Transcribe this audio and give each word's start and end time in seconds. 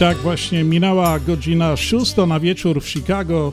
tak 0.00 0.18
właśnie 0.18 0.64
minęła 0.64 1.18
godzina 1.18 1.76
szósta 1.76 2.26
na 2.26 2.40
wieczór 2.40 2.82
w 2.82 2.88
Chicago. 2.88 3.52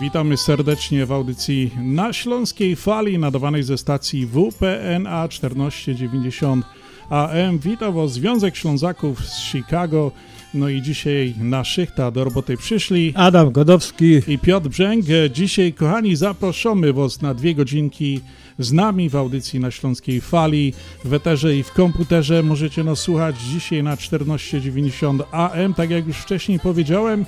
Witamy 0.00 0.36
serdecznie 0.36 1.06
w 1.06 1.12
audycji 1.12 1.70
na 1.82 2.12
Śląskiej 2.12 2.76
Fali 2.76 3.18
nadawanej 3.18 3.62
ze 3.62 3.78
stacji 3.78 4.26
WPNA 4.26 5.28
1490 5.28 6.66
AM. 7.10 7.58
Witam 7.58 7.94
Was 7.94 8.12
Związek 8.12 8.56
Ślązaków 8.56 9.24
z 9.24 9.42
Chicago. 9.42 10.12
No 10.54 10.68
i 10.68 10.82
dzisiaj 10.82 11.34
na 11.40 11.64
szychta 11.64 12.10
do 12.10 12.24
roboty 12.24 12.56
przyszli 12.56 13.12
Adam 13.16 13.52
Godowski 13.52 14.20
i 14.28 14.38
Piotr 14.38 14.68
Brzęk. 14.68 15.04
Dzisiaj, 15.32 15.72
kochani, 15.72 16.16
zapraszamy 16.16 16.92
Was 16.92 17.22
na 17.22 17.34
dwie 17.34 17.54
godzinki 17.54 18.20
z 18.60 18.72
nami 18.72 19.08
w 19.08 19.16
audycji 19.16 19.60
na 19.60 19.70
Śląskiej 19.70 20.20
Fali, 20.20 20.72
w 21.04 21.14
eterze 21.14 21.56
i 21.56 21.62
w 21.62 21.72
komputerze. 21.72 22.42
Możecie 22.42 22.84
nas 22.84 22.98
słuchać 22.98 23.36
dzisiaj 23.38 23.82
na 23.82 23.96
1490 23.96 25.22
AM, 25.32 25.74
tak 25.74 25.90
jak 25.90 26.06
już 26.06 26.16
wcześniej 26.16 26.60
powiedziałem. 26.60 27.24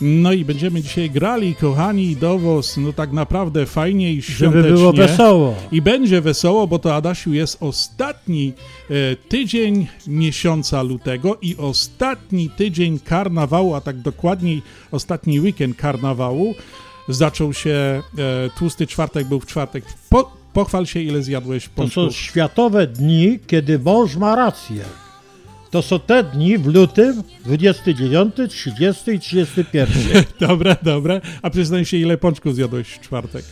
No 0.00 0.32
i 0.32 0.44
będziemy 0.44 0.82
dzisiaj 0.82 1.10
grali, 1.10 1.54
kochani, 1.54 2.16
do 2.16 2.38
was, 2.38 2.76
no 2.76 2.92
tak 2.92 3.12
naprawdę 3.12 3.66
fajnie 3.66 4.12
i 4.12 4.22
świątecznie. 4.22 4.62
Żeby 4.62 4.74
było 4.74 4.92
wesoło. 4.92 5.54
I 5.72 5.82
będzie 5.82 6.20
wesoło, 6.20 6.66
bo 6.66 6.78
to 6.78 6.94
Adasiu 6.94 7.34
jest 7.34 7.62
ostatni 7.62 8.52
e, 8.90 9.16
tydzień 9.16 9.86
miesiąca 10.06 10.82
lutego 10.82 11.38
i 11.42 11.56
ostatni 11.56 12.50
tydzień 12.50 12.98
karnawału, 12.98 13.74
a 13.74 13.80
tak 13.80 14.00
dokładniej 14.00 14.62
ostatni 14.90 15.40
weekend 15.40 15.76
karnawału. 15.76 16.54
Zaczął 17.08 17.52
się, 17.52 17.70
e, 17.70 18.02
tłusty 18.58 18.86
czwartek 18.86 19.28
był 19.28 19.40
w 19.40 19.46
czwartek. 19.46 19.84
Po, 20.10 20.43
pochwal 20.54 20.86
się, 20.86 21.00
ile 21.00 21.22
zjadłeś 21.22 21.64
To 21.64 21.70
pączków. 21.74 22.04
są 22.04 22.10
światowe 22.10 22.86
dni, 22.86 23.38
kiedy 23.46 23.78
mąż 23.78 24.16
ma 24.16 24.36
rację. 24.36 24.84
To 25.70 25.82
są 25.82 26.00
te 26.00 26.24
dni 26.24 26.58
w 26.58 26.66
lutym 26.66 27.22
29, 27.44 28.34
30 28.48 29.10
i 29.10 29.18
31. 29.20 30.24
Dobre, 30.40 30.76
dobre. 30.82 31.20
A 31.42 31.50
przyznaj 31.50 31.84
się, 31.84 31.96
ile 31.96 32.18
pączków 32.18 32.54
zjadłeś 32.54 32.88
w 32.88 33.00
czwartek? 33.00 33.44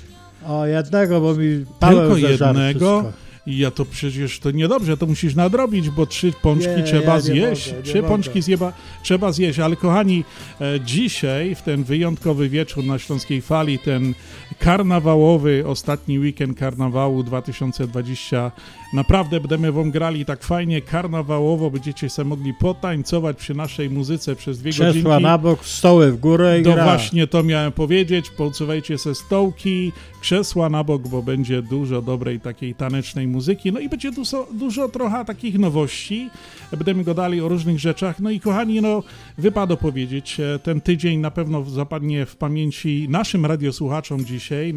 O, 0.49 0.67
jednego, 0.67 1.21
bo 1.21 1.35
mi 1.35 1.65
Paweł 1.81 1.99
Tylko 2.15 2.17
jednego? 2.29 3.01
wszystko. 3.01 3.22
I 3.47 3.59
ja 3.59 3.71
to 3.71 3.85
przecież 3.85 4.39
to 4.41 4.51
niedobrze, 4.51 4.97
to 4.97 5.07
musisz 5.07 5.35
nadrobić, 5.35 5.91
bo 5.91 6.07
trzy 6.07 6.33
pączki 6.43 6.71
Nie, 6.77 6.83
trzeba 6.83 7.13
ja 7.15 7.21
zjeść. 7.21 7.71
mogę, 7.73 7.83
trzy 7.83 7.97
mogę. 7.97 8.09
pączki 8.09 8.43
zjeba, 8.43 8.73
trzeba 9.03 9.33
zjeść, 9.33 9.59
ale 9.59 9.77
kochani, 9.77 10.25
e, 10.61 10.81
dzisiaj 10.81 11.55
w 11.55 11.63
ten 11.63 11.85
wyjątkowy 11.85 12.49
wieczór 12.49 12.85
na 12.85 12.99
Śląskiej 12.99 13.41
Fali, 13.43 13.79
ten 13.79 14.15
karnawałowy, 14.59 15.65
ostatni 15.67 16.19
weekend 16.19 16.59
karnawału 16.59 17.23
2020, 17.23 18.51
naprawdę 18.95 19.41
będziemy 19.41 19.73
wam 19.73 19.91
grali 19.91 20.25
tak 20.25 20.43
fajnie 20.45 20.81
karnawałowo, 20.83 21.71
będziecie 21.71 22.11
sobie 22.11 22.29
mogli 22.29 22.55
potańcować 22.55 23.37
przy 23.37 23.55
naszej 23.55 23.91
muzyce 23.91 24.37
przez 24.37 24.59
dwie 24.59 24.71
Krzesła 24.71 24.93
godzinki. 25.03 25.23
na 25.23 25.39
bok, 25.39 25.65
stoły 25.65 26.13
w 26.13 26.17
górę 26.17 26.61
i 26.61 26.63
To 26.65 26.73
gra. 26.73 26.85
właśnie 26.85 27.27
to 27.27 27.43
miałem 27.43 27.73
powiedzieć. 27.73 28.31
Połcowajcie 28.31 28.99
se 28.99 29.15
stołki, 29.15 29.93
krzesła 30.21 30.69
na 30.69 30.85
bok, 30.85 31.09
bo 31.09 31.23
będzie 31.23 31.63
dużo 31.63 32.03
dobrej 32.03 32.41
takiej 32.41 32.75
tanecznej 32.75 33.27
muzyki. 33.33 33.73
No 33.73 33.81
i 33.81 33.89
będzie 33.89 34.13
dużo, 34.13 34.49
dużo 34.53 34.89
trochę 34.89 35.25
takich 35.25 35.59
nowości. 35.59 36.31
Będziemy 36.71 37.05
gadali 37.05 37.41
o 37.41 37.49
różnych 37.49 37.79
rzeczach. 37.79 38.21
No 38.21 38.31
i 38.31 38.41
kochani, 38.41 38.81
no 38.81 39.03
wypada 39.39 39.77
powiedzieć, 39.77 40.41
e, 40.41 40.59
ten 40.59 40.81
tydzień 40.81 41.21
na 41.21 41.31
pewno 41.31 41.65
zapadnie 41.65 42.27
w 42.27 42.37
pamięci 42.37 43.07
naszym 43.09 43.47
radiosłuchaczom 43.47 44.25
dzisiaj 44.25 44.75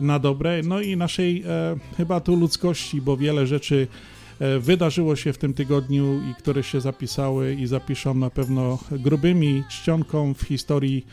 na 0.00 0.18
dobre. 0.18 0.60
No 0.64 0.80
i 0.80 0.96
naszej 0.96 1.42
e, 1.46 1.76
chyba 1.96 2.20
tu 2.20 2.36
ludzkości, 2.36 3.00
bo 3.00 3.16
wiele 3.16 3.46
rzeczy 3.46 3.88
e, 4.38 4.58
wydarzyło 4.58 5.16
się 5.16 5.32
w 5.32 5.38
tym 5.38 5.54
tygodniu 5.54 6.20
i 6.30 6.34
które 6.34 6.62
się 6.62 6.80
zapisały 6.80 7.54
i 7.54 7.66
zapiszą 7.66 8.14
na 8.14 8.30
pewno 8.30 8.78
grubymi 8.90 9.64
czcionką 9.70 10.34
w 10.34 10.42
historii 10.42 11.06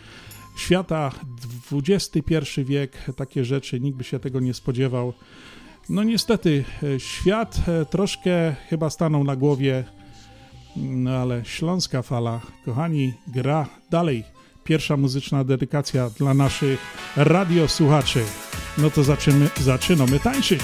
świata. 0.56 1.12
XXI 1.72 2.64
wiek, 2.64 2.98
takie 3.16 3.46
rzeczy, 3.46 3.80
nikt 3.80 3.98
by 3.98 4.04
się 4.04 4.20
tego 4.20 4.40
nie 4.40 4.54
spodziewał. 4.54 5.14
No 5.90 6.04
niestety, 6.04 6.64
e, 6.84 7.00
świat 7.00 7.60
e, 7.68 7.86
troszkę 7.86 8.56
chyba 8.70 8.90
stanął 8.90 9.24
na 9.24 9.36
głowie, 9.36 9.84
no 10.76 11.12
ale 11.12 11.46
śląska 11.46 12.02
fala, 12.02 12.42
kochani, 12.66 13.14
gra 13.28 13.66
dalej. 13.90 14.24
Pierwsza 14.64 14.98
muzyczna 14.98 15.44
dedykacja 15.44 16.10
dla 16.10 16.34
naszych 16.34 16.80
radiosłuchaczy. 17.16 18.24
No 18.78 18.90
to 18.90 19.04
zaczynamy, 19.04 19.50
zaczynamy 19.62 20.20
tańczyć. 20.20 20.62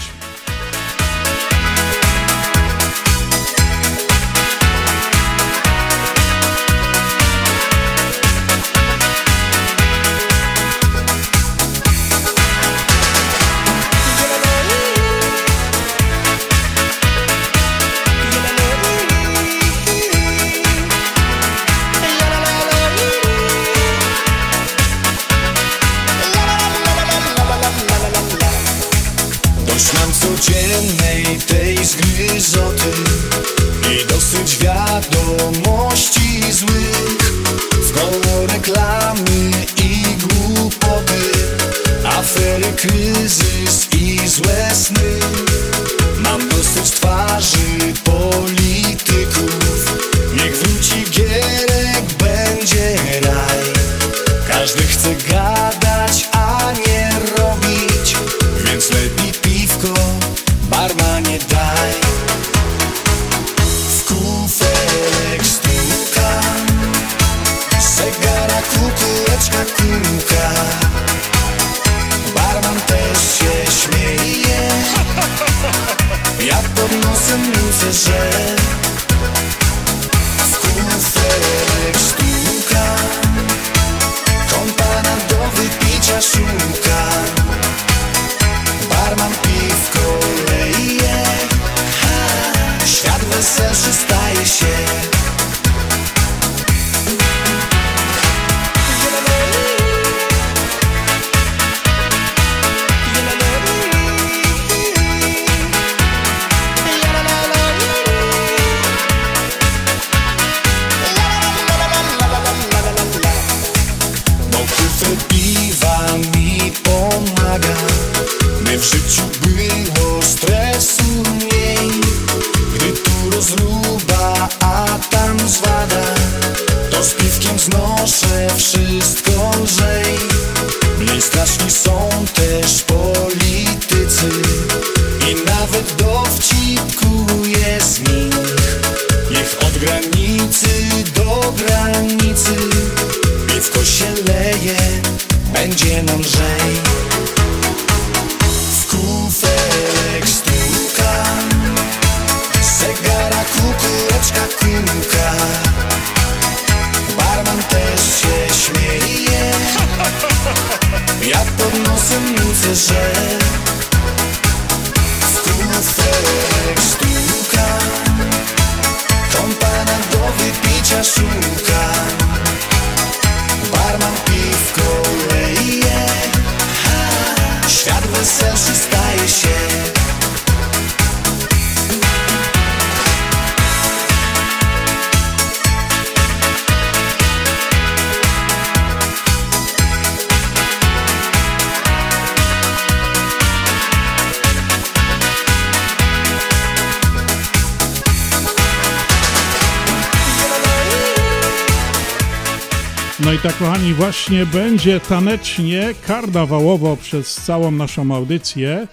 Właśnie 204.30 204.62
będzie 204.62 205.00
tanecznie, 205.00 205.94
karnawałowo 206.08 206.98
przez 206.98 207.36
całą 207.36 207.72
naszą 207.72 208.16
audycję. 208.16 208.88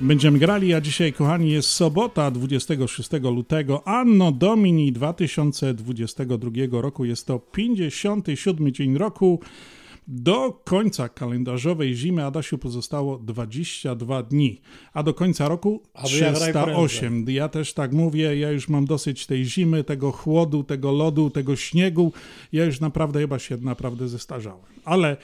Będziemy 0.00 0.38
grali, 0.38 0.74
a 0.74 0.80
dzisiaj, 0.80 1.12
kochani, 1.12 1.50
jest 1.50 1.68
sobota 1.68 2.30
26 2.30 3.10
lutego, 3.22 3.88
anno 3.88 4.32
domini 4.32 4.92
2022 4.92 6.50
roku. 6.70 7.04
Jest 7.04 7.26
to 7.26 7.38
57 7.38 8.72
dzień 8.72 8.98
roku. 8.98 9.40
Do 10.08 10.60
końca 10.64 11.08
kalendarzowej 11.08 11.94
zimy 11.94 12.24
Adasiu 12.24 12.58
pozostało 12.58 13.18
22 13.18 14.22
dni, 14.22 14.60
a 14.92 15.02
do 15.02 15.14
końca 15.14 15.48
roku 15.48 15.82
Aby 15.94 16.18
jak 16.18 16.34
308. 16.34 17.24
Ja 17.28 17.48
też 17.48 17.74
tak 17.74 17.92
mówię, 17.92 18.36
ja 18.36 18.50
już 18.50 18.68
mam 18.68 18.84
dosyć 18.84 19.26
tej 19.26 19.44
zimy, 19.44 19.84
tego 19.84 20.12
chłodu, 20.12 20.64
tego 20.64 20.92
lodu, 20.92 21.30
tego 21.30 21.56
śniegu. 21.56 22.12
Ja 22.52 22.64
już 22.64 22.80
naprawdę 22.80 23.20
chyba 23.20 23.38
się 23.38 23.56
naprawdę 23.56 24.08
zestarzałem. 24.08 24.69
Ale 24.84 25.16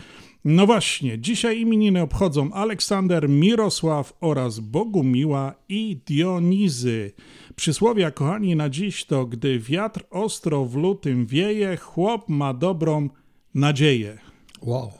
no 0.44 0.66
właśnie, 0.66 1.18
dzisiaj 1.18 1.60
imieniny 1.60 2.02
obchodzą 2.02 2.52
Aleksander, 2.52 3.28
Mirosław 3.28 4.16
oraz 4.20 4.60
Bogumiła 4.60 5.54
i 5.68 6.00
Dionizy. 6.06 7.12
Przysłowia, 7.56 8.10
kochani, 8.10 8.56
na 8.56 8.70
dziś 8.70 9.04
to, 9.04 9.26
gdy 9.26 9.58
wiatr 9.58 10.04
ostro 10.10 10.64
w 10.64 10.76
lutym 10.76 11.26
wieje, 11.26 11.76
chłop 11.76 12.28
ma 12.28 12.54
dobrą 12.54 13.08
nadzieję. 13.54 14.18
Wow. 14.62 14.92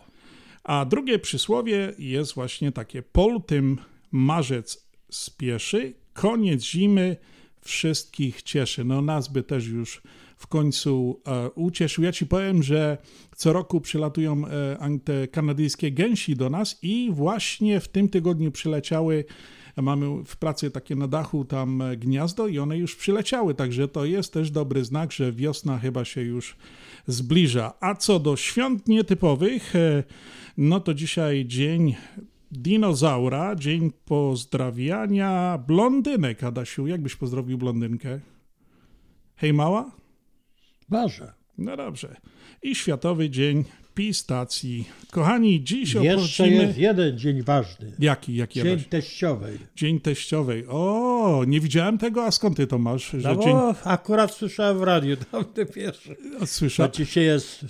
A 0.65 0.85
drugie 0.85 1.19
przysłowie 1.19 1.93
jest 1.99 2.35
właśnie 2.35 2.73
takie: 2.73 3.03
po 3.03 3.29
lutym 3.29 3.79
marzec 4.13 4.89
spieszy, 5.11 5.95
koniec 6.13 6.65
zimy 6.65 7.17
wszystkich 7.61 8.43
cieszy. 8.43 8.85
No 8.85 9.03
nas 9.03 9.29
by 9.29 9.43
też 9.43 9.67
już 9.67 10.03
w 10.37 10.47
końcu 10.47 11.21
e, 11.27 11.51
ucieszył. 11.51 12.05
Ja 12.05 12.13
ci 12.13 12.27
powiem, 12.27 12.63
że 12.63 12.99
co 13.37 13.53
roku 13.53 13.81
przylatują 13.81 14.47
e, 14.47 14.99
te 15.05 15.29
kanadyjskie 15.29 15.93
gęsi 15.93 16.37
do 16.37 16.51
nas 16.51 16.79
i 16.83 17.11
właśnie 17.13 17.81
w 17.81 17.89
tym 17.89 18.09
tygodniu 18.09 18.53
przyleciały 18.53 19.25
Mamy 19.83 20.25
w 20.25 20.37
pracy 20.37 20.71
takie 20.71 20.97
na 20.97 21.09
dachu 21.09 21.45
tam 21.45 21.83
e, 21.83 21.97
gniazdo 21.97 22.49
i 22.49 22.59
one 22.59 22.79
już 22.79 22.97
przyleciały, 22.97 23.55
także 23.55 23.89
to 23.89 24.05
jest 24.05 24.33
też 24.33 24.51
dobry 24.51 24.85
znak, 24.85 25.13
że 25.13 25.33
wiosna 25.33 25.79
chyba 25.79 26.05
się 26.05 26.23
już 26.23 26.57
zbliża. 27.07 27.73
A 27.81 27.95
co 27.95 28.19
do 28.19 28.37
świąt 28.37 28.89
nietypowych, 28.89 29.77
e, 29.77 30.05
no 30.57 30.81
to 30.81 30.95
dzisiaj 30.95 31.45
dzień 31.47 31.95
dinozaura, 32.51 33.55
dzień 33.55 33.91
pozdrawiania 34.05 35.59
blondynek. 35.67 36.45
Adasiu, 36.45 36.87
jak 36.87 37.03
byś 37.03 37.17
pozdrowił 37.17 37.59
blondynkę? 37.59 38.21
Hej 39.37 39.53
mała? 39.53 40.06
Ważę. 40.89 41.33
No 41.59 41.77
dobrze. 41.77 42.17
I 42.63 42.75
Światowy 42.75 43.31
Dzień 43.31 43.65
Pistacji. 43.95 44.89
Kochani, 45.11 45.65
dziś 45.65 45.95
Jeszcze 45.95 46.15
obchodzimy... 46.15 46.57
jest 46.67 46.79
jeden 46.79 47.19
dzień 47.19 47.43
ważny. 47.43 47.93
Jaki, 47.99 48.37
jaki 48.37 48.63
Dzień 48.63 48.73
Adaś? 48.73 48.87
teściowej. 48.87 49.59
Dzień 49.77 50.01
teściowej. 50.01 50.65
O, 50.69 51.45
nie 51.47 51.61
widziałem 51.61 51.99
tego, 51.99 52.25
a 52.25 52.31
skąd 52.31 52.57
ty 52.57 52.67
to 52.67 52.79
masz? 52.79 53.11
Że 53.11 53.35
No 53.35 53.43
dzień... 53.45 53.57
akurat 53.85 54.35
słyszałem 54.35 54.79
w 54.79 54.83
radiu, 54.83 55.17
tam 55.33 55.45
ty 55.45 55.67
pierwszy. 55.67 56.17
Słysza... 56.47 56.85
A 56.85 56.89
dzisiaj 56.89 57.25
jest 57.25 57.65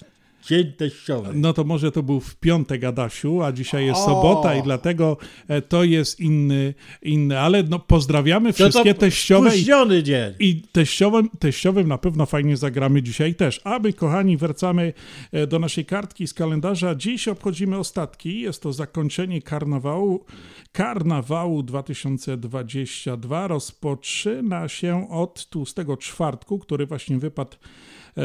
dzień 0.48 0.72
teściowej. 0.72 1.32
No 1.34 1.52
to 1.52 1.64
może 1.64 1.92
to 1.92 2.02
był 2.02 2.20
w 2.20 2.36
piątek, 2.36 2.84
Adasiu, 2.84 3.42
a 3.42 3.52
dzisiaj 3.52 3.86
jest 3.86 4.00
O! 4.00 4.04
sobota 4.06 4.54
i 4.54 4.62
dlatego 4.62 5.16
e, 5.48 5.62
to 5.62 5.84
jest 5.84 6.20
inny, 6.20 6.74
inny. 7.02 7.40
Ale 7.40 7.62
no, 7.62 7.78
pozdrawiamy 7.78 8.48
No 8.48 8.52
wszystkie 8.52 8.94
to 8.94 9.00
teściowe 9.00 9.48
i, 9.48 9.52
Spóźniony 9.52 10.02
dzień. 10.02 10.34
i 10.38 10.62
teściowym, 10.72 11.30
teściowym 11.38 11.88
na 11.88 11.98
pewno 11.98 12.26
fajnie 12.26 12.56
zagramy 12.56 13.02
dzisiaj 13.02 13.34
też. 13.34 13.60
A 13.64 13.78
my, 13.78 13.92
kochani, 13.92 14.36
wracamy 14.36 14.92
e, 15.32 15.46
do 15.46 15.58
naszej 15.58 15.84
kartki 15.84 16.26
z 16.26 16.34
kalendarza. 16.34 16.94
Dziś 16.94 17.28
obchodzimy 17.28 17.78
ostatki. 17.78 18.40
Jest 18.40 18.62
to 18.62 18.72
zakończenie 18.72 19.42
karnawału. 19.42 20.24
Karnawału 20.72 21.62
2022 21.62 23.48
rozpoczyna 23.48 24.68
się 24.68 25.10
od 25.10 25.48
tłustego 25.48 25.96
czwartku, 25.96 26.58
który 26.58 26.86
właśnie 26.86 27.18
wypadł 27.18 27.56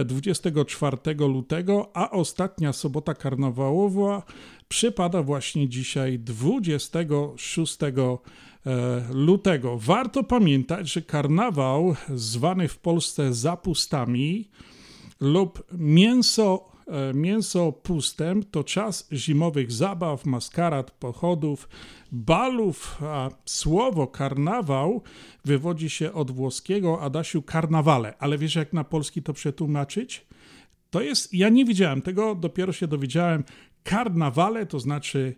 24 0.05 0.98
lutego, 1.19 1.89
a 1.93 2.12
ostatnia 2.12 2.74
sobota 2.74 3.13
karnawałowa 3.13 4.24
przypada 4.67 5.24
właśnie 5.24 5.69
dzisiaj 5.69 6.19
26 6.19 7.77
e, 7.83 8.17
lutego. 9.13 9.77
Warto 9.77 10.24
pamiętać, 10.24 10.91
że 10.91 11.01
karnawał 11.01 11.95
zwany 12.15 12.67
w 12.67 12.77
Polsce 12.77 13.33
zapustami 13.33 14.50
lub 15.19 15.63
mięso, 15.71 16.71
e, 16.88 17.13
mięso 17.13 17.71
pustem 17.71 18.43
to 18.43 18.63
czas 18.63 19.07
zimowych 19.12 19.71
zabaw, 19.71 20.25
maskarad, 20.25 20.91
pochodów, 20.91 21.69
balów, 22.12 22.98
a 23.01 23.30
słowo 23.46 24.08
karnawał 24.08 25.01
wywodzi 25.46 25.89
się 25.89 26.13
od 26.13 26.32
włoskiego 26.32 27.01
Adasiu 27.01 27.41
karnawale. 27.41 28.13
Ale 28.20 28.38
wiesz 28.38 28.56
jak 28.56 28.74
na 28.74 28.84
polski 28.84 29.24
to 29.24 29.34
przetłumaczyć? 29.34 30.25
To 30.89 31.01
jest, 31.01 31.34
ja 31.34 31.50
nie 31.50 31.65
widziałem 31.65 32.01
tego, 32.01 32.36
dopiero 32.36 32.74
się 32.74 32.88
dowiedziałem. 32.88 33.44
Karnawale 33.84 34.65
to 34.65 34.80
znaczy 34.80 35.36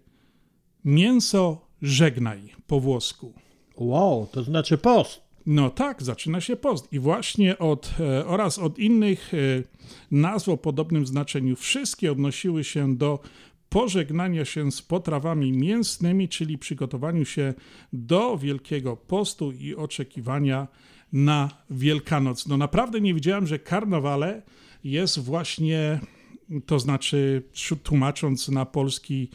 mięso 0.85 1.61
żegnaj 1.81 2.49
po 2.67 2.79
włosku. 2.79 3.33
Wow, 3.77 4.27
to 4.31 4.43
znaczy 4.43 4.77
post. 4.77 5.23
No 5.45 5.69
tak, 5.69 6.03
zaczyna 6.03 6.41
się 6.41 6.55
post. 6.55 6.93
I 6.93 6.99
właśnie 6.99 7.57
od 7.57 7.93
e, 7.99 8.25
oraz 8.25 8.59
od 8.59 8.79
innych 8.79 9.33
e, 9.33 9.37
nazw 10.11 10.49
o 10.49 10.57
podobnym 10.57 11.05
znaczeniu 11.05 11.55
wszystkie 11.55 12.11
odnosiły 12.11 12.63
się 12.63 12.95
do 12.95 13.19
pożegnania 13.73 14.45
się 14.45 14.71
z 14.71 14.81
potrawami 14.81 15.51
mięsnymi, 15.51 16.29
czyli 16.29 16.57
przygotowaniu 16.57 17.25
się 17.25 17.53
do 17.93 18.37
Wielkiego 18.37 18.97
Postu 18.97 19.51
i 19.51 19.75
oczekiwania 19.75 20.67
na 21.13 21.49
Wielkanoc. 21.69 22.47
No 22.47 22.57
naprawdę 22.57 23.01
nie 23.01 23.13
wiedziałem, 23.13 23.47
że 23.47 23.59
karnawale 23.59 24.41
jest 24.83 25.19
właśnie, 25.19 25.99
to 26.65 26.79
znaczy 26.79 27.43
tłumacząc 27.83 28.49
na 28.49 28.65
polski 28.65 29.29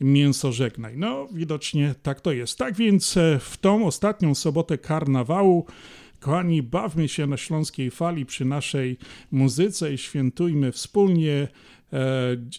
mięso 0.00 0.52
żegnaj. 0.52 0.96
No, 0.96 1.28
widocznie 1.32 1.94
tak 2.02 2.20
to 2.20 2.32
jest. 2.32 2.58
Tak 2.58 2.74
więc 2.74 3.16
e, 3.16 3.38
w 3.38 3.56
tą 3.56 3.86
ostatnią 3.86 4.34
sobotę 4.34 4.78
karnawału, 4.78 5.66
kochani, 6.20 6.62
bawmy 6.62 7.08
się 7.08 7.26
na 7.26 7.36
śląskiej 7.36 7.90
fali 7.90 8.26
przy 8.26 8.44
naszej 8.44 8.96
muzyce 9.30 9.92
i 9.92 9.98
świętujmy 9.98 10.72
wspólnie 10.72 11.48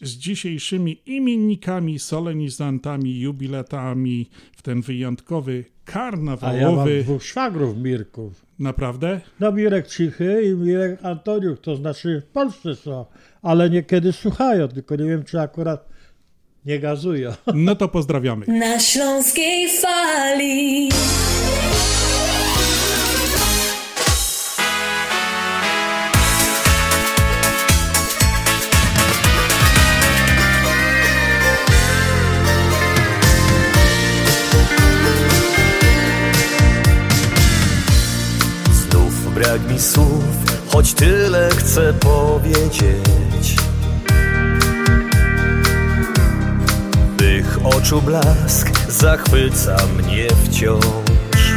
z 0.02 0.10
dzisiejszymi 0.10 1.02
imiennikami, 1.06 2.00
solenizantami, 2.00 3.20
jubiletami 3.20 4.30
w 4.56 4.62
ten 4.62 4.82
wyjątkowy 4.82 5.52
A 5.52 5.58
ja 5.58 5.62
mam 5.62 5.74
karnawałowy. 5.86 7.04
dwóch 7.04 7.24
szwagrów 7.24 7.78
Mirków. 7.78 8.46
Naprawdę? 8.60 9.22
No 9.40 9.52
Mirek 9.52 9.88
Cichy 9.88 10.42
i 10.44 10.56
Mirek 10.56 11.06
Antoniuk, 11.06 11.62
to 11.62 11.76
znaczy 11.76 12.22
w 12.30 12.32
Polsce 12.32 12.76
są, 12.76 13.06
ale 13.42 13.70
niekiedy 13.70 14.12
słuchają, 14.14 14.68
tylko 14.68 14.96
nie 14.96 15.06
wiem, 15.06 15.24
czy 15.24 15.40
akurat 15.40 15.90
nie 16.66 16.80
gazują. 16.80 17.32
No 17.54 17.76
to 17.76 17.88
pozdrawiamy. 17.88 18.46
Na 18.48 18.80
śląskiej 18.80 19.68
fali. 19.82 20.90
Słów, 39.82 40.24
choć 40.68 40.94
tyle 40.94 41.50
chcę 41.50 41.94
powiedzieć. 41.94 43.56
Tych 47.18 47.60
oczu 47.64 48.02
blask 48.02 48.90
zachwyca 48.90 49.78
mnie 49.98 50.28
wciąż. 50.44 51.54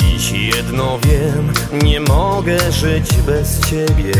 Dziś 0.00 0.30
jedno 0.30 0.98
wiem, 0.98 1.52
nie 1.82 2.00
mogę 2.00 2.72
żyć 2.72 3.12
bez 3.26 3.60
ciebie. 3.60 4.12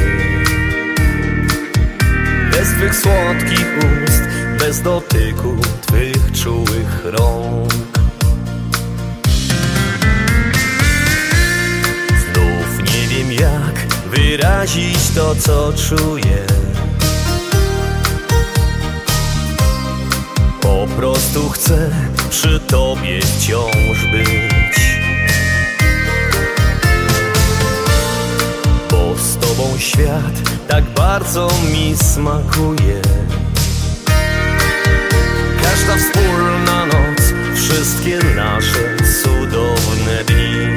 Bez 2.50 2.68
twych 2.68 2.96
słodkich 2.96 3.66
ust, 3.78 4.22
bez 4.58 4.82
dotyku 4.82 5.56
twych 5.86 6.32
czułych 6.32 7.04
rąk. 7.04 7.93
Jak 13.40 13.86
wyrazić 14.10 15.10
to, 15.14 15.34
co 15.34 15.72
czuję. 15.72 16.46
Po 20.60 20.86
prostu 20.96 21.48
chcę 21.48 21.90
przy 22.30 22.60
tobie 22.60 23.20
wciąż 23.20 24.06
być. 24.12 24.98
Bo 28.90 29.14
z 29.18 29.36
tobą 29.36 29.78
świat 29.78 30.34
tak 30.68 30.84
bardzo 30.84 31.48
mi 31.72 31.96
smakuje. 31.96 33.00
Każda 35.62 35.96
wspólna 35.96 36.86
noc, 36.86 37.34
wszystkie 37.54 38.18
nasze 38.36 38.96
cudowne 39.22 40.24
dni. 40.26 40.73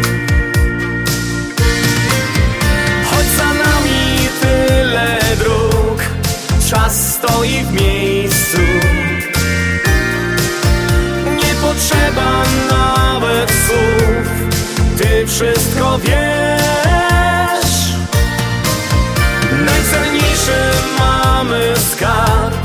Stoi 7.27 7.63
w 7.63 7.71
miejscu. 7.71 8.57
Nie 11.35 11.53
potrzeba 11.61 12.43
nawet 12.69 13.51
słów, 13.51 14.27
ty 14.97 15.27
wszystko 15.27 15.99
wiesz. 15.99 17.73
Najcenniejszy 19.65 20.61
mamy 20.99 21.73
skarb, 21.91 22.55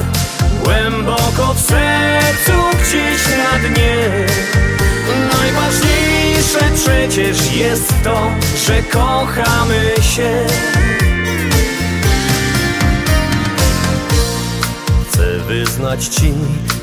głęboko 0.64 1.54
w 1.54 1.60
sercu 1.60 2.52
gdzieś 2.82 3.22
na 3.38 3.68
dnie. 3.68 4.26
Najważniejsze 5.40 6.60
przecież 6.74 7.52
jest 7.52 7.94
to, 8.04 8.30
że 8.66 8.82
kochamy 8.82 9.94
się. 10.02 10.46
Wyznać 15.52 16.08
ci, 16.08 16.32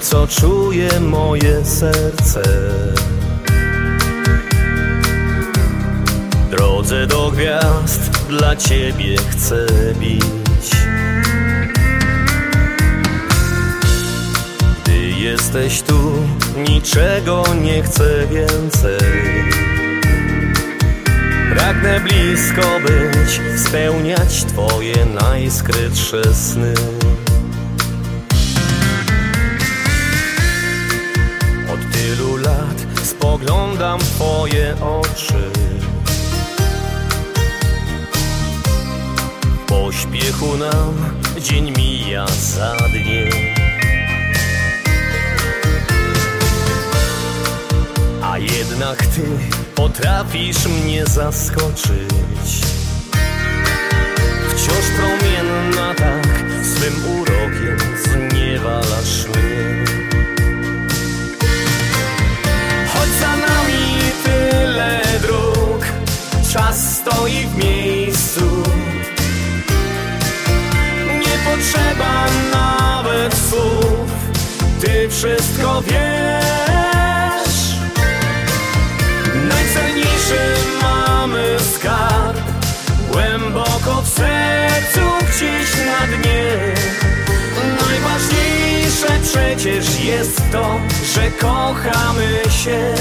co 0.02 0.28
czuje 0.28 1.00
moje 1.00 1.66
serce. 1.66 2.42
Drodze 6.52 7.08
do 7.08 7.32
gwiazd 7.32 8.28
dla 8.28 8.56
ciebie 8.56 9.16
chcę 9.30 9.66
bić. 10.00 10.70
Gdy 14.84 14.98
jesteś 14.98 15.82
tu, 15.82 16.14
niczego 16.70 17.44
nie 17.62 17.84
chcę 17.84 18.28
więcej. 18.28 19.00
Pragnę 21.54 22.00
blisko 22.00 22.80
być, 22.88 23.42
spełniać 23.68 24.44
twoje 24.46 25.06
najskrytsze 25.06 26.34
sny. 26.34 26.74
Spoglądam 33.40 34.00
w 34.00 34.04
twoje 34.04 34.76
oczy. 34.82 35.52
W 39.44 39.66
pośpiechu 39.68 40.58
nam 40.58 41.16
dzień 41.42 41.72
mija 41.78 42.28
za 42.28 42.76
dniem. 42.76 43.30
A 48.24 48.38
jednak 48.38 48.98
ty 48.98 49.22
potrafisz 49.76 50.66
mnie 50.66 51.06
zaskoczyć. 51.06 52.62
Wciąż 54.50 54.86
promienna 54.98 55.94
tak, 55.96 56.28
swym 56.64 57.20
urokiem 57.20 57.78
zniewalasz 58.04 59.26
mnie. 59.28 59.79
Tyle 64.30 65.02
dróg, 65.22 65.86
czas 66.54 66.96
stoi 66.96 67.48
w 67.48 67.56
miejscu. 67.56 68.64
Nie 71.20 71.36
potrzeba 71.46 72.26
nawet 72.52 73.36
słów, 73.50 74.10
ty 74.82 75.10
wszystko 75.10 75.82
wiesz. 75.82 77.60
Najcenniejszy 79.50 80.42
mamy 80.82 81.58
skarb, 81.76 82.42
głęboko 83.12 84.02
w 84.02 84.10
sercu 84.10 85.02
gdzieś 85.22 85.70
na 85.86 86.18
dnie. 86.18 86.74
Najważniejsze 87.82 89.08
przecież 89.24 90.00
jest 90.00 90.42
to, 90.52 90.80
że 91.16 91.32
kochamy 91.32 92.42
się. 92.64 92.96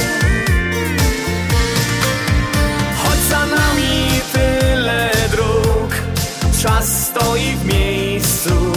Czas 6.62 7.06
stoi 7.06 7.56
w 7.56 7.64
miejscu. 7.64 8.72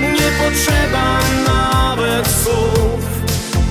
Nie 0.00 0.30
potrzeba 0.44 1.18
nawet 1.46 2.28
słów, 2.28 3.00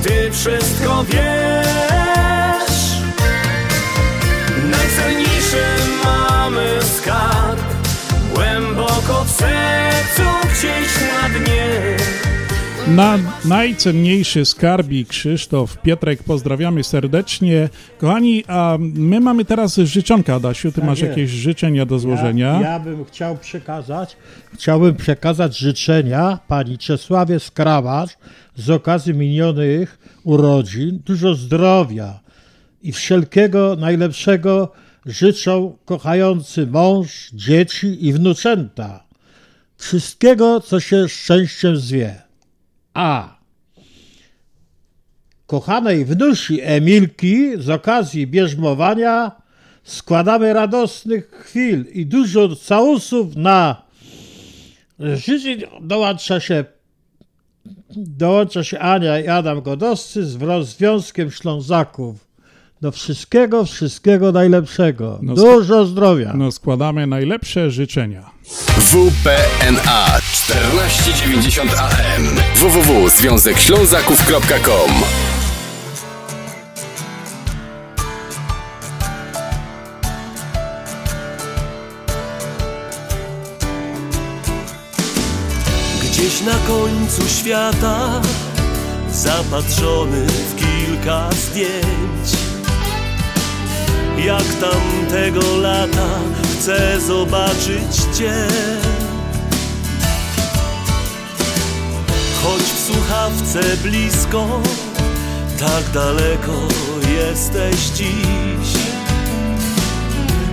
ty 0.04 0.32
wszystko 0.32 1.04
wiesz. 1.04 2.30
Na 12.95 13.17
najcenniejszy 13.45 14.45
skarbik 14.45 15.07
Krzysztof 15.07 15.77
Pietrek, 15.77 16.24
pozdrawiamy 16.24 16.83
serdecznie. 16.83 17.69
Kochani, 17.98 18.43
a 18.48 18.77
my 18.79 19.19
mamy 19.19 19.45
teraz 19.45 19.75
życzonka, 19.75 20.36
Adasiu. 20.36 20.71
Ty 20.71 20.75
Tak 20.75 20.89
masz 20.89 21.00
jest. 21.00 21.10
jakieś 21.10 21.31
życzenia 21.31 21.86
do 21.86 22.00
złożenia? 22.00 22.48
Ja, 22.62 22.62
ja 22.62 22.79
bym 22.79 23.05
chciał 23.05 23.38
przekazać, 23.38 24.17
chciałbym 24.53 24.95
przekazać 24.95 25.57
życzenia 25.57 26.39
pani 26.48 26.77
Czesławie 26.77 27.39
Skrawacz 27.39 28.10
z 28.55 28.69
okazji 28.69 29.13
minionych 29.13 30.00
urodzin. 30.24 31.00
Dużo 31.05 31.36
zdrowia 31.36 32.19
i 32.83 32.91
wszelkiego 32.91 33.75
najlepszego 33.79 34.71
życzą 35.05 35.77
kochający 35.86 36.67
mąż, 36.67 37.29
dzieci 37.33 38.07
i 38.07 38.13
wnuczęta. 38.13 39.03
Wszystkiego, 39.77 40.60
co 40.60 40.79
się 40.79 41.10
szczęściem 41.10 41.77
zwie. 41.77 42.30
A. 42.93 43.36
Kochanej 45.48 46.05
wnusi 46.05 46.62
Emilki 46.62 47.51
z 47.57 47.69
okazji 47.69 48.27
bierzmowania 48.27 49.31
składamy 49.83 50.53
radosnych 50.53 51.31
chwil 51.31 51.86
i 51.93 52.05
dużo 52.05 52.55
całusów 52.55 53.36
na 53.36 53.81
życzeń 55.00 55.62
dołącza 55.81 56.39
się 56.39 56.65
dołącza 57.95 58.63
się 58.63 58.79
Ania 58.79 59.19
i 59.19 59.27
Adam 59.27 59.62
Godowscy 59.62 60.25
z 60.25 60.38
Związkiem 60.62 61.31
Ślązaków. 61.31 62.30
Do 62.81 62.91
wszystkiego, 62.91 63.65
wszystkiego 63.65 64.31
najlepszego. 64.31 65.19
No, 65.21 65.35
Dużo 65.35 65.85
zdrowia. 65.85 66.33
No 66.35 66.51
składamy 66.51 67.07
najlepsze 67.07 67.71
życzenia. 67.71 68.31
WPNA 68.77 70.05
1490 70.47 71.71
AM 71.77 72.27
www.związekślązaków.com 72.55 74.91
Gdzieś 86.03 86.41
na 86.41 86.55
końcu 86.67 87.29
świata 87.39 88.21
Zapatrzony 89.11 90.27
w 90.27 90.55
kilka 90.55 91.29
zdjęć 91.31 92.40
Jak 94.18 94.44
tamtego 94.44 95.58
lata 95.58 96.08
Chcę 96.53 97.01
zobaczyć 97.01 98.18
Cię. 98.18 98.48
Choć 102.44 102.62
w 102.62 102.86
słuchawce 102.86 103.77
blisko 103.84 104.62
Tak 105.60 105.94
daleko 105.94 106.68
jesteś 107.20 107.75
dziś. 107.75 108.82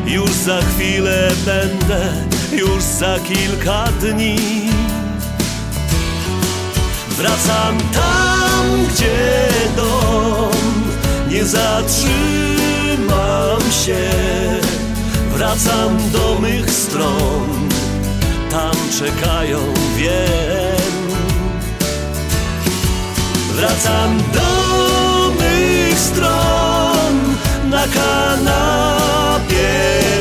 Już 0.06 0.30
za 0.30 0.60
chwilę 0.62 1.30
będę 1.46 2.12
Już 2.52 2.82
za 2.82 3.18
kilka 3.18 3.84
dni. 4.00 4.38
Wracam 7.18 7.78
tam, 7.92 8.86
gdzie 8.88 9.48
dom 9.76 10.50
Nie 11.30 11.44
zatrzymam 12.88 13.60
się 13.84 14.10
Wracam 15.34 16.10
do 16.12 16.40
mych 16.40 16.70
stron 16.70 17.68
Tam 18.50 18.74
czekają, 18.98 19.58
wiem 19.96 21.18
Wracam 23.54 24.18
do 24.34 25.32
mych 25.38 25.98
stron 25.98 27.36
na 27.70 27.84
kanapie 27.88 29.58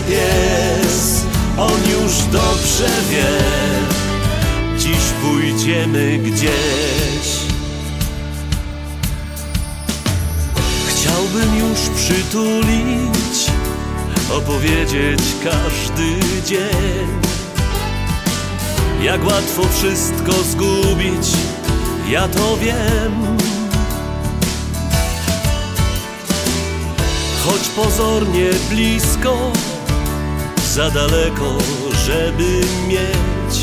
pies. 0.07 1.25
On 1.57 1.81
już 1.91 2.13
dobrze 2.31 2.87
wie, 3.09 3.39
dziś 4.77 5.03
pójdziemy 5.21 6.17
gdzieś. 6.17 7.16
Chciałbym 11.37 11.69
już 11.69 11.79
przytulić, 11.79 13.51
opowiedzieć 14.31 15.21
każdy 15.43 16.19
dzień. 16.45 17.07
Jak 19.01 19.25
łatwo 19.25 19.63
wszystko 19.63 20.31
zgubić, 20.43 21.27
ja 22.09 22.27
to 22.27 22.57
wiem. 22.57 23.37
Choć 27.45 27.67
pozornie 27.75 28.49
blisko, 28.69 29.51
za 30.73 30.89
daleko, 30.91 31.57
żeby 32.05 32.61
mieć. 32.87 33.61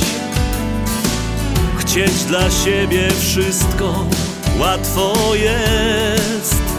Chcieć 1.78 2.24
dla 2.24 2.50
siebie 2.50 3.08
wszystko 3.20 4.04
łatwo 4.58 5.34
jest. 5.34 6.73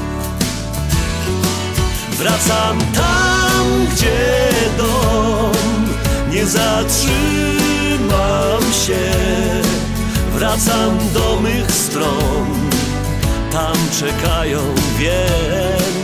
Wracam 2.18 2.78
tam, 2.94 3.86
gdzie 3.92 4.50
dom, 4.78 5.52
nie 6.30 6.46
zatrzymam 6.46 6.94
się. 8.86 9.12
Wracam 10.34 10.98
do 11.14 11.40
mych 11.42 11.72
stron, 11.72 12.48
tam 13.52 13.76
czekają, 14.00 14.60
wiem. 14.98 15.96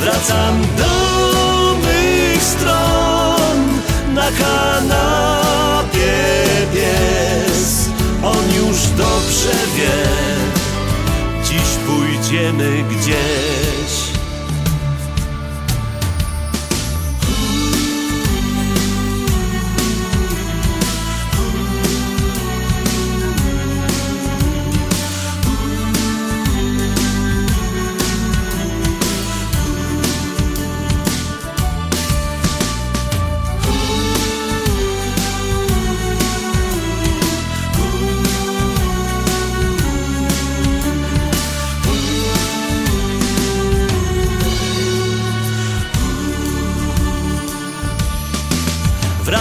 Wracam 0.00 0.62
do 0.76 1.74
mych 1.74 2.42
stron, 2.42 3.80
na 4.14 4.30
kanapie 4.30 6.08
pies. 6.72 7.88
On 8.24 8.44
już 8.56 8.86
dobrze 8.86 9.52
wie, 9.76 10.27
pójdziemy 11.88 12.84
gdzieś. 12.90 13.67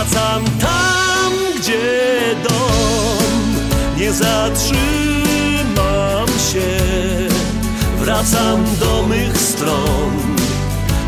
Wracam 0.07 0.43
tam, 0.59 1.33
gdzie 1.57 2.35
dom, 2.49 3.55
nie 3.97 4.13
zatrzymam 4.13 4.67
się. 6.27 6.77
Wracam 7.99 8.63
do 8.79 9.03
mych 9.07 9.37
stron, 9.37 10.11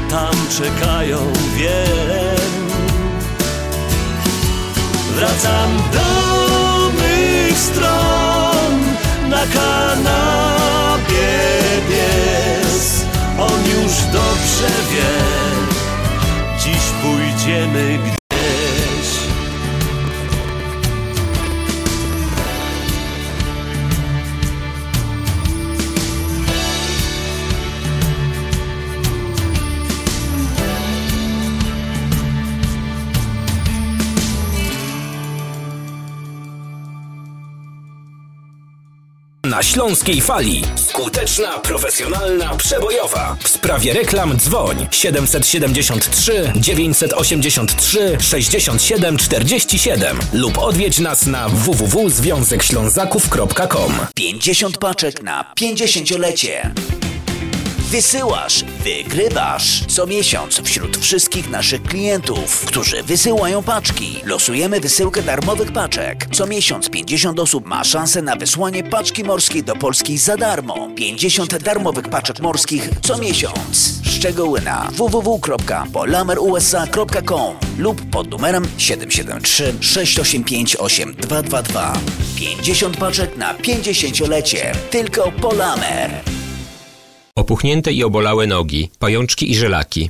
tam 0.09 0.33
czekają, 0.57 1.17
wiem. 1.55 2.67
Wracam 5.15 5.77
do 5.93 6.09
mych 6.97 7.57
stron, 7.59 8.79
na 9.29 9.41
kanapie 9.53 11.39
pies. 11.89 13.05
On 13.39 13.63
już 13.65 13.93
dobrze 14.13 14.69
wie, 14.91 15.11
dziś 16.63 16.83
pójdziemy 17.01 17.97
gdzieś. 17.97 18.18
Na 39.59 39.63
Śląskiej 39.63 40.21
Fali. 40.21 40.63
Skuteczna, 40.75 41.59
profesjonalna, 41.59 42.55
przebojowa. 42.55 43.37
W 43.43 43.47
sprawie 43.47 43.93
reklam 43.93 44.37
dzwoń 44.37 44.87
773 44.91 46.53
983 46.55 48.17
67 48.19 49.17
47 49.17 50.19
lub 50.33 50.57
odwiedź 50.57 50.99
nas 50.99 51.25
na 51.25 51.49
www.związekślązaków.com 51.49 53.93
50 54.15 54.77
paczek 54.77 55.23
na 55.23 55.53
50-lecie. 55.61 56.71
Wysyłasz, 57.91 58.65
wygrywasz. 58.83 59.85
Co 59.87 60.07
miesiąc 60.07 60.61
wśród 60.61 60.97
wszystkich 60.97 61.49
naszych 61.49 61.83
klientów, 61.83 62.65
którzy 62.65 63.03
wysyłają 63.03 63.63
paczki, 63.63 64.21
losujemy 64.25 64.79
wysyłkę 64.79 65.21
darmowych 65.21 65.71
paczek. 65.71 66.27
Co 66.31 66.47
miesiąc 66.47 66.89
50 66.89 67.39
osób 67.39 67.65
ma 67.65 67.83
szansę 67.83 68.21
na 68.21 68.35
wysłanie 68.35 68.83
paczki 68.83 69.23
morskiej 69.23 69.63
do 69.63 69.75
Polski 69.75 70.17
za 70.17 70.37
darmo. 70.37 70.89
50 70.95 71.63
darmowych 71.63 72.09
paczek 72.09 72.39
morskich 72.39 72.89
co 73.01 73.17
miesiąc. 73.17 74.01
Szczegóły 74.03 74.61
na 74.61 74.89
www.polamerusa.com 74.91 77.55
lub 77.77 78.01
pod 78.11 78.31
numerem 78.31 78.67
773 78.77 79.73
685 79.81 80.75
8222. 80.75 81.93
50 82.35 82.97
paczek 82.97 83.37
na 83.37 83.53
50-lecie. 83.53 84.71
Tylko 84.89 85.31
Polamer. 85.31 86.38
Opuchnięte 87.39 87.93
i 87.93 88.03
obolałe 88.03 88.47
nogi, 88.47 88.89
pajączki 88.99 89.51
i 89.51 89.55
żelaki, 89.55 90.09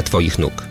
Twoich 0.03 0.37
nóg. 0.37 0.70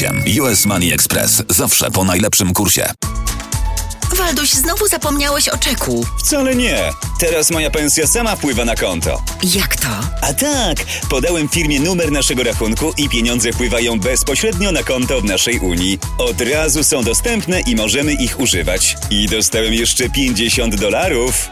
US 0.41 0.65
Money 0.65 0.93
Express. 0.93 1.43
Zawsze 1.49 1.91
po 1.91 2.03
najlepszym 2.03 2.53
kursie. 2.53 2.91
Walduś, 4.17 4.49
znowu 4.49 4.87
zapomniałeś 4.87 5.49
o 5.49 5.57
czeku. 5.57 6.05
Wcale 6.19 6.55
nie. 6.55 6.89
Teraz 7.19 7.51
moja 7.51 7.69
pensja 7.69 8.07
sama 8.07 8.35
wpływa 8.35 8.65
na 8.65 8.75
konto. 8.75 9.21
Jak 9.55 9.75
to? 9.75 9.87
A 10.21 10.33
tak, 10.33 10.77
podałem 11.09 11.49
firmie 11.49 11.79
numer 11.79 12.11
naszego 12.11 12.43
rachunku 12.43 12.93
i 12.97 13.09
pieniądze 13.09 13.53
wpływają 13.53 13.99
bezpośrednio 13.99 14.71
na 14.71 14.83
konto 14.83 15.21
w 15.21 15.23
naszej 15.23 15.59
Unii. 15.59 15.99
Od 16.17 16.41
razu 16.41 16.83
są 16.83 17.03
dostępne 17.03 17.61
i 17.61 17.75
możemy 17.75 18.13
ich 18.13 18.39
używać. 18.39 18.97
I 19.09 19.27
dostałem 19.27 19.73
jeszcze 19.73 20.09
50 20.09 20.75
dolarów. 20.75 21.49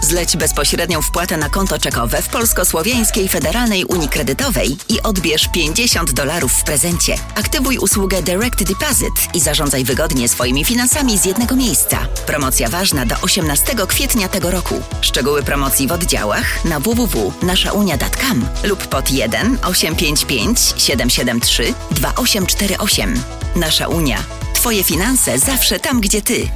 Zleć 0.00 0.36
bezpośrednią 0.36 1.02
wpłatę 1.02 1.36
na 1.36 1.48
konto 1.48 1.78
czekowe 1.78 2.22
w 2.22 2.28
Polsko-Słowiańskiej 2.28 3.28
Federalnej 3.28 3.84
Unii 3.84 4.08
Kredytowej 4.08 4.76
i 4.88 5.02
odbierz 5.02 5.48
50 5.48 6.12
dolarów 6.12 6.52
w 6.52 6.64
prezencie. 6.64 7.14
Aktywuj 7.34 7.78
usługę 7.78 8.22
Direct 8.22 8.62
Deposit 8.64 9.34
i 9.34 9.40
zarządzaj 9.40 9.84
wygodnie 9.84 10.28
swoimi 10.28 10.64
finansami 10.64 11.18
z 11.18 11.24
jednego 11.24 11.56
miejsca. 11.56 11.98
Promocja 12.26 12.68
ważna 12.68 13.06
do 13.06 13.14
18 13.22 13.74
kwietnia 13.88 14.28
tego 14.28 14.50
roku. 14.50 14.82
Szczegóły 15.00 15.42
promocji 15.42 15.88
w 15.88 15.92
oddziałach 15.92 16.64
na 16.64 16.80
www.naszaunia.com 16.80 18.46
lub 18.64 18.86
pod 18.86 19.10
1 19.10 19.58
855 19.62 20.74
773 20.76 21.74
2848. 21.90 23.22
Nasza 23.56 23.88
Unia. 23.88 24.18
Twoje 24.54 24.84
finanse 24.84 25.38
zawsze 25.38 25.80
tam, 25.80 26.00
gdzie 26.00 26.22
ty. 26.22 26.48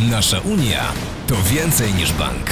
Nasza 0.00 0.40
Unia 0.40 0.92
to 1.26 1.34
więcej 1.42 1.94
niż 1.94 2.12
bank. 2.12 2.50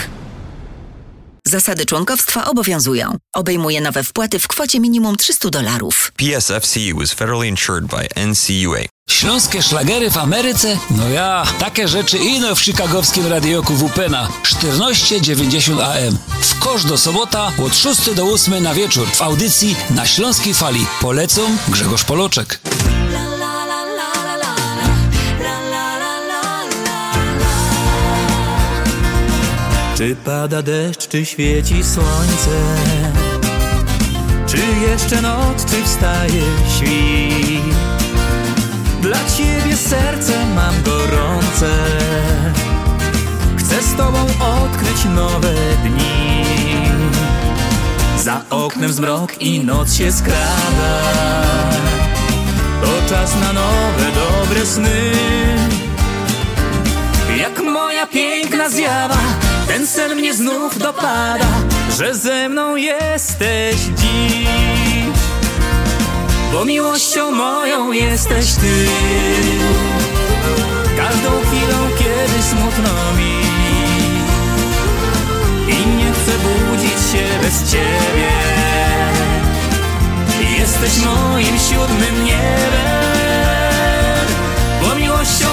Zasady 1.46 1.86
członkowstwa 1.86 2.44
obowiązują. 2.44 3.16
Obejmuje 3.34 3.80
nowe 3.80 4.04
wpłaty 4.04 4.38
w 4.38 4.48
kwocie 4.48 4.80
minimum 4.80 5.16
300 5.16 5.50
dolarów. 5.50 6.12
PSFCU 6.16 7.02
is 7.02 7.12
federally 7.12 7.48
insured 7.48 7.84
by 7.86 8.26
NCUA. 8.26 8.78
Śląskie 9.10 9.62
szlagery 9.62 10.10
w 10.10 10.16
Ameryce? 10.16 10.78
No 10.90 11.08
ja, 11.08 11.46
takie 11.58 11.88
rzeczy 11.88 12.18
ino 12.18 12.54
w 12.54 12.60
chicagowskim 12.60 13.26
radioku 13.26 13.74
WPNA 13.76 14.28
1490 14.42 15.80
AM. 15.80 16.18
W 16.40 16.58
kosz 16.58 16.84
do 16.84 16.98
sobota 16.98 17.52
od 17.66 17.76
6 17.76 18.14
do 18.14 18.24
8 18.24 18.62
na 18.62 18.74
wieczór 18.74 19.08
w 19.08 19.22
audycji 19.22 19.76
na 19.90 20.06
Śląskiej 20.06 20.54
Fali. 20.54 20.86
Polecą 21.00 21.42
Grzegorz 21.68 22.04
Poloczek. 22.04 22.60
Czy 30.02 30.16
pada 30.16 30.62
deszcz, 30.62 31.08
czy 31.08 31.26
świeci 31.26 31.84
słońce? 31.84 32.58
Czy 34.46 34.58
jeszcze 34.90 35.22
noc, 35.22 35.64
czy 35.64 35.84
wstaje 35.84 36.42
świt? 36.76 37.76
Dla 39.02 39.18
ciebie 39.36 39.76
serce 39.76 40.32
mam 40.54 40.82
gorące 40.82 41.70
Chcę 43.56 43.82
z 43.82 43.96
tobą 43.96 44.18
odkryć 44.40 45.04
nowe 45.14 45.54
dni 45.84 46.44
Za 48.18 48.40
oknem 48.50 48.92
zmrok 48.92 49.42
i 49.42 49.60
noc 49.60 49.94
się 49.94 50.12
skrada 50.12 51.02
To 52.82 53.08
czas 53.08 53.34
na 53.40 53.52
nowe, 53.52 54.06
dobre 54.14 54.66
sny 54.66 55.12
Jak 57.38 57.71
moja 58.02 58.06
piękna 58.06 58.68
zjawa 58.68 59.18
Ten 59.68 59.86
sen 59.86 60.16
mnie 60.16 60.34
znów 60.34 60.78
dopada 60.78 61.46
Że 61.98 62.14
ze 62.14 62.48
mną 62.48 62.76
jesteś 62.76 63.76
dziś. 63.76 64.46
Bo 66.52 66.64
miłością 66.64 67.30
moją 67.30 67.92
jesteś 67.92 68.52
ty. 68.52 68.86
Każdą 70.96 71.30
chwilą, 71.30 71.78
kiedy 71.98 72.42
smutno 72.42 72.90
mi. 73.16 73.42
I 75.68 75.86
nie 75.96 76.12
chcę 76.12 76.32
budzić 76.38 77.12
się 77.12 77.38
bez 77.42 77.70
ciebie. 77.72 78.32
Jesteś 80.58 81.04
moim 81.04 81.58
siódmym 81.58 82.24
niebem 82.24 83.11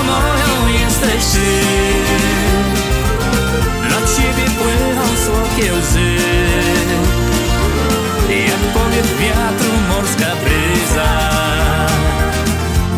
moją 0.09 0.79
jesteś 0.83 1.23
ty. 1.33 1.49
Dla 3.87 3.97
ciebie 3.97 4.49
płyną 4.59 5.03
słodkie 5.25 5.73
łzy. 5.73 6.15
Jak 8.47 8.73
powiew 8.73 9.19
wiatru 9.19 9.71
morska 9.89 10.35
bryza. 10.43 11.29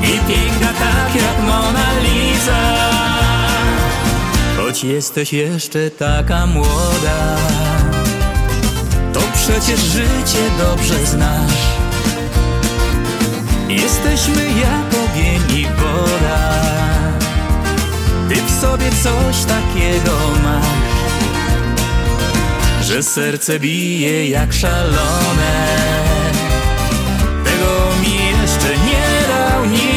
I 0.04 0.34
piękna 0.34 0.68
tak 0.68 1.16
jak 1.16 1.40
Mona 1.48 2.00
Lisa. 2.04 2.62
Choć 4.58 4.84
jesteś 4.84 5.34
jeszcze 5.34 5.92
taka 5.92 6.46
młoda 6.46 7.38
To 9.14 9.20
przecież 9.34 9.80
życie 9.80 10.44
dobrze 10.58 11.06
znasz. 11.06 11.62
Jesteśmy 13.70 14.44
jak 14.44 15.04
ogień 15.04 15.60
i 15.60 15.66
woda 15.66 16.81
sobie 18.62 18.90
coś 19.04 19.46
takiego 19.46 20.18
masz 20.44 20.66
Że 22.88 23.04
serce 23.04 23.60
bije 23.60 24.30
jak 24.30 24.54
szalone. 24.54 25.68
Tego 27.44 27.90
mi 28.02 28.16
jeszcze 28.16 28.78
nie 28.86 29.28
dał 29.28 29.66
nikt. 29.66 29.92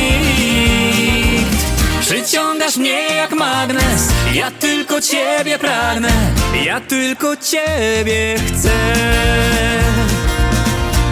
Przyciągasz 2.00 2.76
mnie 2.76 3.06
jak 3.16 3.32
magnes 3.32 4.08
Ja 4.34 4.50
tylko 4.50 5.00
ciebie 5.00 5.58
pragnę 5.58 6.12
Ja 6.64 6.80
tylko 6.80 7.36
ciebie 7.36 8.36
chcę. 8.48 8.70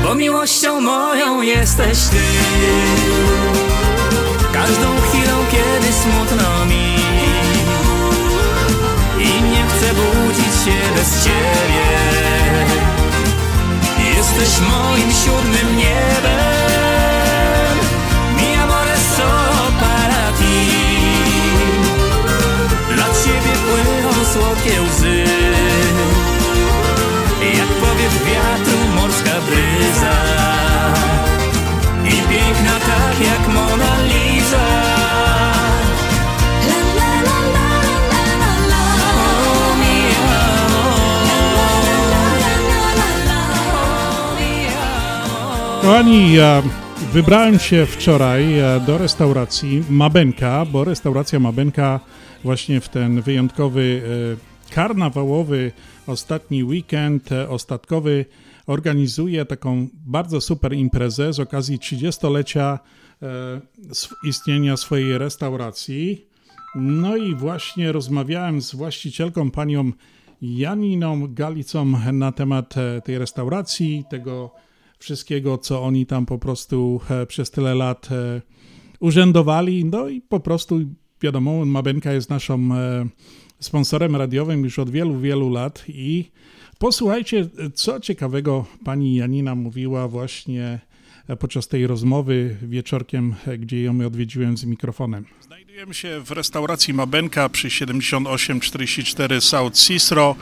Bo 0.04 0.14
miłością 0.14 0.80
moją 0.80 1.42
jesteś 1.42 1.98
ty. 1.98 2.22
Każdą 4.52 5.00
chwilą, 5.00 5.44
kiedy 5.50 5.92
smutno 5.92 6.64
mi 6.66 7.01
się 10.64 10.94
bez 10.96 11.24
ciebie. 11.24 11.88
Jesteś 14.16 14.60
moim 14.60 15.12
siódmym 15.12 15.76
niebem. 15.76 17.76
Mi 18.36 18.54
amore 18.62 18.96
solo 19.16 19.64
para 19.80 20.32
ti 20.38 20.58
Dla 22.94 23.04
ciebie 23.04 23.54
płyną 23.64 24.24
słodkie 24.32 24.82
łzy. 24.82 25.24
Jak 27.58 27.68
powiew 27.68 28.24
wiatru 28.26 28.78
morska 28.94 29.36
bryza. 29.46 30.16
I 32.04 32.16
piękna 32.30 32.80
tak 32.80 33.26
jak 33.26 33.54
Mona 33.54 34.02
Lisa 34.02 34.91
Kochani, 45.82 46.36
wybrałem 47.12 47.58
się 47.58 47.86
wczoraj 47.86 48.58
e, 48.58 48.80
do 48.86 48.98
restauracji 48.98 49.84
Mabenka, 49.90 50.66
bo 50.72 50.84
restauracja 50.84 51.40
Mabenka 51.40 52.00
właśnie 52.44 52.80
w 52.80 52.88
ten 52.88 53.22
wyjątkowy 53.22 54.02
e, 54.70 54.74
karnawałowy 54.74 55.72
ostatni 56.06 56.64
weekend, 56.64 57.32
e, 57.32 57.48
ostatkowy 57.48 58.24
organizuje 58.66 59.44
taką 59.44 59.88
bardzo 60.06 60.40
super 60.40 60.72
imprezę 60.72 61.32
z 61.32 61.40
okazji 61.40 61.78
30-lecia 61.78 62.78
sw- 63.90 64.16
istnienia 64.24 64.76
swojej 64.76 65.18
restauracji. 65.18 66.26
No 66.74 67.16
i 67.16 67.34
właśnie 67.34 67.92
rozmawiałem 67.92 68.62
z 68.62 68.74
właścicielką, 68.74 69.50
panią 69.50 69.92
Janiną 70.42 71.34
Galicą 71.34 71.92
na 72.12 72.32
temat 72.32 72.74
tej 73.04 73.18
restauracji, 73.18 74.04
tego 74.10 74.50
wszystkiego, 75.02 75.58
co 75.58 75.82
oni 75.82 76.06
tam 76.06 76.26
po 76.26 76.38
prostu 76.38 77.00
e, 77.10 77.26
przez 77.26 77.50
tyle 77.50 77.74
lat 77.74 78.08
e, 78.12 78.42
urzędowali. 79.00 79.84
No 79.84 80.08
i 80.08 80.20
po 80.20 80.40
prostu 80.40 80.80
wiadomo, 81.20 81.64
Mabenka 81.64 82.12
jest 82.12 82.30
naszą 82.30 82.74
e, 82.74 83.06
sponsorem 83.60 84.16
radiowym 84.16 84.64
już 84.64 84.78
od 84.78 84.90
wielu, 84.90 85.18
wielu 85.18 85.50
lat 85.50 85.84
i 85.88 86.30
posłuchajcie, 86.78 87.48
co 87.74 88.00
ciekawego 88.00 88.64
pani 88.84 89.14
Janina 89.14 89.54
mówiła 89.54 90.08
właśnie 90.08 90.80
podczas 91.38 91.68
tej 91.68 91.86
rozmowy 91.86 92.56
wieczorkiem, 92.62 93.34
gdzie 93.58 93.82
ją 93.82 94.06
odwiedziłem 94.06 94.56
z 94.56 94.64
mikrofonem. 94.64 95.24
Znajdujemy 95.72 95.94
się 95.94 96.20
w 96.20 96.30
restauracji 96.30 96.94
Mabenka 96.94 97.48
przy 97.48 97.70
7844 97.70 99.40
South 99.40 99.76
Cicero, 99.76 100.36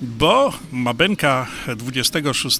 bo 0.00 0.52
Mabenka 0.72 1.46
26 1.76 2.58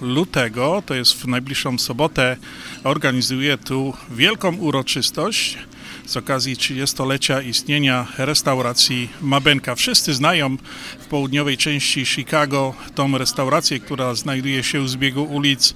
lutego, 0.00 0.82
to 0.86 0.94
jest 0.94 1.12
w 1.12 1.26
najbliższą 1.26 1.78
sobotę, 1.78 2.36
organizuje 2.84 3.58
tu 3.58 3.94
wielką 4.10 4.56
uroczystość 4.56 5.58
z 6.06 6.16
okazji 6.16 6.56
30-lecia 6.56 7.42
istnienia 7.42 8.06
restauracji 8.18 9.08
Mabenka. 9.22 9.74
Wszyscy 9.74 10.14
znają 10.14 10.56
w 10.98 11.06
południowej 11.06 11.56
części 11.56 12.06
Chicago 12.06 12.74
tą 12.94 13.18
restaurację, 13.18 13.80
która 13.80 14.14
znajduje 14.14 14.62
się 14.62 14.82
u 14.82 14.88
zbiegu 14.88 15.22
ulic 15.22 15.74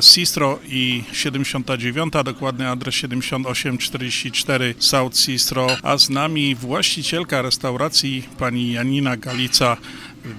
Sistro 0.00 0.58
i 0.68 1.04
79, 1.12 2.12
dokładny 2.24 2.68
adres 2.68 2.94
7844 2.94 4.74
South 4.78 5.16
Sistro, 5.16 5.66
a 5.82 5.98
z 5.98 6.10
nami 6.10 6.54
właścicielka 6.54 7.42
restauracji 7.42 8.28
pani 8.38 8.72
Janina 8.72 9.16
Galica. 9.16 9.76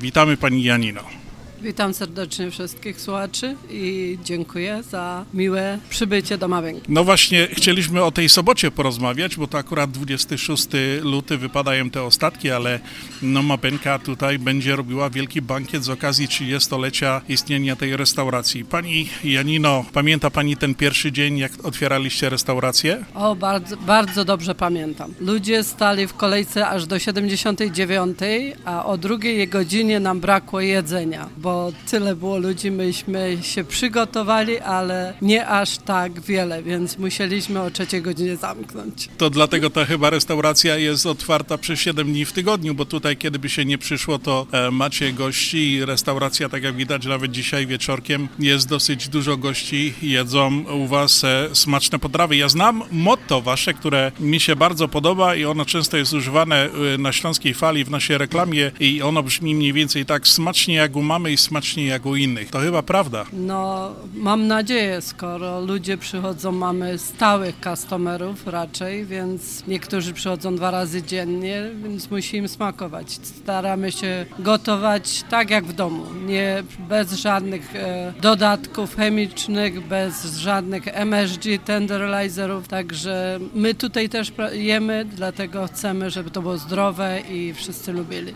Witamy 0.01 0.37
pani 0.37 0.63
Janino. 0.63 1.20
Witam 1.63 1.93
serdecznie 1.93 2.51
wszystkich 2.51 3.01
słuchaczy 3.01 3.55
i 3.69 4.17
dziękuję 4.23 4.83
za 4.83 5.25
miłe 5.33 5.79
przybycie 5.89 6.37
do 6.37 6.47
Mawęgi. 6.47 6.81
No 6.89 7.03
właśnie, 7.03 7.47
chcieliśmy 7.51 8.03
o 8.03 8.11
tej 8.11 8.29
sobocie 8.29 8.71
porozmawiać, 8.71 9.35
bo 9.35 9.47
to 9.47 9.57
akurat 9.57 9.91
26 9.91 10.67
luty 11.01 11.37
wypadają 11.37 11.89
te 11.89 12.03
ostatki, 12.03 12.51
ale 12.51 12.79
no 13.21 13.43
Mabenka 13.43 13.99
tutaj 13.99 14.39
będzie 14.39 14.75
robiła 14.75 15.09
wielki 15.09 15.41
bankiet 15.41 15.83
z 15.83 15.89
okazji 15.89 16.27
30-lecia 16.27 17.21
istnienia 17.29 17.75
tej 17.75 17.97
restauracji. 17.97 18.65
Pani 18.65 19.09
Janino, 19.23 19.85
pamięta 19.93 20.29
Pani 20.29 20.57
ten 20.57 20.75
pierwszy 20.75 21.11
dzień, 21.11 21.37
jak 21.37 21.51
otwieraliście 21.63 22.29
restaurację? 22.29 23.05
O, 23.15 23.35
bardzo, 23.35 23.77
bardzo 23.77 24.25
dobrze 24.25 24.55
pamiętam. 24.55 25.13
Ludzie 25.19 25.63
stali 25.63 26.07
w 26.07 26.13
kolejce 26.13 26.67
aż 26.67 26.85
do 26.85 26.99
79, 26.99 28.17
a 28.65 28.85
o 28.85 28.97
drugiej 28.97 29.47
godzinie 29.47 29.99
nam 29.99 30.19
brakło 30.19 30.61
jedzenia, 30.61 31.29
bo 31.37 31.50
bo 31.51 31.71
tyle 31.89 32.15
było 32.15 32.37
ludzi, 32.37 32.71
myśmy 32.71 33.37
się 33.41 33.63
przygotowali, 33.63 34.59
ale 34.59 35.13
nie 35.21 35.47
aż 35.47 35.77
tak 35.77 36.21
wiele, 36.21 36.63
więc 36.63 36.97
musieliśmy 36.97 37.61
o 37.61 37.71
trzeciej 37.71 38.01
godzinie 38.01 38.37
zamknąć. 38.37 39.09
To 39.17 39.29
dlatego 39.29 39.69
ta 39.69 39.85
chyba 39.85 40.09
restauracja 40.09 40.77
jest 40.77 41.05
otwarta 41.05 41.57
przez 41.57 41.79
7 41.79 42.07
dni 42.07 42.25
w 42.25 42.31
tygodniu, 42.31 42.75
bo 42.75 42.85
tutaj 42.85 43.17
kiedy 43.17 43.39
by 43.39 43.49
się 43.49 43.65
nie 43.65 43.77
przyszło, 43.77 44.19
to 44.19 44.47
e, 44.51 44.71
macie 44.71 45.13
gości 45.13 45.71
i 45.71 45.85
restauracja, 45.85 46.49
tak 46.49 46.63
jak 46.63 46.75
widać 46.75 47.05
nawet 47.05 47.31
dzisiaj 47.31 47.67
wieczorkiem, 47.67 48.27
jest 48.39 48.67
dosyć 48.67 49.09
dużo 49.09 49.37
gości, 49.37 49.93
jedzą 50.01 50.63
u 50.63 50.87
Was 50.87 51.23
e, 51.23 51.49
smaczne 51.53 51.99
potrawy. 51.99 52.35
Ja 52.35 52.49
znam 52.49 52.83
motto 52.91 53.41
Wasze, 53.41 53.73
które 53.73 54.11
mi 54.19 54.39
się 54.39 54.55
bardzo 54.55 54.87
podoba 54.87 55.35
i 55.35 55.45
ono 55.45 55.65
często 55.65 55.97
jest 55.97 56.13
używane 56.13 56.69
e, 56.93 56.97
na 56.97 57.11
Śląskiej 57.11 57.53
Fali 57.53 57.83
w 57.83 57.89
naszej 57.89 58.17
reklamie 58.17 58.71
i 58.79 59.01
ono 59.01 59.23
brzmi 59.23 59.55
mniej 59.55 59.73
więcej 59.73 60.05
tak 60.05 60.27
smacznie 60.27 60.75
jak 60.75 60.95
u 60.95 61.01
mamy 61.01 61.31
i 61.31 61.40
smacznie 61.41 61.85
jak 61.85 62.05
u 62.05 62.15
innych. 62.15 62.49
To 62.49 62.59
chyba 62.59 62.83
prawda. 62.83 63.25
No, 63.33 63.91
mam 64.13 64.47
nadzieję, 64.47 65.01
skoro 65.01 65.61
ludzie 65.61 65.97
przychodzą, 65.97 66.51
mamy 66.51 66.97
stałych 66.97 67.55
customerów 67.63 68.47
raczej, 68.47 69.05
więc 69.05 69.67
niektórzy 69.67 70.13
przychodzą 70.13 70.55
dwa 70.55 70.71
razy 70.71 71.03
dziennie, 71.03 71.63
więc 71.83 72.11
musi 72.11 72.37
im 72.37 72.47
smakować. 72.47 73.11
Staramy 73.11 73.91
się 73.91 74.25
gotować 74.39 75.23
tak 75.29 75.49
jak 75.49 75.65
w 75.65 75.73
domu, 75.73 76.05
nie 76.25 76.63
bez 76.79 77.13
żadnych 77.13 77.75
e, 77.75 78.13
dodatków 78.21 78.95
chemicznych, 78.95 79.87
bez 79.87 80.35
żadnych 80.35 80.87
MSG, 80.87 81.43
tenderalizerów, 81.65 82.67
także 82.67 83.39
my 83.53 83.73
tutaj 83.75 84.09
też 84.09 84.31
jemy, 84.51 85.05
dlatego 85.05 85.67
chcemy, 85.67 86.09
żeby 86.09 86.31
to 86.31 86.41
było 86.41 86.57
zdrowe 86.57 87.21
i 87.29 87.53
wszyscy 87.53 87.93
lubili. 87.93 88.33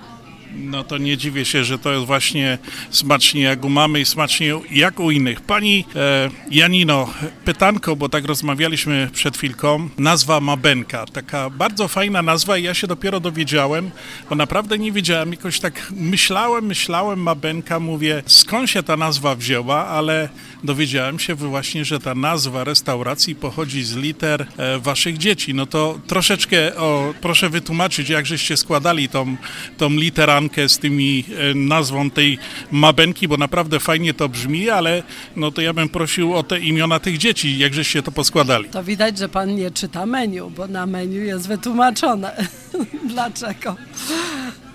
No 0.55 0.83
to 0.83 0.97
nie 0.97 1.17
dziwię 1.17 1.45
się, 1.45 1.63
że 1.63 1.79
to 1.79 1.93
jest 1.93 2.05
właśnie 2.05 2.57
smacznie 2.89 3.41
jak 3.41 3.65
u 3.65 3.69
mamy 3.69 4.01
i 4.01 4.05
smacznie 4.05 4.53
jak 4.71 4.99
u 4.99 5.11
innych. 5.11 5.41
Pani 5.41 5.85
e, 5.95 6.29
Janino, 6.51 7.09
pytanko, 7.45 7.95
bo 7.95 8.09
tak 8.09 8.25
rozmawialiśmy 8.25 9.09
przed 9.13 9.37
chwilką. 9.37 9.89
Nazwa 9.97 10.39
Mabenka, 10.39 11.05
taka 11.05 11.49
bardzo 11.49 11.87
fajna 11.87 12.21
nazwa 12.21 12.57
i 12.57 12.63
ja 12.63 12.73
się 12.73 12.87
dopiero 12.87 13.19
dowiedziałem, 13.19 13.91
bo 14.29 14.35
naprawdę 14.35 14.77
nie 14.77 14.91
wiedziałem, 14.91 15.31
jakoś 15.31 15.59
tak 15.59 15.91
myślałem, 15.91 16.65
myślałem 16.65 17.19
Mabenka, 17.19 17.79
mówię 17.79 18.23
skąd 18.25 18.69
się 18.69 18.83
ta 18.83 18.97
nazwa 18.97 19.35
wzięła, 19.35 19.87
ale 19.87 20.29
dowiedziałem 20.63 21.19
się 21.19 21.35
właśnie, 21.35 21.85
że 21.85 21.99
ta 21.99 22.15
nazwa 22.15 22.63
restauracji 22.63 23.35
pochodzi 23.35 23.83
z 23.83 23.95
liter 23.95 24.47
e, 24.57 24.79
waszych 24.79 25.17
dzieci. 25.17 25.53
No 25.53 25.65
to 25.65 25.99
troszeczkę, 26.07 26.75
o, 26.75 27.13
proszę 27.21 27.49
wytłumaczyć, 27.49 28.09
jak 28.09 28.25
żeście 28.25 28.57
składali 28.57 29.09
tą, 29.09 29.35
tą 29.77 29.89
literankę 29.89 30.44
z 30.67 30.79
tymi 30.79 31.25
e, 31.51 31.53
nazwą 31.53 32.09
tej 32.09 32.37
mabenki, 32.71 33.27
bo 33.27 33.37
naprawdę 33.37 33.79
fajnie 33.79 34.13
to 34.13 34.29
brzmi, 34.29 34.69
ale 34.69 35.03
no 35.35 35.51
to 35.51 35.61
ja 35.61 35.73
bym 35.73 35.89
prosił 35.89 36.33
o 36.33 36.43
te 36.43 36.59
imiona 36.59 36.99
tych 36.99 37.17
dzieci, 37.17 37.57
jakżeście 37.57 38.03
to 38.03 38.11
poskładali. 38.11 38.69
To 38.69 38.83
widać, 38.83 39.17
że 39.17 39.29
pan 39.29 39.55
nie 39.55 39.71
czyta 39.71 40.05
menu, 40.05 40.49
bo 40.49 40.67
na 40.67 40.85
menu 40.85 41.15
jest 41.25 41.47
wytłumaczone. 41.47 42.47
Dlaczego? 43.13 43.75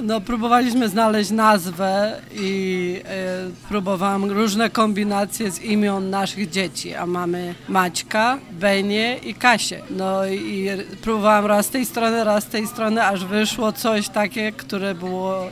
No, 0.01 0.21
próbowaliśmy 0.21 0.89
znaleźć 0.89 1.31
nazwę 1.31 2.21
i 2.35 2.97
y, 3.49 3.69
próbowałam 3.69 4.25
różne 4.25 4.71
kombinacje 4.71 5.51
z 5.51 5.63
imion 5.63 6.11
naszych 6.11 6.51
dzieci, 6.51 6.95
a 6.95 7.07
mamy 7.07 7.55
Maćka, 7.69 8.39
Benię 8.51 9.17
i 9.17 9.35
Kasię. 9.35 9.83
No 9.91 10.27
i 10.27 10.69
próbowałam 11.03 11.47
raz 11.47 11.67
z 11.67 11.71
tej 11.71 11.87
strony, 11.87 12.25
raz 12.25 12.45
z 12.45 12.49
tej 12.49 12.67
strony, 12.67 13.05
aż 13.05 13.25
wyszło 13.25 13.73
coś 13.73 14.09
takie, 14.09 14.53
które 14.53 14.95
było 14.95 15.47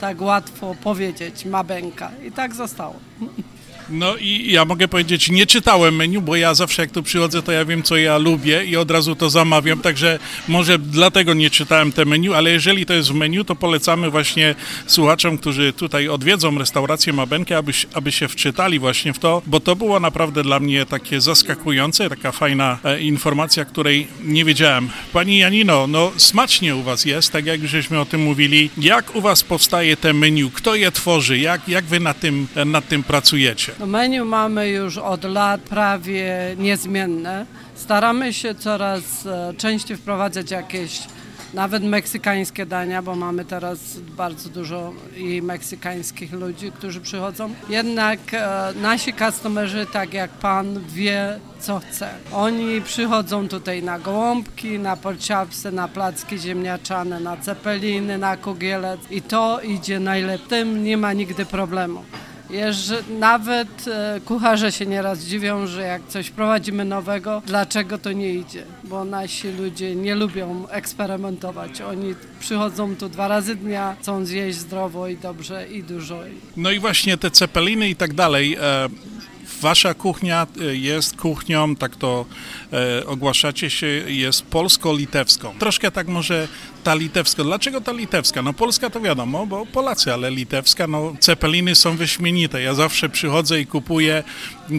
tak 0.00 0.20
łatwo 0.20 0.74
powiedzieć, 0.82 1.44
Mabenka. 1.44 2.10
I 2.26 2.32
tak 2.32 2.54
zostało. 2.54 2.94
No 3.90 4.16
i 4.16 4.52
ja 4.52 4.64
mogę 4.64 4.88
powiedzieć, 4.88 5.30
nie 5.30 5.46
czytałem 5.46 5.96
menu, 5.96 6.20
bo 6.20 6.36
ja 6.36 6.54
zawsze 6.54 6.82
jak 6.82 6.90
tu 6.90 7.02
przychodzę, 7.02 7.42
to 7.42 7.52
ja 7.52 7.64
wiem, 7.64 7.82
co 7.82 7.96
ja 7.96 8.18
lubię 8.18 8.64
i 8.64 8.76
od 8.76 8.90
razu 8.90 9.16
to 9.16 9.30
zamawiam, 9.30 9.80
także 9.80 10.18
może 10.48 10.78
dlatego 10.78 11.34
nie 11.34 11.50
czytałem 11.50 11.92
te 11.92 12.04
menu, 12.04 12.34
ale 12.34 12.50
jeżeli 12.50 12.86
to 12.86 12.94
jest 12.94 13.12
w 13.12 13.14
menu, 13.14 13.44
to 13.44 13.54
polecamy 13.56 14.10
właśnie 14.10 14.54
słuchaczom, 14.86 15.38
którzy 15.38 15.72
tutaj 15.72 16.08
odwiedzą 16.08 16.58
restaurację 16.58 17.12
Mabenkę, 17.12 17.56
aby, 17.56 17.72
aby 17.94 18.12
się 18.12 18.28
wczytali 18.28 18.78
właśnie 18.78 19.12
w 19.12 19.18
to, 19.18 19.42
bo 19.46 19.60
to 19.60 19.76
było 19.76 20.00
naprawdę 20.00 20.42
dla 20.42 20.60
mnie 20.60 20.86
takie 20.86 21.20
zaskakujące, 21.20 22.08
taka 22.08 22.32
fajna 22.32 22.78
e, 22.84 23.00
informacja, 23.00 23.64
której 23.64 24.06
nie 24.24 24.44
wiedziałem. 24.44 24.90
Pani 25.12 25.38
Janino, 25.38 25.86
no 25.86 26.12
smacznie 26.16 26.76
u 26.76 26.82
Was 26.82 27.04
jest, 27.04 27.32
tak 27.32 27.46
jak 27.46 27.68
żeśmy 27.68 28.00
o 28.00 28.04
tym 28.04 28.22
mówili. 28.22 28.70
Jak 28.78 29.16
u 29.16 29.20
Was 29.20 29.42
powstaje 29.42 29.96
te 29.96 30.12
menu? 30.12 30.50
Kto 30.50 30.74
je 30.74 30.92
tworzy? 30.92 31.38
Jak, 31.38 31.68
jak 31.68 31.84
Wy 31.84 32.00
nad 32.00 32.20
tym, 32.20 32.46
nad 32.66 32.88
tym 32.88 33.02
pracujecie? 33.02 33.72
No 33.80 33.86
menu 33.86 34.24
mamy 34.24 34.68
już 34.68 34.98
od 34.98 35.24
lat 35.24 35.60
prawie 35.60 36.56
niezmienne. 36.58 37.46
Staramy 37.74 38.32
się 38.32 38.54
coraz 38.54 39.26
e, 39.26 39.54
częściej 39.56 39.96
wprowadzać 39.96 40.50
jakieś 40.50 41.00
nawet 41.54 41.84
meksykańskie 41.84 42.66
dania, 42.66 43.02
bo 43.02 43.16
mamy 43.16 43.44
teraz 43.44 43.78
bardzo 44.16 44.48
dużo 44.48 44.92
i 45.16 45.42
meksykańskich 45.42 46.32
ludzi, 46.32 46.72
którzy 46.72 47.00
przychodzą. 47.00 47.54
Jednak 47.68 48.18
e, 48.32 48.72
nasi 48.82 49.12
customerzy, 49.14 49.86
tak 49.92 50.14
jak 50.14 50.30
pan, 50.30 50.80
wie 50.88 51.38
co 51.60 51.78
chce. 51.78 52.08
Oni 52.32 52.80
przychodzą 52.80 53.48
tutaj 53.48 53.82
na 53.82 53.98
gołąbki, 53.98 54.78
na 54.78 54.96
porciapsy, 54.96 55.72
na 55.72 55.88
placki 55.88 56.38
ziemniaczane, 56.38 57.20
na 57.20 57.36
cepeliny, 57.36 58.18
na 58.18 58.36
kogielec 58.36 59.00
i 59.10 59.22
to 59.22 59.60
idzie 59.60 60.00
najlepiej. 60.00 60.48
Tym 60.48 60.84
nie 60.84 60.96
ma 60.96 61.12
nigdy 61.12 61.46
problemu. 61.46 62.04
Jeż 62.50 62.92
nawet 63.18 63.88
e, 63.88 64.20
kucharze 64.24 64.72
się 64.72 64.86
nieraz 64.86 65.20
dziwią, 65.20 65.66
że 65.66 65.82
jak 65.82 66.02
coś 66.08 66.30
prowadzimy 66.30 66.84
nowego, 66.84 67.42
dlaczego 67.46 67.98
to 67.98 68.12
nie 68.12 68.34
idzie? 68.34 68.64
Bo 68.84 69.04
nasi 69.04 69.48
ludzie 69.48 69.94
nie 69.96 70.14
lubią 70.14 70.68
eksperymentować. 70.68 71.80
Oni 71.80 72.14
przychodzą 72.40 72.96
tu 72.96 73.08
dwa 73.08 73.28
razy 73.28 73.54
dnia, 73.54 73.96
chcą 74.00 74.24
zjeść 74.24 74.58
zdrowo 74.58 75.08
i 75.08 75.16
dobrze 75.16 75.68
i 75.68 75.82
dużo. 75.82 76.18
No 76.56 76.70
i 76.70 76.78
właśnie 76.78 77.16
te 77.16 77.30
cepeliny 77.30 77.88
i 77.88 77.96
tak 77.96 78.14
dalej. 78.14 78.56
E, 78.60 78.88
wasza 79.60 79.94
kuchnia 79.94 80.46
e, 80.60 80.76
jest 80.76 81.16
kuchnią, 81.16 81.76
tak 81.76 81.96
to 81.96 82.26
ogłaszacie 83.06 83.70
się, 83.70 83.86
jest 84.06 84.42
polsko-litewską. 84.42 85.54
Troszkę 85.58 85.90
tak 85.90 86.08
może 86.08 86.48
ta 86.82 86.94
litewska. 86.94 87.44
Dlaczego 87.44 87.80
ta 87.80 87.92
litewska? 87.92 88.42
No 88.42 88.52
Polska 88.52 88.90
to 88.90 89.00
wiadomo, 89.00 89.46
bo 89.46 89.66
Polacy, 89.66 90.12
ale 90.12 90.30
litewska, 90.30 90.86
no 90.86 91.12
cepeliny 91.20 91.74
są 91.74 91.96
wyśmienite. 91.96 92.62
Ja 92.62 92.74
zawsze 92.74 93.08
przychodzę 93.08 93.60
i 93.60 93.66
kupuję 93.66 94.24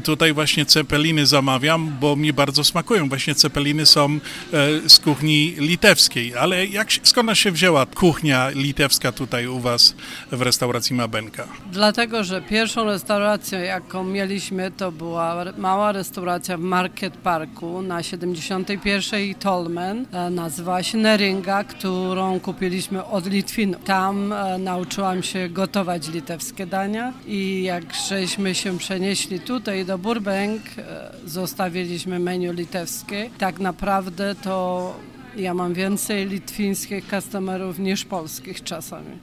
tutaj 0.03 0.33
właśnie 0.33 0.65
cepeliny 0.65 1.25
zamawiam, 1.25 1.97
bo 1.99 2.15
mi 2.15 2.33
bardzo 2.33 2.63
smakują. 2.63 3.09
Właśnie 3.09 3.35
cepeliny 3.35 3.85
są 3.85 4.19
e, 4.53 4.89
z 4.89 4.99
kuchni 4.99 5.55
litewskiej. 5.57 6.35
Ale 6.35 6.65
jak, 6.65 6.87
skąd 7.03 7.37
się 7.37 7.51
wzięła 7.51 7.85
kuchnia 7.85 8.49
litewska 8.49 9.11
tutaj 9.11 9.47
u 9.47 9.59
Was 9.59 9.95
w 10.31 10.41
restauracji 10.41 10.95
Mabenka? 10.95 11.47
Dlatego, 11.71 12.23
że 12.23 12.41
pierwszą 12.41 12.85
restauracją, 12.85 13.59
jaką 13.59 14.03
mieliśmy, 14.03 14.71
to 14.71 14.91
była 14.91 15.45
mała 15.57 15.91
restauracja 15.91 16.57
w 16.57 16.61
Market 16.61 17.17
Parku 17.17 17.81
na 17.81 18.03
71 18.03 19.35
Tolmen. 19.35 20.05
E, 20.11 20.29
nazywała 20.29 20.83
się 20.83 20.97
Neringa, 20.97 21.63
która 21.63 21.90
którą 21.91 22.39
kupiliśmy 22.39 23.05
od 23.05 23.25
Litwinów. 23.25 23.83
Tam 23.83 24.33
e, 24.33 24.57
nauczyłam 24.57 25.23
się 25.23 25.49
gotować 25.49 26.07
litewskie 26.07 26.65
dania 26.65 27.13
i 27.27 27.63
jak 27.63 27.83
żeśmy 28.09 28.55
się 28.55 28.77
przenieśli 28.77 29.39
tutaj 29.39 29.85
do 29.85 29.97
Burbank, 29.97 30.61
e, 30.77 31.11
zostawiliśmy 31.25 32.19
menu 32.19 32.53
litewskie. 32.53 33.29
Tak 33.37 33.59
naprawdę 33.59 34.35
to 34.35 34.95
ja 35.35 35.53
mam 35.53 35.73
więcej 35.73 36.27
litwińskich 36.27 37.05
customerów 37.09 37.79
niż 37.79 38.05
polskich 38.05 38.63
czasami. 38.63 39.17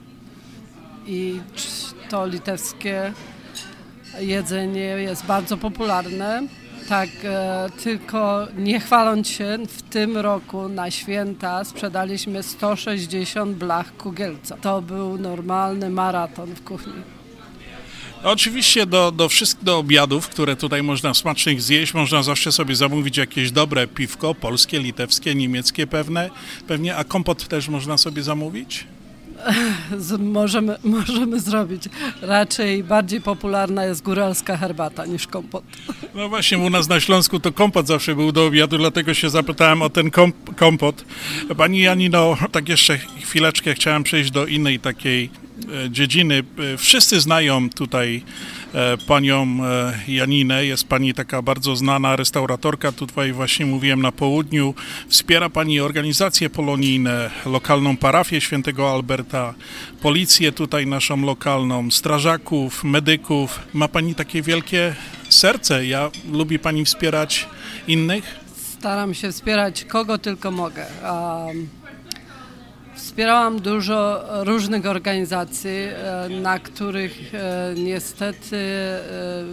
I 1.07 1.41
to 2.11 2.27
litewskie 2.27 3.13
Jedzenie 4.21 4.81
jest 4.81 5.27
bardzo 5.27 5.57
popularne. 5.57 6.43
Tak, 6.88 7.09
e, 7.24 7.68
tylko 7.83 8.46
nie 8.57 8.81
chwaląc 8.81 9.29
się, 9.29 9.59
w 9.68 9.83
tym 9.83 10.16
roku 10.16 10.68
na 10.68 10.90
święta 10.90 11.64
sprzedaliśmy 11.64 12.42
160 12.42 13.57
blach 13.57 13.96
kugielca. 13.96 14.57
To 14.57 14.83
był 14.83 15.18
normalny 15.18 15.90
maraton 15.90 16.55
w 16.55 16.64
kuchni. 16.64 16.92
Oczywiście 18.22 18.87
do, 18.87 19.12
do 19.12 19.29
wszystkich 19.29 19.64
do 19.64 19.79
obiadów, 19.79 20.29
które 20.29 20.57
tutaj 20.57 20.83
można 20.83 21.14
smacznych 21.14 21.62
zjeść, 21.62 21.94
można 21.94 22.22
zawsze 22.22 22.53
sobie 22.53 22.77
zamówić 22.77 23.16
jakieś 23.16 23.51
dobre 23.51 23.87
piwko, 23.87 24.35
polskie, 24.35 24.79
litewskie, 24.79 25.35
niemieckie 25.35 25.87
pewne, 25.87 26.31
pewnie, 26.66 26.96
a 26.96 27.05
kompot 27.05 27.48
też 27.48 27.68
można 27.68 27.98
sobie 27.98 28.22
zamówić? 28.22 28.87
Możemy, 30.18 30.77
możemy 30.85 31.40
zrobić. 31.40 31.83
Raczej 32.22 32.85
bardziej 32.85 33.20
popularna 33.20 33.85
jest 33.85 34.03
góralska 34.03 34.57
herbata 34.57 35.07
niż 35.07 35.27
kompot. 35.27 35.64
No 36.14 36.29
właśnie, 36.29 36.59
u 36.59 36.70
nas 36.70 36.88
na 36.88 37.01
Śląsku 37.01 37.40
to 37.40 37.53
kompot 37.53 37.87
zawsze 37.87 38.14
był 38.14 38.33
do 38.33 38.46
obiadu, 38.46 38.79
dlatego 38.79 39.14
się 39.14 39.31
zapytałem 39.31 39.83
o 39.83 39.90
ten 39.90 40.11
komp 40.11 40.55
kompot. 40.57 41.05
Pani 41.57 41.81
Janino, 41.81 42.37
tak 42.53 42.68
jeszcze 42.68 42.98
chwileczkę 42.98 43.74
chciałem 43.74 44.03
przejść 44.03 44.31
do 44.31 44.46
innej 44.46 44.81
takiej 44.81 45.31
e, 45.85 45.90
dziedziny. 45.90 46.44
E, 46.74 46.77
wszyscy 46.77 47.20
znają 47.20 47.70
tutaj 47.70 48.22
panią 49.07 49.59
Janinę. 50.09 50.65
Jest 50.65 50.89
pani 50.89 51.15
taka 51.15 51.43
bardzo 51.43 51.77
znana 51.77 52.17
restauratorka. 52.17 52.93
Tutaj 52.93 53.33
właśnie 53.33 53.67
mówiłem 53.67 54.03
na 54.03 54.13
południu. 54.13 54.75
Wspiera 55.09 55.51
pani 55.51 55.81
organizacje 55.81 56.51
polonijne, 56.51 57.31
lokalną 57.47 57.97
parafię 57.97 58.41
świętego 58.41 58.91
Alberta, 58.93 59.55
policję 60.03 60.53
tutaj 60.53 60.87
naszą 60.87 61.23
lokalną, 61.23 61.91
strażaków, 61.91 62.85
medyków. 62.85 63.61
Ma 63.75 63.89
pani 63.89 64.15
takie 64.15 64.43
wielkie 64.43 64.95
serce. 65.29 65.87
Ja 65.87 66.11
lubi 66.33 66.59
pani 66.59 66.85
wspierać 66.85 67.49
innych? 67.89 68.25
Staram 68.79 69.15
się 69.15 69.33
wspierać 69.33 69.85
kogo 69.85 70.19
tylko 70.19 70.51
mogę. 70.51 70.87
Um, 71.03 71.69
Wspierałam 73.19 73.61
dużo 73.61 74.25
różnych 74.45 74.87
organizacji, 74.87 75.71
e, 75.71 76.29
na 76.29 76.59
których 76.59 77.35
e, 77.35 77.75
niestety 77.77 78.57
e, 78.57 79.01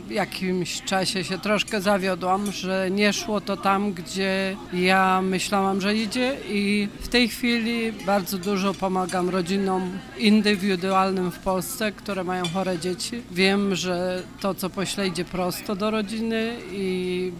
w 0.08 0.12
jakimś 0.12 0.82
czasie 0.82 1.24
się 1.24 1.38
troszkę 1.38 1.82
zawiodłam, 1.82 2.52
że 2.52 2.92
nie 2.92 3.14
szło 3.14 3.42
to 3.42 3.58
tam, 3.58 3.94
gdzie 3.94 4.56
ja 4.74 5.22
myślałam, 5.22 5.82
że 5.82 5.96
idzie 5.96 6.38
i 6.50 6.88
w 7.02 7.08
tej 7.08 7.30
chwili 7.30 7.92
bardzo 7.92 8.38
dużo 8.38 8.74
pomagam 8.74 9.30
rodzinom 9.30 9.92
indywidualnym 10.18 11.32
w 11.32 11.40
Polsce, 11.40 11.92
które 11.92 12.24
mają 12.24 12.44
chore 12.54 12.80
dzieci. 12.80 13.22
Wiem, 13.32 13.76
że 13.76 14.24
to, 14.40 14.54
co 14.54 14.70
pośle, 14.70 15.08
idzie 15.08 15.26
prosto 15.26 15.76
do 15.76 15.92
rodziny 15.92 16.56
i 16.72 17.32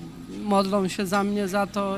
modlą 0.44 0.88
się 0.88 1.06
za 1.06 1.24
mnie 1.24 1.48
za 1.48 1.68
to 1.68 1.98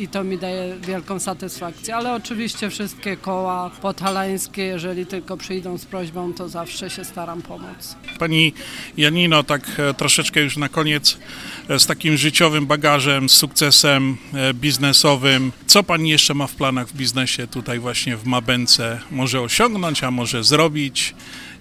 i 0.00 0.08
to 0.08 0.24
mi 0.24 0.38
daje 0.38 0.76
wielką 0.86 1.18
satysfakcję. 1.18 1.96
Ale 1.96 2.14
oczywiście 2.14 2.70
wszystkie 2.70 3.16
koła 3.16 3.70
podhalańskie, 3.82 4.62
jeżeli 4.62 5.06
tylko 5.06 5.36
przyjdą 5.36 5.78
z 5.78 5.84
prośbą, 5.84 6.34
to 6.34 6.48
zawsze 6.48 6.90
się 6.90 7.04
staram 7.04 7.42
pomóc. 7.42 7.96
Pani 8.18 8.52
Janino, 8.96 9.42
tak 9.42 9.62
e, 9.78 9.94
troszeczkę 9.94 10.40
już 10.40 10.56
na 10.56 10.68
koniec, 10.68 11.18
e, 11.68 11.78
z 11.78 11.86
takim 11.86 12.16
życiowym 12.16 12.66
bagażem, 12.66 13.28
z 13.28 13.32
sukcesem 13.32 14.16
e, 14.34 14.54
biznesowym, 14.54 15.52
co 15.66 15.82
Pani 15.82 16.10
jeszcze 16.10 16.34
ma 16.34 16.46
w 16.46 16.54
planach 16.54 16.88
w 16.88 16.96
biznesie 16.96 17.46
tutaj 17.46 17.78
właśnie 17.78 18.16
w 18.16 18.24
Mabence? 18.26 19.00
Może 19.10 19.40
osiągnąć, 19.40 20.04
a 20.04 20.10
może 20.10 20.44
zrobić? 20.44 21.14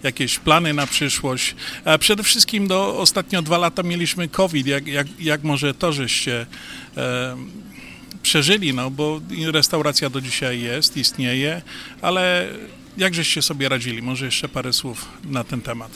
jakieś 0.03 0.39
plany 0.39 0.73
na 0.73 0.87
przyszłość. 0.87 1.55
A 1.85 1.97
przede 1.97 2.23
wszystkim 2.23 2.67
do 2.67 2.97
ostatnio 2.97 3.41
dwa 3.41 3.57
lata 3.57 3.83
mieliśmy 3.83 4.27
COVID. 4.27 4.67
Jak, 4.67 4.87
jak, 4.87 5.07
jak 5.19 5.43
może 5.43 5.73
to, 5.73 5.91
żeście 5.91 6.45
przeżyli, 8.23 8.73
no 8.73 8.91
bo 8.91 9.21
restauracja 9.51 10.09
do 10.09 10.21
dzisiaj 10.21 10.61
jest, 10.61 10.97
istnieje, 10.97 11.61
ale 12.01 12.47
jak 12.97 13.13
żeście 13.13 13.41
sobie 13.41 13.69
radzili? 13.69 14.01
Może 14.01 14.25
jeszcze 14.25 14.49
parę 14.49 14.73
słów 14.73 15.05
na 15.23 15.43
ten 15.43 15.61
temat. 15.61 15.91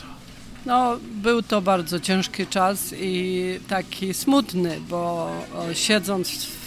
No, 0.65 0.97
był 1.01 1.41
to 1.41 1.61
bardzo 1.61 1.99
ciężki 1.99 2.47
czas 2.47 2.93
i 2.99 3.43
taki 3.67 4.13
smutny, 4.13 4.79
bo 4.89 5.31
siedząc 5.73 6.29
w, 6.29 6.63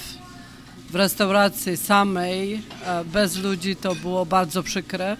w 0.90 0.94
restauracji 0.94 1.76
samej, 1.76 2.62
e, 2.84 3.04
bez 3.04 3.36
ludzi, 3.36 3.76
to 3.76 3.94
było 3.94 4.26
bardzo 4.26 4.62
przykre 4.62 5.16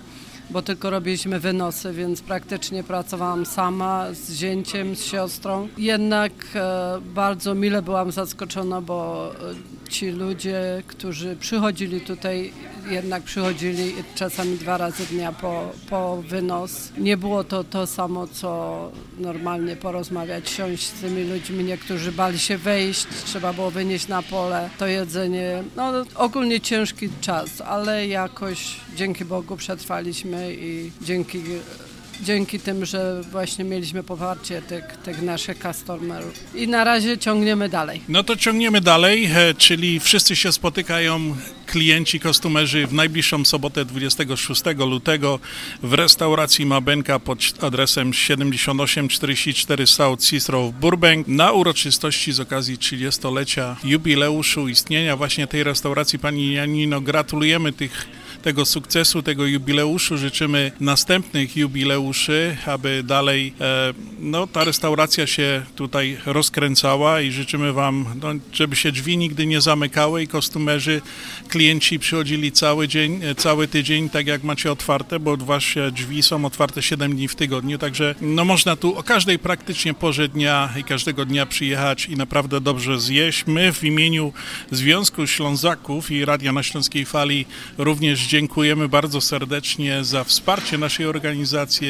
bo 0.50 0.62
tylko 0.62 0.90
robiliśmy 0.90 1.40
wynosy, 1.40 1.92
więc 1.92 2.20
praktycznie 2.20 2.84
pracowałam 2.84 3.46
sama 3.46 4.06
z 4.12 4.32
zięciem, 4.32 4.96
z 4.96 5.04
siostrą. 5.04 5.68
Jednak 5.78 6.32
e, 6.54 6.98
bardzo 7.14 7.54
mile 7.54 7.82
byłam 7.82 8.12
zaskoczona, 8.12 8.80
bo 8.80 9.30
e, 9.86 9.90
ci 9.90 10.10
ludzie, 10.10 10.82
którzy 10.86 11.36
przychodzili 11.36 12.00
tutaj, 12.00 12.52
jednak 12.90 13.22
przychodzili 13.22 13.94
czasami 14.14 14.58
dwa 14.58 14.78
razy 14.78 15.06
dnia 15.06 15.32
po, 15.32 15.70
po 15.90 16.22
wynos. 16.22 16.92
Nie 16.98 17.16
było 17.16 17.44
to 17.44 17.64
to 17.64 17.86
samo, 17.86 18.26
co 18.26 18.90
normalnie 19.18 19.76
porozmawiać, 19.76 20.50
siąść 20.50 20.86
z 20.86 20.92
tymi 21.00 21.24
ludźmi. 21.24 21.64
Niektórzy 21.64 22.12
bali 22.12 22.38
się 22.38 22.58
wejść, 22.58 23.06
trzeba 23.24 23.52
było 23.52 23.70
wynieść 23.70 24.08
na 24.08 24.22
pole 24.22 24.70
to 24.78 24.86
jedzenie. 24.86 25.62
No 25.76 25.92
ogólnie 26.14 26.60
ciężki 26.60 27.08
czas, 27.20 27.60
ale 27.60 28.06
jakoś 28.06 28.76
dzięki 28.96 29.24
Bogu 29.24 29.56
przetrwaliśmy 29.56 30.54
i 30.54 30.90
dzięki 31.00 31.42
dzięki 32.22 32.60
tym, 32.60 32.84
że 32.84 33.22
właśnie 33.22 33.64
mieliśmy 33.64 34.02
poparcie 34.02 34.62
tych, 34.62 34.84
tych 34.84 35.22
naszych 35.22 35.58
customerów. 35.58 36.34
I 36.54 36.68
na 36.68 36.84
razie 36.84 37.18
ciągniemy 37.18 37.68
dalej. 37.68 38.00
No 38.08 38.24
to 38.24 38.36
ciągniemy 38.36 38.80
dalej, 38.80 39.24
e, 39.34 39.54
czyli 39.54 40.00
wszyscy 40.00 40.36
się 40.36 40.52
spotykają, 40.52 41.36
klienci, 41.66 42.20
kostumerzy 42.20 42.86
w 42.86 42.92
najbliższą 42.92 43.44
sobotę 43.44 43.84
26 43.84 44.62
lutego 44.78 45.38
w 45.82 45.92
restauracji 45.92 46.66
Mabenka 46.66 47.18
pod 47.18 47.38
adresem 47.60 48.12
7844 48.12 49.86
South 49.86 50.22
Cicero 50.22 50.62
w 50.68 50.72
Burbank 50.72 51.28
na 51.28 51.52
uroczystości 51.52 52.32
z 52.32 52.40
okazji 52.40 52.78
30-lecia 52.78 53.76
jubileuszu 53.84 54.68
istnienia 54.68 55.16
właśnie 55.16 55.46
tej 55.46 55.64
restauracji. 55.64 56.18
Pani 56.18 56.52
Janino, 56.52 57.00
gratulujemy 57.00 57.72
tych 57.72 58.06
tego 58.46 58.66
sukcesu, 58.66 59.22
tego 59.22 59.46
jubileuszu. 59.46 60.18
Życzymy 60.18 60.72
następnych 60.80 61.56
jubileuszy, 61.56 62.56
aby 62.66 63.02
dalej 63.02 63.52
e, 63.60 63.94
no, 64.18 64.46
ta 64.46 64.64
restauracja 64.64 65.26
się 65.26 65.62
tutaj 65.76 66.18
rozkręcała 66.26 67.20
i 67.20 67.32
życzymy 67.32 67.72
Wam, 67.72 68.06
no, 68.22 68.28
żeby 68.52 68.76
się 68.76 68.92
drzwi 68.92 69.16
nigdy 69.18 69.46
nie 69.46 69.60
zamykały 69.60 70.22
i 70.22 70.28
kostumerzy, 70.28 71.02
klienci 71.48 71.98
przychodzili 71.98 72.52
cały 72.52 72.88
dzień, 72.88 73.20
e, 73.24 73.34
cały 73.34 73.68
tydzień, 73.68 74.08
tak 74.10 74.26
jak 74.26 74.42
macie 74.42 74.72
otwarte, 74.72 75.20
bo 75.20 75.36
Wasze 75.36 75.92
drzwi 75.92 76.22
są 76.22 76.44
otwarte 76.44 76.82
7 76.82 77.14
dni 77.14 77.28
w 77.28 77.34
tygodniu, 77.34 77.78
także 77.78 78.14
no, 78.20 78.44
można 78.44 78.76
tu 78.76 78.98
o 78.98 79.02
każdej 79.02 79.38
praktycznie 79.38 79.94
porze 79.94 80.28
dnia 80.28 80.68
i 80.80 80.84
każdego 80.84 81.24
dnia 81.24 81.46
przyjechać 81.46 82.06
i 82.06 82.16
naprawdę 82.16 82.60
dobrze 82.60 83.00
zjeść. 83.00 83.44
My 83.46 83.72
w 83.72 83.84
imieniu 83.84 84.32
Związku 84.70 85.26
Ślązaków 85.26 86.10
i 86.10 86.24
Radia 86.24 86.52
na 86.52 86.62
Śląskiej 86.62 87.04
Fali 87.04 87.46
również 87.78 88.35
dziękujemy 88.36 88.88
bardzo 88.88 89.20
serdecznie 89.20 90.04
za 90.04 90.24
wsparcie 90.24 90.78
naszej 90.78 91.06
organizacji, 91.06 91.88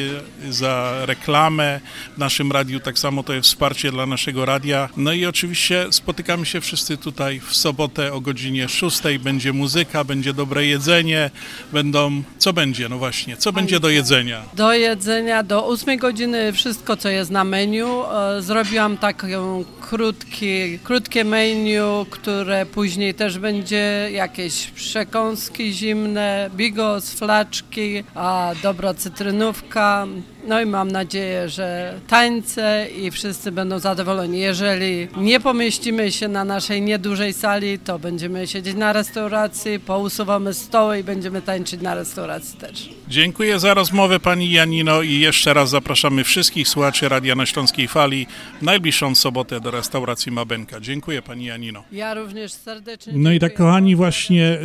za 0.49 0.93
reklamę 1.05 1.79
w 2.15 2.17
naszym 2.17 2.51
radiu. 2.51 2.79
Tak 2.79 2.99
samo 2.99 3.23
to 3.23 3.33
jest 3.33 3.47
wsparcie 3.49 3.91
dla 3.91 4.05
naszego 4.05 4.45
radia. 4.45 4.89
No 4.97 5.13
i 5.13 5.25
oczywiście 5.25 5.87
spotykamy 5.91 6.45
się 6.45 6.61
wszyscy 6.61 6.97
tutaj 6.97 7.39
w 7.39 7.55
sobotę 7.55 8.13
o 8.13 8.21
godzinie 8.21 8.69
6. 8.69 9.01
Będzie 9.19 9.53
muzyka, 9.53 10.03
będzie 10.03 10.33
dobre 10.33 10.65
jedzenie, 10.65 11.29
będą... 11.73 12.23
Co 12.37 12.53
będzie? 12.53 12.89
No 12.89 12.97
właśnie, 12.97 13.37
co 13.37 13.51
będzie 13.51 13.79
do 13.79 13.89
jedzenia? 13.89 14.41
Do 14.53 14.73
jedzenia 14.73 15.43
do 15.43 15.67
8 15.67 15.97
godziny 15.97 16.53
wszystko, 16.53 16.97
co 16.97 17.09
jest 17.09 17.31
na 17.31 17.43
menu. 17.43 18.03
E, 18.03 18.41
zrobiłam 18.41 18.97
taką 18.97 19.65
krótkie, 19.81 20.79
krótkie 20.83 21.23
menu, 21.23 22.05
które 22.09 22.65
później 22.65 23.13
też 23.13 23.39
będzie 23.39 24.09
jakieś 24.11 24.67
przekąski 24.67 25.73
zimne, 25.73 26.36
bigos, 26.55 27.13
flaczki, 27.13 28.03
a 28.15 28.51
dobra 28.63 28.93
cytrynówka. 28.93 30.05
No 30.47 30.61
i 30.61 30.65
mam 30.65 30.91
nadzieję, 30.91 31.49
że 31.49 31.99
tańce 32.07 32.87
i 32.97 33.11
wszyscy 33.11 33.51
będą 33.51 33.79
zadowoleni. 33.79 34.39
Jeżeli 34.39 35.07
nie 35.17 35.39
pomieścimy 35.39 36.11
się 36.11 36.27
na 36.27 36.45
naszej 36.45 36.81
niedużej 36.81 37.33
sali, 37.33 37.79
to 37.79 37.99
będziemy 37.99 38.47
siedzieć 38.47 38.75
na 38.75 38.93
restauracji, 38.93 39.79
pousuwamy 39.79 40.53
stoły 40.53 40.99
i 40.99 41.03
będziemy 41.03 41.41
tańczyć 41.41 41.81
na 41.81 41.95
restauracji 41.95 42.59
też. 42.59 42.89
Dziękuję 43.07 43.59
za 43.59 43.73
rozmowę 43.73 44.19
pani 44.19 44.51
Janino 44.51 45.01
i 45.01 45.19
jeszcze 45.19 45.53
raz 45.53 45.69
zapraszamy 45.69 46.23
wszystkich 46.23 46.67
słuchaczy 46.67 47.09
Radia 47.09 47.35
na 47.35 47.45
Śląskiej 47.45 47.87
Fali 47.87 48.27
w 48.59 48.61
najbliższą 48.61 49.15
sobotę 49.15 49.59
do 49.59 49.71
restauracji 49.71 50.31
Mabenka. 50.31 50.79
Dziękuję 50.79 51.21
pani 51.21 51.45
Janino. 51.45 51.83
Ja 51.91 52.13
również 52.13 52.51
serdecznie 52.53 53.13
No 53.15 53.31
i 53.31 53.39
tak 53.39 53.53
kochani 53.53 53.95
właśnie 53.95 54.59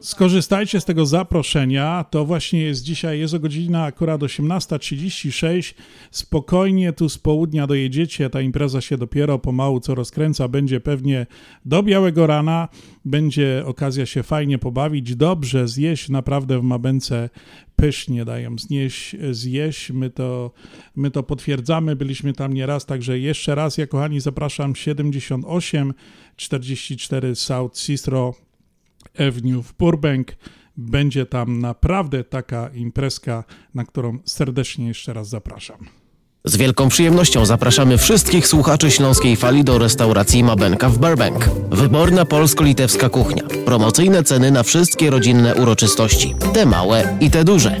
skorzystajcie 0.00 0.80
z 0.80 0.84
tego 0.84 1.06
zaproszenia. 1.06 2.04
To 2.10 2.24
właśnie 2.24 2.62
jest 2.62 2.82
dzisiaj, 2.82 3.18
jest 3.18 3.34
o 3.34 3.38
godzina 3.38 3.84
akurat 3.84 4.20
18.30 4.20 5.23
36. 5.30 5.74
Spokojnie 6.10 6.92
tu 6.92 7.08
z 7.08 7.18
południa 7.18 7.66
dojedziecie, 7.66 8.30
ta 8.30 8.40
impreza 8.40 8.80
się 8.80 8.98
dopiero 8.98 9.38
pomału 9.38 9.80
co 9.80 9.94
rozkręca, 9.94 10.48
będzie 10.48 10.80
pewnie 10.80 11.26
do 11.64 11.82
białego 11.82 12.26
rana, 12.26 12.68
będzie 13.04 13.62
okazja 13.66 14.06
się 14.06 14.22
fajnie 14.22 14.58
pobawić, 14.58 15.16
dobrze 15.16 15.68
zjeść, 15.68 16.08
naprawdę 16.08 16.58
w 16.58 16.62
Mabence 16.62 17.30
pysznie 17.76 18.24
dają. 18.24 18.58
Znieść, 18.58 19.16
zjeść, 19.30 19.90
my 19.90 20.10
to, 20.10 20.50
my 20.96 21.10
to 21.10 21.22
potwierdzamy, 21.22 21.96
byliśmy 21.96 22.32
tam 22.32 22.52
nieraz, 22.52 22.86
także 22.86 23.18
jeszcze 23.18 23.54
raz, 23.54 23.78
ja 23.78 23.86
kochani 23.86 24.20
zapraszam. 24.20 24.76
78 24.76 25.94
44 26.36 27.34
South 27.34 27.76
Cicero 27.76 28.34
Avenue 29.18 29.62
w 29.62 29.74
Burbank, 29.78 30.36
będzie 30.76 31.26
tam 31.26 31.58
naprawdę 31.58 32.24
taka 32.24 32.68
imprezka, 32.68 33.44
na 33.74 33.84
którą 33.84 34.18
serdecznie 34.24 34.88
jeszcze 34.88 35.12
raz 35.12 35.28
zapraszam. 35.28 35.78
Z 36.46 36.56
wielką 36.56 36.88
przyjemnością 36.88 37.46
zapraszamy 37.46 37.98
wszystkich 37.98 38.46
słuchaczy 38.48 38.90
Śląskiej 38.90 39.36
Fali 39.36 39.64
do 39.64 39.78
restauracji 39.78 40.44
Mabenka 40.44 40.88
w 40.88 40.98
Burbank. 40.98 41.50
Wyborna 41.70 42.24
polsko-litewska 42.24 43.08
kuchnia. 43.08 43.42
Promocyjne 43.64 44.22
ceny 44.22 44.50
na 44.50 44.62
wszystkie 44.62 45.10
rodzinne 45.10 45.54
uroczystości. 45.54 46.34
Te 46.54 46.66
małe 46.66 47.16
i 47.20 47.30
te 47.30 47.44
duże. 47.44 47.80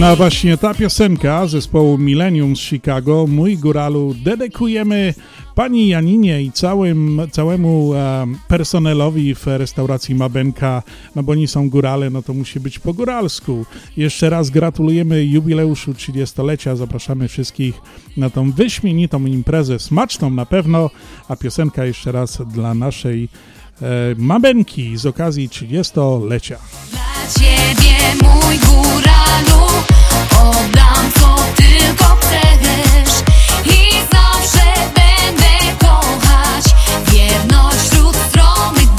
No 0.00 0.16
właśnie 0.16 0.56
ta 0.56 0.74
piosenka 0.74 1.46
zespołu 1.46 1.98
Millennium 1.98 2.56
z 2.56 2.60
Chicago, 2.60 3.26
Mój 3.28 3.58
Góralu, 3.58 4.14
dedykujemy 4.24 5.14
pani 5.54 5.88
Janinie 5.88 6.42
i 6.42 6.52
całym, 6.52 7.20
całemu 7.30 7.94
e, 7.94 8.26
personelowi 8.48 9.34
w 9.34 9.46
restauracji 9.46 10.14
Mabenka, 10.14 10.82
no 11.16 11.22
bo 11.22 11.32
oni 11.32 11.48
są 11.48 11.70
górale, 11.70 12.10
no 12.10 12.22
to 12.22 12.34
musi 12.34 12.60
być 12.60 12.78
po 12.78 12.94
góralsku. 12.94 13.66
Jeszcze 13.96 14.30
raz 14.30 14.50
gratulujemy 14.50 15.24
jubileuszu 15.24 15.92
30-lecia, 15.92 16.76
zapraszamy 16.76 17.28
wszystkich 17.28 17.74
na 18.16 18.30
tą 18.30 18.52
wyśmienitą 18.52 19.26
imprezę, 19.26 19.78
smaczną 19.78 20.30
na 20.30 20.46
pewno, 20.46 20.90
a 21.28 21.36
piosenka 21.36 21.84
jeszcze 21.84 22.12
raz 22.12 22.42
dla 22.54 22.74
naszej 22.74 23.28
Mabenki 24.16 24.96
z 24.96 25.06
okazji 25.06 25.48
30-lecia. 25.48 26.58
Dla 26.90 27.00
ciebie 27.38 27.96
mój 28.22 28.58
góralu 28.58 29.66
Oddam 30.40 31.12
co 31.20 31.36
tylko 31.56 32.04
chcesz 32.04 33.22
I 33.66 33.92
zawsze 34.12 34.64
będę 34.94 35.76
kochać 35.78 36.64
Wierność 37.12 37.78
wśród 37.78 38.16
stromych 38.16 38.89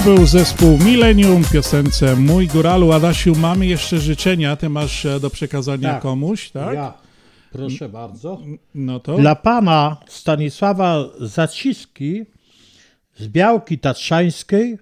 To 0.00 0.04
był 0.04 0.26
zespół 0.26 0.78
Millennium, 0.78 1.42
piosence 1.52 2.16
Mój 2.16 2.46
Góralu. 2.46 2.92
Adasiu, 2.92 3.34
mamy 3.34 3.66
jeszcze 3.66 3.98
życzenia, 3.98 4.56
ty 4.56 4.68
masz 4.68 5.06
e, 5.06 5.20
do 5.20 5.30
przekazania 5.30 5.92
Tak. 5.92 6.02
komuś, 6.02 6.50
tak? 6.50 6.74
Ja. 6.74 6.94
Proszę 7.52 7.88
bardzo. 7.88 8.38
No 8.74 9.00
to... 9.00 9.16
Dla 9.16 9.34
pana 9.34 9.96
Stanisława 10.08 11.04
Zaciski 11.20 12.24
z 13.16 13.28
Białki 13.28 13.78
Tatrzańskiej 13.78 14.78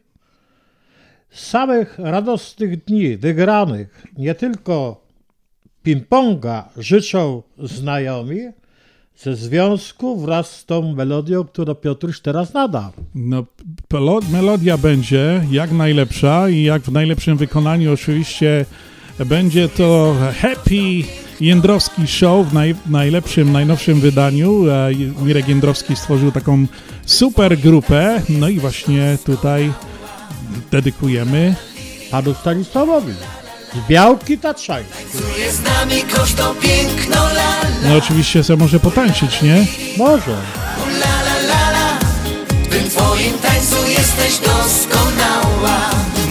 samych 1.31 1.99
radosnych 1.99 2.85
dni 2.85 3.17
wygranych 3.17 4.07
nie 4.19 4.35
tylko 4.35 5.01
ping-ponga 5.85 6.63
życzą 6.77 7.43
znajomi 7.59 8.41
ze 9.23 9.37
związku 9.37 10.21
wraz 10.21 10.51
z 10.51 10.65
tą 10.65 10.95
melodią, 10.95 11.45
którą 11.45 11.75
Piotruś 11.75 12.21
teraz 12.21 12.55
nada. 12.55 12.93
No, 13.15 13.45
melodia 14.33 14.79
będzie 14.79 15.45
jak 15.51 15.73
najlepsza 15.73 16.49
i 16.49 16.63
jak 16.63 16.83
w 16.83 16.93
najlepszym 16.93 17.37
wykonaniu 17.37 17.93
oczywiście 17.93 18.65
będzie 19.27 19.69
to 19.69 20.15
Happy 20.41 21.03
Jędrowski 21.41 22.07
Show 22.07 22.47
w 22.47 22.53
naj, 22.53 22.75
najlepszym, 22.87 23.53
najnowszym 23.53 24.01
wydaniu. 24.01 24.71
E, 24.71 24.91
Mirek 25.23 25.49
Jędrowski 25.49 25.97
stworzył 25.97 26.33
taką 26.33 26.67
super 27.07 27.59
grupę, 27.59 28.23
no 28.29 28.49
i 28.49 28.59
właśnie 28.59 29.19
tutaj 29.25 29.73
dedykujemy 30.71 31.55
panu 32.11 32.35
Stanisławowi 32.35 33.13
z 33.75 33.89
Białki 33.89 34.39
la 37.35 37.61
No 37.83 37.97
oczywiście 37.97 38.45
se 38.45 38.57
może 38.57 38.81
potańczyć, 38.81 39.43
nie? 39.43 39.67
Może. 39.97 40.37
W 42.63 42.69
tym 42.69 42.91
twoim 42.91 43.39
tańcu 43.39 43.77
jesteś 43.89 44.39
doskonała 44.39 45.91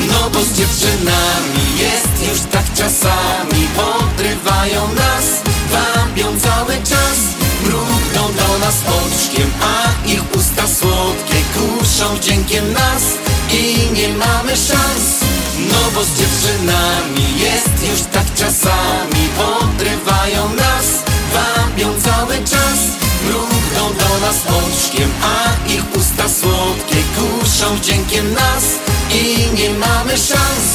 No 0.10 0.30
bo 0.30 0.44
z 0.44 0.54
dziewczynami 0.54 1.64
jest 1.80 2.30
już 2.32 2.52
tak 2.52 2.74
czasami 2.74 3.68
Podrywają 3.76 4.94
nas, 4.94 5.42
wabią 5.72 6.40
cały 6.40 6.74
czas 6.74 7.18
Mrugną 7.64 8.34
do 8.34 8.60
nas 8.60 8.76
oczkiem, 8.88 9.50
a 9.62 10.08
ich 10.08 10.36
usta 10.36 10.68
słodkie 10.68 11.36
Kuszą 11.54 12.16
wdziękiem 12.16 12.74
nas 12.74 13.04
i 13.52 13.94
nie 13.94 14.10
mamy 14.10 14.52
szans 14.56 15.27
No 15.72 15.92
bo 15.96 16.04
z 16.04 16.10
dziewczynami 16.18 17.40
jest 17.40 17.90
już 17.92 18.02
tak 18.12 18.34
czasami. 18.36 19.24
Podrywają 19.38 20.54
nas, 20.54 20.88
wabią 21.34 22.02
cały 22.02 22.38
czas. 22.38 22.80
Mrugną 23.26 23.94
do 24.00 24.26
nas 24.26 24.38
oczkiem, 24.48 25.10
a 25.24 25.70
ich 25.72 25.84
usta 25.96 26.30
słodkie 26.30 26.96
Kuszą 27.16 27.76
wdziękiem 27.76 28.34
nas. 28.34 28.64
I 29.12 29.48
nie 29.56 29.70
mamy 29.70 30.18
szans. 30.18 30.68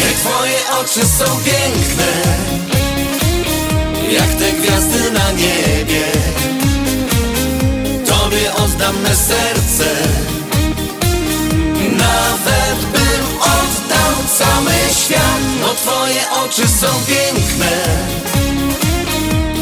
Hej, 0.00 0.14
twoje 0.14 0.58
oczy 0.80 1.00
są 1.00 1.24
piękne 1.44 2.12
Jak 4.10 4.34
te 4.34 4.52
gwiazdy 4.52 5.10
na 5.10 5.32
niebie. 5.32 6.04
Tobie 8.06 8.54
oddam 8.54 9.00
me 9.02 9.16
serce 9.16 9.84
cały 14.38 14.72
świat 15.04 15.42
Bo 15.62 15.74
twoje 15.74 16.22
oczy 16.44 16.68
są 16.68 16.86
piękne. 17.06 17.72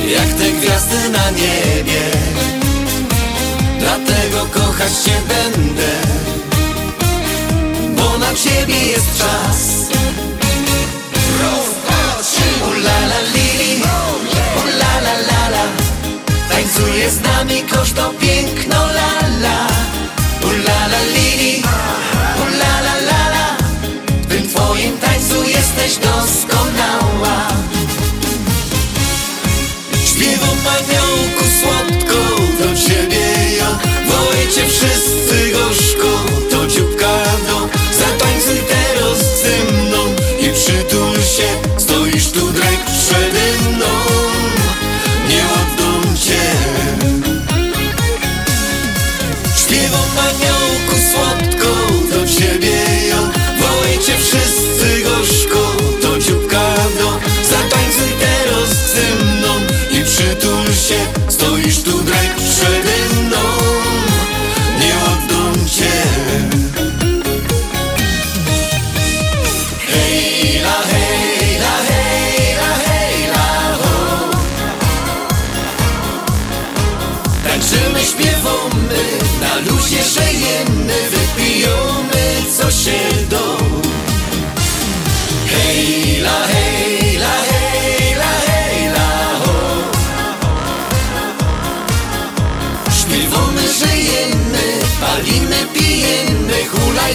Jak 0.08 0.28
te 0.38 0.50
gwiazdy 0.50 1.08
na 1.10 1.30
niebie. 1.30 2.02
Dlatego 3.78 4.46
kochać 4.52 4.92
cię 5.04 5.16
będę 5.28 5.92
Bo 7.96 8.18
na 8.18 8.34
ciebie 8.34 8.86
jest 8.86 9.18
czas. 9.18 9.86
Ulala 12.70 13.20
lili, 13.34 13.82
ulala 14.64 15.14
lala 15.28 15.64
Tańcuje 16.48 17.10
z 17.10 17.20
nami 17.20 17.62
kosztą 17.62 18.14
piękno 18.20 18.86
lala 18.86 19.66
Ulala 20.42 21.00
lili, 21.14 21.62
jesteś 25.66 25.96
doskonała. 25.96 27.48
Śpiewam 30.04 30.58
aniołku 30.76 31.44
słodko 31.60 32.42
do 32.58 32.76
ciebie 32.88 33.56
ja 33.58 33.78
Wołaj 34.08 34.48
cię 34.54 34.66
wszyscy 34.68 35.52
gorzko 35.52 36.24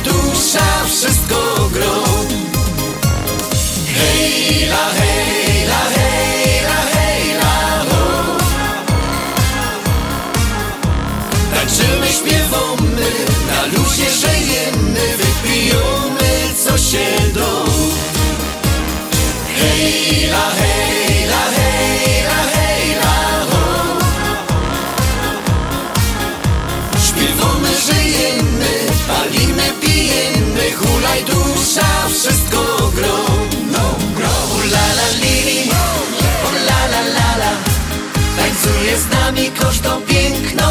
dusza, 0.04 0.86
wszystko 0.86 1.70
gro. 1.74 2.04
Hejla, 3.96 4.86
hejla, 5.00 5.82
hejla, 5.96 6.80
hejla, 6.94 7.86
ho. 7.90 8.38
Tańczymy, 11.54 12.08
śpiewamy, 12.08 13.12
na 13.48 13.66
luzie 13.66 14.10
żyjemy 14.12 15.02
Wypijamy, 15.18 16.54
co 16.66 16.78
się 16.78 17.08
do. 17.34 17.66
Hejla, 19.56 20.50
hejla, 20.50 20.52
hejla, 20.60 21.01
Hulaj 31.02 31.24
dusza, 31.24 31.88
wszystko 32.10 32.92
gro 32.96 33.18
No, 33.72 33.96
gro. 34.16 34.30
Ulala 34.56 35.08
lili, 35.22 35.70
ulala 36.50 37.02
lala 37.18 37.52
Tańcuje 38.38 38.98
z 38.98 39.10
nami 39.14 39.52
kosztą 39.52 40.02
piękno 40.02 40.71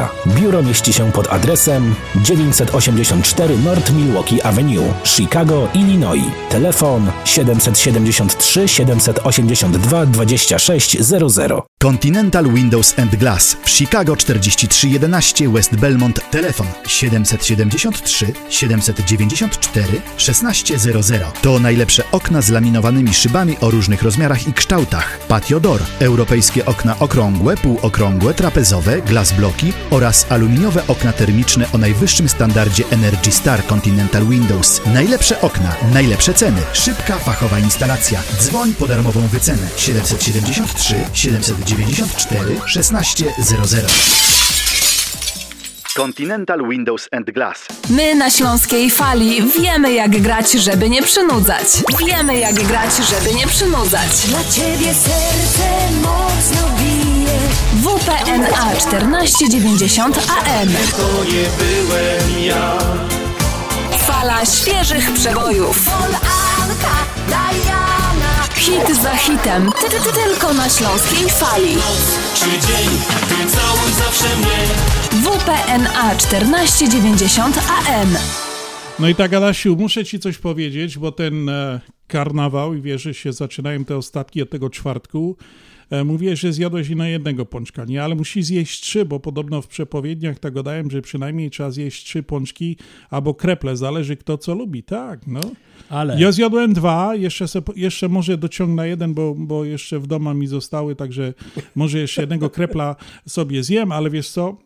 Biuro 0.27 0.63
mieści 0.63 0.93
się 0.93 1.11
pod 1.11 1.27
adresem 1.33 1.95
984 2.15 3.57
North 3.57 3.91
Milwaukee 3.93 4.41
Avenue, 4.41 4.93
Chicago, 5.03 5.67
Illinois. 5.73 6.23
Telefon 6.49 7.11
773 7.25 8.67
782 8.67 10.05
2600. 10.05 11.61
Continental 11.81 12.53
Windows 12.53 12.99
and 12.99 13.15
Glass 13.15 13.57
w 13.63 13.69
Chicago 13.69 14.15
4311 14.15 15.49
West 15.49 15.75
Belmont. 15.75 16.19
Telefon 16.31 16.67
773 16.87 18.33
794 18.49 20.01
1600. 20.17 21.41
To 21.41 21.59
najlepsze 21.59 22.03
okna 22.11 22.41
z 22.41 22.49
laminowanymi 22.49 23.13
szybami 23.13 23.57
o 23.61 23.71
różnych 23.71 24.01
rozmiarach 24.03 24.47
i 24.47 24.53
kształtach. 24.53 25.19
Patio 25.27 25.59
Door, 25.59 25.81
europejskie 25.99 26.65
okna 26.65 26.99
okrągłe, 26.99 27.57
półokrągłe, 27.57 28.33
trapezowe, 28.33 29.01
glass 29.01 29.31
bloki 29.31 29.73
oraz 29.91 30.25
aluminiowe 30.29 30.83
okna 30.87 31.13
termiczne 31.13 31.65
o 31.73 31.77
najwyższym 31.77 32.29
standardzie 32.29 32.83
Energy 32.91 33.31
Star 33.31 33.65
Continental 33.65 34.25
Windows. 34.25 34.81
Najlepsze 34.93 35.41
okna, 35.41 35.75
najlepsze 35.93 36.33
ceny, 36.33 36.61
szybka 36.73 37.15
fachowa 37.15 37.59
instalacja. 37.59 38.19
Dzwoń 38.39 38.73
po 38.73 38.87
darmową 38.87 39.27
wycenę 39.27 39.67
773 39.77 40.95
794 41.13 42.55
1600. 42.73 43.91
Continental 45.95 46.69
Windows 46.69 47.07
and 47.11 47.31
Glass. 47.31 47.65
My 47.89 48.15
na 48.15 48.29
Śląskiej 48.29 48.89
Fali 48.89 49.41
wiemy 49.61 49.93
jak 49.93 50.21
grać, 50.21 50.51
żeby 50.51 50.89
nie 50.89 51.03
przynudzać. 51.03 51.67
Wiemy 52.07 52.39
jak 52.39 52.55
grać, 52.55 52.91
żeby 53.09 53.35
nie 53.35 53.47
przynudzać. 53.47 54.09
Dla 54.27 54.43
ciebie 54.43 54.93
serce 54.93 55.91
mocno 56.01 56.77
bije. 56.79 57.00
WPNA 57.75 58.75
1490 58.75 60.17
AM. 60.17 60.69
To 60.97 61.23
nie 61.23 61.45
byłem 61.57 62.43
ja. 62.45 62.77
Fala 63.97 64.45
świeżych 64.45 65.13
przebojów. 65.13 65.89
Hit 68.55 68.97
za 69.01 69.15
hitem. 69.15 69.71
Ty, 69.81 69.89
ty, 69.89 70.03
ty, 70.03 70.13
tylko 70.13 70.53
na 70.53 70.69
Śląskiej 70.69 71.29
Fali. 71.29 71.75
Czy 72.35 72.45
dzień, 72.45 72.89
ty 73.29 73.51
całuj 73.51 73.91
zawsze 73.97 74.37
mnie. 74.37 74.57
WPNA 75.11 76.15
1490 76.15 77.57
AM. 77.57 78.15
No 78.99 79.07
i 79.07 79.15
tak, 79.15 79.33
Adasiu, 79.33 79.75
muszę 79.75 80.05
ci 80.05 80.19
coś 80.19 80.37
powiedzieć, 80.37 80.97
bo 80.97 81.11
ten 81.11 81.49
e, 81.49 81.79
karnawał 82.07 82.73
i 82.73 82.81
wiesz, 82.81 83.01
że 83.01 83.13
się 83.13 83.33
zaczynają 83.33 83.85
te 83.85 83.97
ostatki 83.97 84.41
od 84.41 84.49
tego 84.49 84.69
czwartku. 84.69 85.37
E, 85.91 86.03
mówię, 86.03 86.35
że 86.35 86.53
zjadłeś 86.53 86.89
i 86.89 86.95
na 86.95 87.07
jednego 87.07 87.45
pączka, 87.45 87.85
nie? 87.85 88.03
Ale 88.03 88.15
musisz 88.15 88.45
zjeść 88.45 88.81
trzy, 88.81 89.05
bo 89.05 89.19
podobno 89.19 89.61
w 89.61 89.67
przepowiedniach 89.67 90.39
tak 90.39 90.53
gadałem, 90.53 90.91
że 90.91 91.01
przynajmniej 91.01 91.49
trzeba 91.49 91.71
zjeść 91.71 92.03
trzy 92.05 92.23
pączki 92.23 92.77
albo 93.09 93.33
kreple, 93.33 93.77
zależy 93.77 94.15
kto 94.17 94.37
co 94.37 94.55
lubi, 94.55 94.83
tak, 94.83 95.27
no. 95.27 95.41
Ale- 95.89 96.21
Ja 96.21 96.31
zjadłem 96.31 96.73
dwa, 96.73 97.15
jeszcze, 97.15 97.47
se, 97.47 97.61
jeszcze 97.75 98.09
może 98.09 98.37
dociągnę 98.37 98.87
jeden, 98.87 99.13
bo, 99.13 99.35
bo 99.37 99.65
jeszcze 99.65 99.99
w 99.99 100.07
domu 100.07 100.33
mi 100.33 100.47
zostały, 100.47 100.95
także 100.95 101.33
może 101.75 101.99
jeszcze 101.99 102.21
jednego 102.21 102.49
krepla 102.49 102.95
sobie 103.27 103.63
zjem, 103.63 103.91
ale 103.91 104.09
wiesz 104.09 104.29
co, 104.29 104.57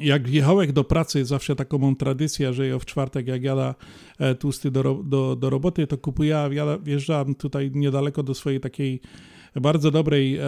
jak 0.00 0.28
jechałem 0.28 0.72
do 0.72 0.84
pracy, 0.84 1.24
zawsze 1.24 1.56
taką 1.56 1.78
mam 1.78 1.96
tradycję, 1.96 2.52
że 2.52 2.66
ja 2.66 2.78
w 2.78 2.84
czwartek 2.84 3.26
jak 3.26 3.42
jada 3.42 3.74
e, 4.18 4.34
tłusty 4.34 4.70
do, 4.70 5.02
do, 5.04 5.36
do 5.36 5.50
roboty, 5.50 5.86
to 5.86 5.98
kupuję, 5.98 6.48
jada, 6.50 6.78
wjeżdżam 6.78 7.34
tutaj 7.34 7.70
niedaleko 7.74 8.22
do 8.22 8.34
swojej 8.34 8.60
takiej 8.60 9.00
bardzo 9.56 9.90
dobrej 9.90 10.38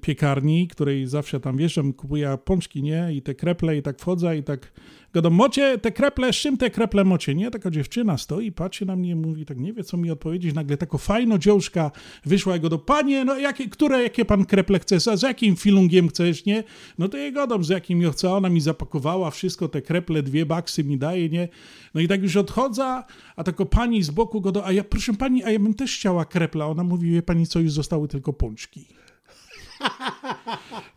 piekarni, 0.00 0.68
której 0.68 1.06
zawsze 1.06 1.40
tam 1.40 1.56
wjeżdżam, 1.56 1.92
kupuję 1.92 2.38
pączki, 2.44 2.82
nie? 2.82 3.08
I 3.12 3.22
te 3.22 3.34
kreple 3.34 3.76
i 3.76 3.82
tak 3.82 3.98
wchodzę 3.98 4.36
i 4.36 4.42
tak 4.42 4.72
gadam, 5.12 5.32
mocie 5.32 5.78
te 5.78 5.92
kreple, 5.92 6.32
z 6.32 6.36
czym 6.36 6.56
te 6.56 6.70
kreple 6.70 7.04
mocie, 7.04 7.34
nie? 7.34 7.50
Taka 7.50 7.70
dziewczyna 7.70 8.18
stoi, 8.18 8.52
patrzy 8.52 8.86
na 8.86 8.96
mnie 8.96 9.16
mówi, 9.16 9.44
tak 9.46 9.58
nie 9.58 9.72
wie 9.72 9.84
co 9.84 9.96
mi 9.96 10.10
odpowiedzieć, 10.10 10.54
nagle 10.54 10.76
taka 10.76 10.98
fajno 10.98 11.38
dziążka 11.38 11.90
wyszła 12.24 12.56
i 12.56 12.60
go 12.60 12.68
do, 12.68 12.78
panie, 12.78 13.24
no 13.24 13.38
jakie, 13.38 13.68
które, 13.68 14.02
jakie 14.02 14.24
pan 14.24 14.44
kreple 14.44 14.78
chcesz, 14.78 15.08
a 15.08 15.16
z 15.16 15.22
jakim 15.22 15.56
filungiem 15.56 16.08
chcesz, 16.08 16.44
nie? 16.44 16.64
No 16.98 17.08
to 17.08 17.16
jej 17.16 17.32
gadam, 17.32 17.64
z 17.64 17.68
jakim 17.68 18.02
ja 18.02 18.10
chcę, 18.10 18.30
ona 18.30 18.48
mi 18.48 18.60
zapakowała 18.60 19.30
wszystko, 19.30 19.68
te 19.68 19.82
kreple, 19.82 20.22
dwie 20.22 20.46
baksy 20.46 20.84
mi 20.84 20.98
daje, 20.98 21.28
nie? 21.28 21.48
No 21.94 22.00
i 22.00 22.08
tak 22.08 22.22
już 22.22 22.36
odchodzę, 22.36 23.02
a 23.36 23.44
tako 23.44 23.66
pani 23.66 24.02
z 24.02 24.10
boku 24.10 24.40
go 24.40 24.52
do, 24.52 24.66
a 24.66 24.72
ja, 24.72 24.84
proszę 24.84 25.14
pani, 25.14 25.44
a 25.44 25.50
ja 25.50 25.58
bym 25.58 25.74
też 25.74 25.96
chciała 25.96 26.24
krepla, 26.24 26.66
ona 26.66 26.84
mówi, 26.84 27.10
wie 27.10 27.22
pani 27.22 27.46
co, 27.46 27.60
już 27.60 27.72
zostały 27.72 28.08
tylko 28.08 28.32
pączki. 28.32 29.01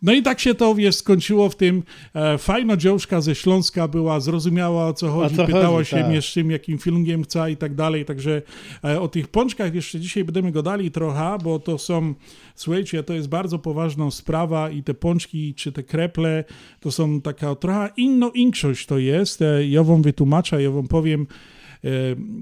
No 0.04 0.14
i 0.14 0.24
tak 0.24 0.40
się 0.40 0.56
to, 0.56 0.76
wiesz, 0.76 0.96
skończyło 0.96 1.50
w 1.50 1.56
tym. 1.56 1.84
E, 2.14 2.38
fajno 2.38 2.78
dziążka 2.78 3.22
ze 3.22 3.36
Śląska 3.36 3.88
była, 3.88 4.20
zrozumiała 4.20 4.88
o 4.88 4.94
co 4.94 5.12
chodzi, 5.12 5.36
co 5.36 5.46
pytała 5.46 5.78
chodzi, 5.78 5.90
się 5.90 5.98
tak. 5.98 6.10
mnie 6.10 6.22
z 6.22 6.26
czym, 6.26 6.52
jakim 6.52 6.78
filmiem 6.78 7.24
chce 7.24 7.52
i 7.52 7.58
tak 7.58 7.76
dalej. 7.76 8.06
Także 8.06 8.42
e, 8.84 9.02
o 9.02 9.08
tych 9.08 9.28
pączkach 9.28 9.76
jeszcze 9.76 10.00
dzisiaj 10.00 10.24
będziemy 10.24 10.52
gadali 10.52 10.92
trochę, 10.92 11.38
bo 11.44 11.60
to 11.60 11.78
są, 11.78 12.14
słuchajcie, 12.56 13.04
to 13.04 13.14
jest 13.14 13.30
bardzo 13.30 13.60
poważna 13.60 14.12
sprawa 14.12 14.70
i 14.70 14.84
te 14.84 14.94
pączki, 14.94 15.54
czy 15.54 15.72
te 15.72 15.84
kreple, 15.84 16.44
to 16.80 16.92
są 16.92 17.22
taka 17.22 17.56
trochę 17.56 17.90
inną 17.98 18.32
większość 18.32 18.86
to 18.86 18.98
jest. 18.98 19.42
E, 19.42 19.68
ja 19.68 19.84
wam 19.84 20.02
wytłumaczę, 20.02 20.64
ja 20.64 20.72
wam 20.72 20.88
powiem, 20.88 21.28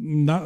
na, 0.01 0.41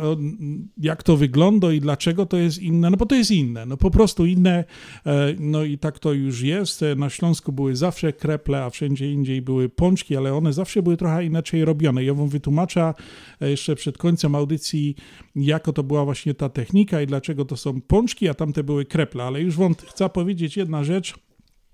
jak 0.77 1.03
to 1.03 1.17
wygląda 1.17 1.73
i 1.73 1.79
dlaczego 1.79 2.25
to 2.25 2.37
jest 2.37 2.61
inne, 2.61 2.89
no 2.89 2.97
bo 2.97 3.05
to 3.05 3.15
jest 3.15 3.31
inne, 3.31 3.65
no 3.65 3.77
po 3.77 3.91
prostu 3.91 4.25
inne, 4.25 4.63
e, 5.05 5.35
no 5.39 5.63
i 5.63 5.77
tak 5.77 5.99
to 5.99 6.13
już 6.13 6.41
jest. 6.41 6.81
Na 6.97 7.09
Śląsku 7.09 7.51
były 7.51 7.75
zawsze 7.75 8.13
kreple, 8.13 8.63
a 8.63 8.69
wszędzie 8.69 9.11
indziej 9.11 9.41
były 9.41 9.69
pączki, 9.69 10.17
ale 10.17 10.33
one 10.33 10.53
zawsze 10.53 10.83
były 10.83 10.97
trochę 10.97 11.25
inaczej 11.25 11.65
robione. 11.65 12.03
Ja 12.03 12.13
wam 12.13 12.29
wytłumaczę 12.29 12.93
e, 13.41 13.49
jeszcze 13.49 13.75
przed 13.75 13.97
końcem 13.97 14.35
audycji, 14.35 14.95
jako 15.35 15.73
to 15.73 15.83
była 15.83 16.05
właśnie 16.05 16.33
ta 16.33 16.49
technika 16.49 17.01
i 17.01 17.07
dlaczego 17.07 17.45
to 17.45 17.57
są 17.57 17.81
pączki, 17.81 18.29
a 18.29 18.33
tamte 18.33 18.63
były 18.63 18.85
kreple, 18.85 19.23
ale 19.23 19.41
już 19.41 19.57
wam 19.57 19.75
chcę 19.75 20.09
powiedzieć 20.09 20.57
jedna 20.57 20.83
rzecz, 20.83 21.26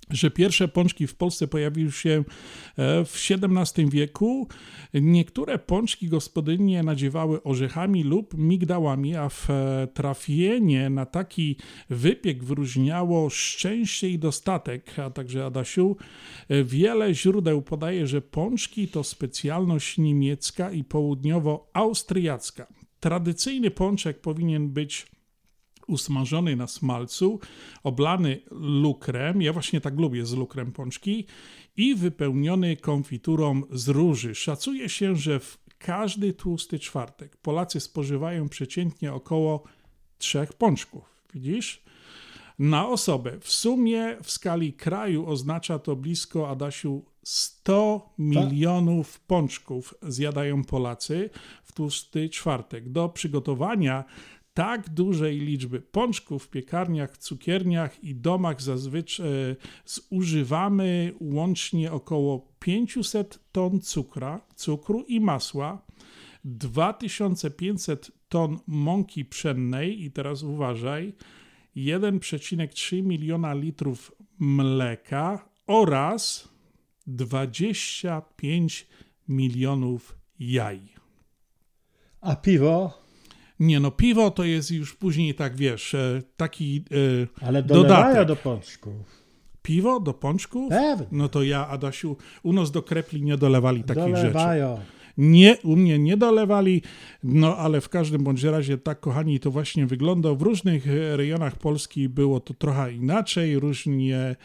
że 0.09 0.31
pierwsze 0.31 0.67
pączki 0.67 1.07
w 1.07 1.15
Polsce 1.15 1.47
pojawiły 1.47 1.91
się 1.91 2.23
e, 2.77 3.05
w 3.05 3.17
XVII 3.29 3.89
wieku. 3.89 4.47
Niektóre 4.93 5.59
pączki 5.59 6.07
gospodynie 6.07 6.83
nadziewały 6.83 7.43
orzechami 7.43 8.03
lub 8.03 8.37
migdałami, 8.37 9.15
a 9.15 9.29
w 9.29 9.49
e, 9.49 9.87
trafienie 9.93 10.89
na 10.89 11.05
taki 11.05 11.55
wypiek 11.89 12.43
wyróżniało 12.43 13.29
szczęście 13.29 14.09
i 14.09 14.19
dostatek. 14.19 14.99
A 14.99 15.09
także 15.09 15.45
Adasiu, 15.45 15.97
e, 16.49 16.63
wiele 16.63 17.13
źródeł 17.13 17.61
podaje, 17.61 18.07
że 18.07 18.21
pączki 18.21 18.87
to 18.87 19.03
specjalność 19.03 19.97
niemiecka 19.97 20.71
i 20.71 20.83
południowo-austriacka. 20.83 22.67
Tradycyjny 22.99 23.71
pączek 23.71 24.21
powinien 24.21 24.69
być 24.69 25.12
usmażony 25.87 26.55
na 26.55 26.67
smalcu, 26.67 27.39
oblany 27.83 28.41
lukrem, 28.51 29.41
ja 29.41 29.53
właśnie 29.53 29.81
tak 29.81 29.99
lubię 29.99 30.25
z 30.25 30.33
lukrem 30.33 30.71
pączki, 30.71 31.25
i 31.77 31.95
wypełniony 31.95 32.77
konfiturą 32.77 33.61
z 33.71 33.87
róży. 33.87 34.35
Szacuje 34.35 34.89
się, 34.89 35.15
że 35.15 35.39
w 35.39 35.57
każdy 35.77 36.33
tłusty 36.33 36.79
czwartek 36.79 37.37
Polacy 37.37 37.79
spożywają 37.79 38.49
przeciętnie 38.49 39.13
około 39.13 39.63
trzech 40.17 40.53
pączków. 40.53 41.03
Widzisz? 41.33 41.83
Na 42.59 42.87
osobę. 42.87 43.39
W 43.39 43.51
sumie 43.51 44.17
w 44.23 44.31
skali 44.31 44.73
kraju 44.73 45.29
oznacza 45.29 45.79
to 45.79 45.95
blisko, 45.95 46.49
Adasiu, 46.49 47.05
100 47.23 48.13
milionów 48.17 49.19
pączków 49.19 49.93
zjadają 50.01 50.63
Polacy 50.63 51.29
w 51.63 51.71
tłusty 51.73 52.29
czwartek. 52.29 52.89
Do 52.89 53.09
przygotowania 53.09 54.03
tak 54.53 54.89
dużej 54.89 55.39
liczby 55.39 55.81
pączków 55.81 56.43
w 56.43 56.49
piekarniach, 56.49 57.17
cukierniach 57.17 58.03
i 58.03 58.15
domach 58.15 58.61
zazwyczaj 58.61 59.27
e, 59.27 59.55
zużywamy 59.85 61.13
łącznie 61.19 61.91
około 61.91 62.53
500 62.59 63.39
ton 63.51 63.81
cukra, 63.81 64.41
cukru 64.55 65.03
i 65.07 65.19
masła, 65.19 65.85
2500 66.45 68.11
ton 68.29 68.59
mąki 68.67 69.25
pszennej 69.25 70.03
i 70.03 70.11
teraz 70.11 70.43
uważaj, 70.43 71.13
1,3 71.75 73.03
miliona 73.03 73.53
litrów 73.53 74.11
mleka 74.39 75.49
oraz 75.67 76.49
25 77.07 78.87
milionów 79.27 80.17
jaj. 80.39 80.79
A 82.21 82.35
piwo? 82.35 83.02
Nie 83.59 83.79
no, 83.79 83.91
piwo 83.91 84.31
to 84.31 84.43
jest 84.43 84.71
już 84.71 84.95
później 84.95 85.35
tak, 85.35 85.55
wiesz, 85.55 85.93
e, 85.95 86.21
taki 86.37 86.85
e, 87.41 87.45
Ale 87.47 87.63
dodatek. 87.63 88.27
do 88.27 88.35
pączków. 88.35 89.23
Piwo 89.61 89.99
do 89.99 90.13
pączków? 90.13 90.69
Pewnie. 90.69 91.07
No 91.11 91.29
to 91.29 91.43
ja, 91.43 91.67
Adasiu, 91.67 92.17
u 92.43 92.53
nas 92.53 92.71
do 92.71 92.81
krepli 92.81 93.21
nie 93.21 93.37
dolewali 93.37 93.83
takich 93.83 94.03
Dolewają. 94.13 94.75
rzeczy. 94.77 94.87
Nie, 95.17 95.57
u 95.63 95.75
mnie 95.75 95.99
nie 95.99 96.17
dolewali, 96.17 96.81
no 97.23 97.57
ale 97.57 97.81
w 97.81 97.89
każdym 97.89 98.23
bądź 98.23 98.43
razie 98.43 98.77
tak, 98.77 98.99
kochani, 98.99 99.39
to 99.39 99.51
właśnie 99.51 99.85
wygląda. 99.85 100.33
W 100.33 100.41
różnych 100.41 100.87
e, 100.87 101.17
rejonach 101.17 101.55
Polski 101.55 102.09
było 102.09 102.39
to 102.39 102.53
trochę 102.53 102.93
inaczej, 102.93 103.59
różnie 103.59 104.35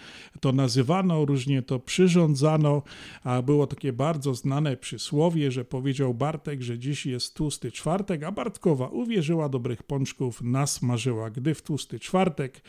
to 0.41 0.53
nazywano, 0.53 1.25
różnie 1.25 1.63
to 1.63 1.79
przyrządzano, 1.79 2.83
a 3.25 3.43
było 3.43 3.67
takie 3.67 3.93
bardzo 3.93 4.35
znane 4.35 4.77
przysłowie, 4.77 5.51
że 5.51 5.65
powiedział 5.65 6.15
Bartek, 6.15 6.63
że 6.63 6.79
dziś 6.79 7.07
jest 7.07 7.35
tłusty 7.35 7.73
czwartek, 7.73 8.23
a 8.23 8.33
Bartkowa 8.33 8.89
uwierzyła 8.89 9.49
dobrych 9.49 9.83
pączków, 9.83 10.43
nasmażyła. 10.43 11.31
Gdy 11.31 11.55
w 11.55 11.63
tłusty 11.63 11.99
czwartek 11.99 12.61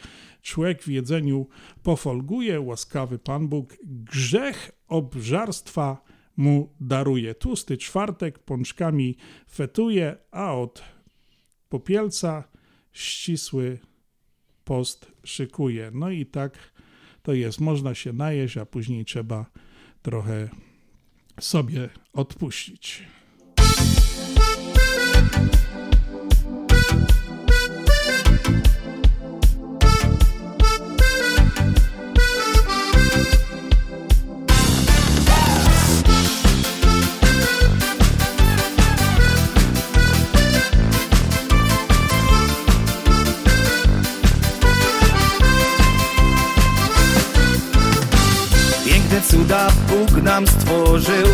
człowiek 0.42 0.84
w 0.84 0.88
jedzeniu 0.88 1.48
pofolguje, 1.84 2.62
łaskawy 2.62 3.20
Pan 3.20 3.48
Bóg 3.48 3.78
grzech 3.84 4.72
obżarstwa 4.88 6.10
mu 6.38 6.76
daruje. 6.80 7.36
Tłusty 7.36 7.78
czwartek 7.78 8.40
pączkami 8.40 9.18
fetuje, 9.50 10.18
a 10.32 10.54
od 10.54 10.84
popielca 11.70 12.44
ścisły 12.94 13.80
post 14.64 15.12
szykuje. 15.24 15.92
No 15.94 16.10
i 16.10 16.26
tak 16.26 16.74
to 17.24 17.34
jest. 17.34 17.60
Można 17.60 17.96
się 17.96 18.14
najeść, 18.14 18.58
a 18.58 18.66
później 18.66 19.06
trzeba 19.06 19.46
trochę 20.02 20.50
sobie 21.40 21.90
odpuścić. 22.14 23.04
Cuda 49.32 49.68
Bóg 49.90 50.24
nam 50.24 50.48
stworzył 50.48 51.28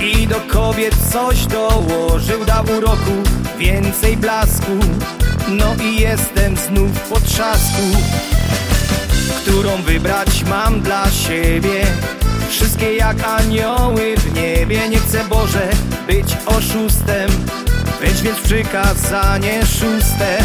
I 0.00 0.26
do 0.26 0.40
kobiet 0.40 0.94
coś 1.12 1.46
dołożył. 1.46 2.44
Dał 2.44 2.64
uroku 2.78 3.12
więcej 3.58 4.16
blasku 4.16 4.72
No 5.48 5.74
i 5.84 6.00
jestem 6.00 6.56
znów 6.56 7.00
po 7.00 7.20
trzasku 7.20 7.82
Którą 9.42 9.82
wybrać 9.82 10.44
mam 10.44 10.80
dla 10.80 11.10
siebie. 11.10 11.86
Wszystkie 12.48 12.96
jak 12.96 13.16
anioły 13.24 14.16
w 14.16 14.34
niebie 14.34 14.88
Nie 14.88 14.98
chcę 14.98 15.24
Boże 15.28 15.68
być 16.06 16.36
oszustem 16.46 17.30
Weź 18.00 18.22
więc 18.22 18.38
przykazanie 18.38 19.66
szóste 19.66 20.38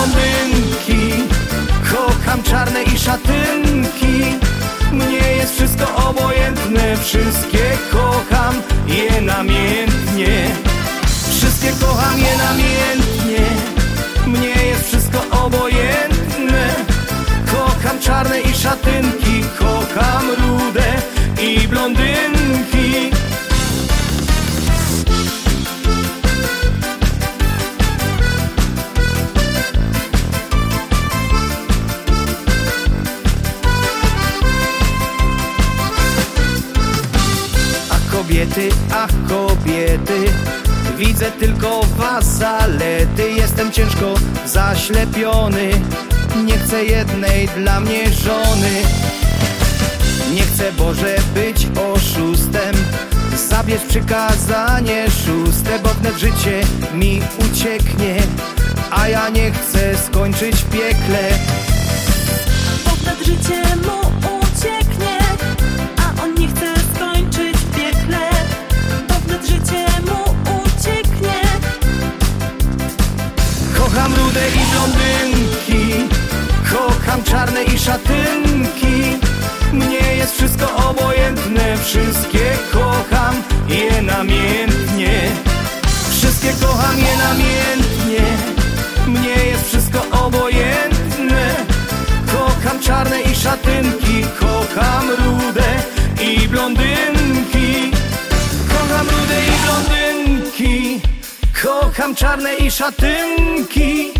rude 0.00 0.20
i 0.26 0.48
blondynki 0.48 1.28
Kocham 1.92 2.42
czarne 2.42 2.82
i 2.82 2.98
szatynki. 2.98 4.38
Mnie 4.92 5.32
jest 5.36 5.54
wszystko 5.54 6.08
obojętne. 6.08 6.96
Wszystkie 6.96 7.78
kocham 7.92 8.54
je 8.86 9.20
namiętnie 9.20 10.50
Wszystkie 11.30 11.72
kocham 11.80 12.18
je 12.18 12.36
namiętnie 12.36 13.46
Mnie 14.26 14.66
jest 14.66 14.86
wszystko 14.86 15.44
obojętne. 15.44 16.74
Kocham 17.52 17.98
czarne 18.00 18.40
i 18.40 18.54
szatynki. 18.54 19.44
Kocham 19.58 20.24
rude 20.30 20.92
i 21.42 21.68
blondynki 21.68 22.39
kobiety, 38.40 38.68
ach 38.92 39.10
kobiety. 39.28 40.24
Widzę 40.98 41.30
tylko 41.30 41.80
was 41.96 42.24
zalety. 42.24 43.30
Jestem 43.36 43.72
ciężko 43.72 44.14
zaślepiony. 44.46 45.70
Nie 46.44 46.58
chcę 46.58 46.84
jednej 46.84 47.48
dla 47.48 47.80
mnie 47.80 48.10
żony. 48.10 48.82
Nie 50.34 50.42
chcę 50.42 50.72
Boże 50.72 51.16
być 51.34 51.66
oszustem. 51.94 52.74
Zabierz 53.48 53.82
przykazanie 53.88 55.06
szóste 55.10 55.78
Bo 55.78 55.88
wnet 55.88 56.18
życie 56.18 56.60
mi 56.94 57.22
ucieknie 57.38 58.16
A 58.90 59.08
ja 59.08 59.28
nie 59.28 59.50
chcę 59.50 59.98
skończyć 60.06 60.56
w 60.56 60.70
piekle. 60.70 61.28
Bo 62.84 62.90
wtedy 62.90 63.24
życie 63.24 63.62
mu 63.76 64.00
ucieknie 64.00 64.39
Kocham 74.00 74.14
rude 74.14 74.48
i 74.48 74.62
blondynki 74.72 76.08
Kocham 76.72 77.22
czarne 77.22 77.64
i 77.64 77.78
szatynki. 77.78 79.18
Mnie 79.72 80.16
jest 80.16 80.34
wszystko 80.34 80.76
obojętne 80.90 81.76
Wszystkie 81.84 82.58
kocham 82.72 83.34
je 83.68 84.02
namiętnie 84.02 85.20
Wszystkie 86.10 86.52
kocham 86.52 86.98
je 86.98 87.16
namiętnie 87.16 88.24
Mnie 89.06 89.44
jest 89.44 89.68
wszystko 89.68 90.24
obojętne. 90.26 91.54
Kocham 92.32 92.80
czarne 92.80 93.20
i 93.22 93.34
szatynki 93.34 94.24
Kocham 94.40 95.10
rude 95.10 95.82
i 96.22 96.48
blondynki. 96.48 97.90
Kocham 98.68 99.06
rude 99.06 99.38
i 99.46 99.66
blondynki. 99.66 100.19
Kocham 101.62 102.14
czarne 102.14 102.54
i 102.54 102.70
szatynki. 102.70 104.12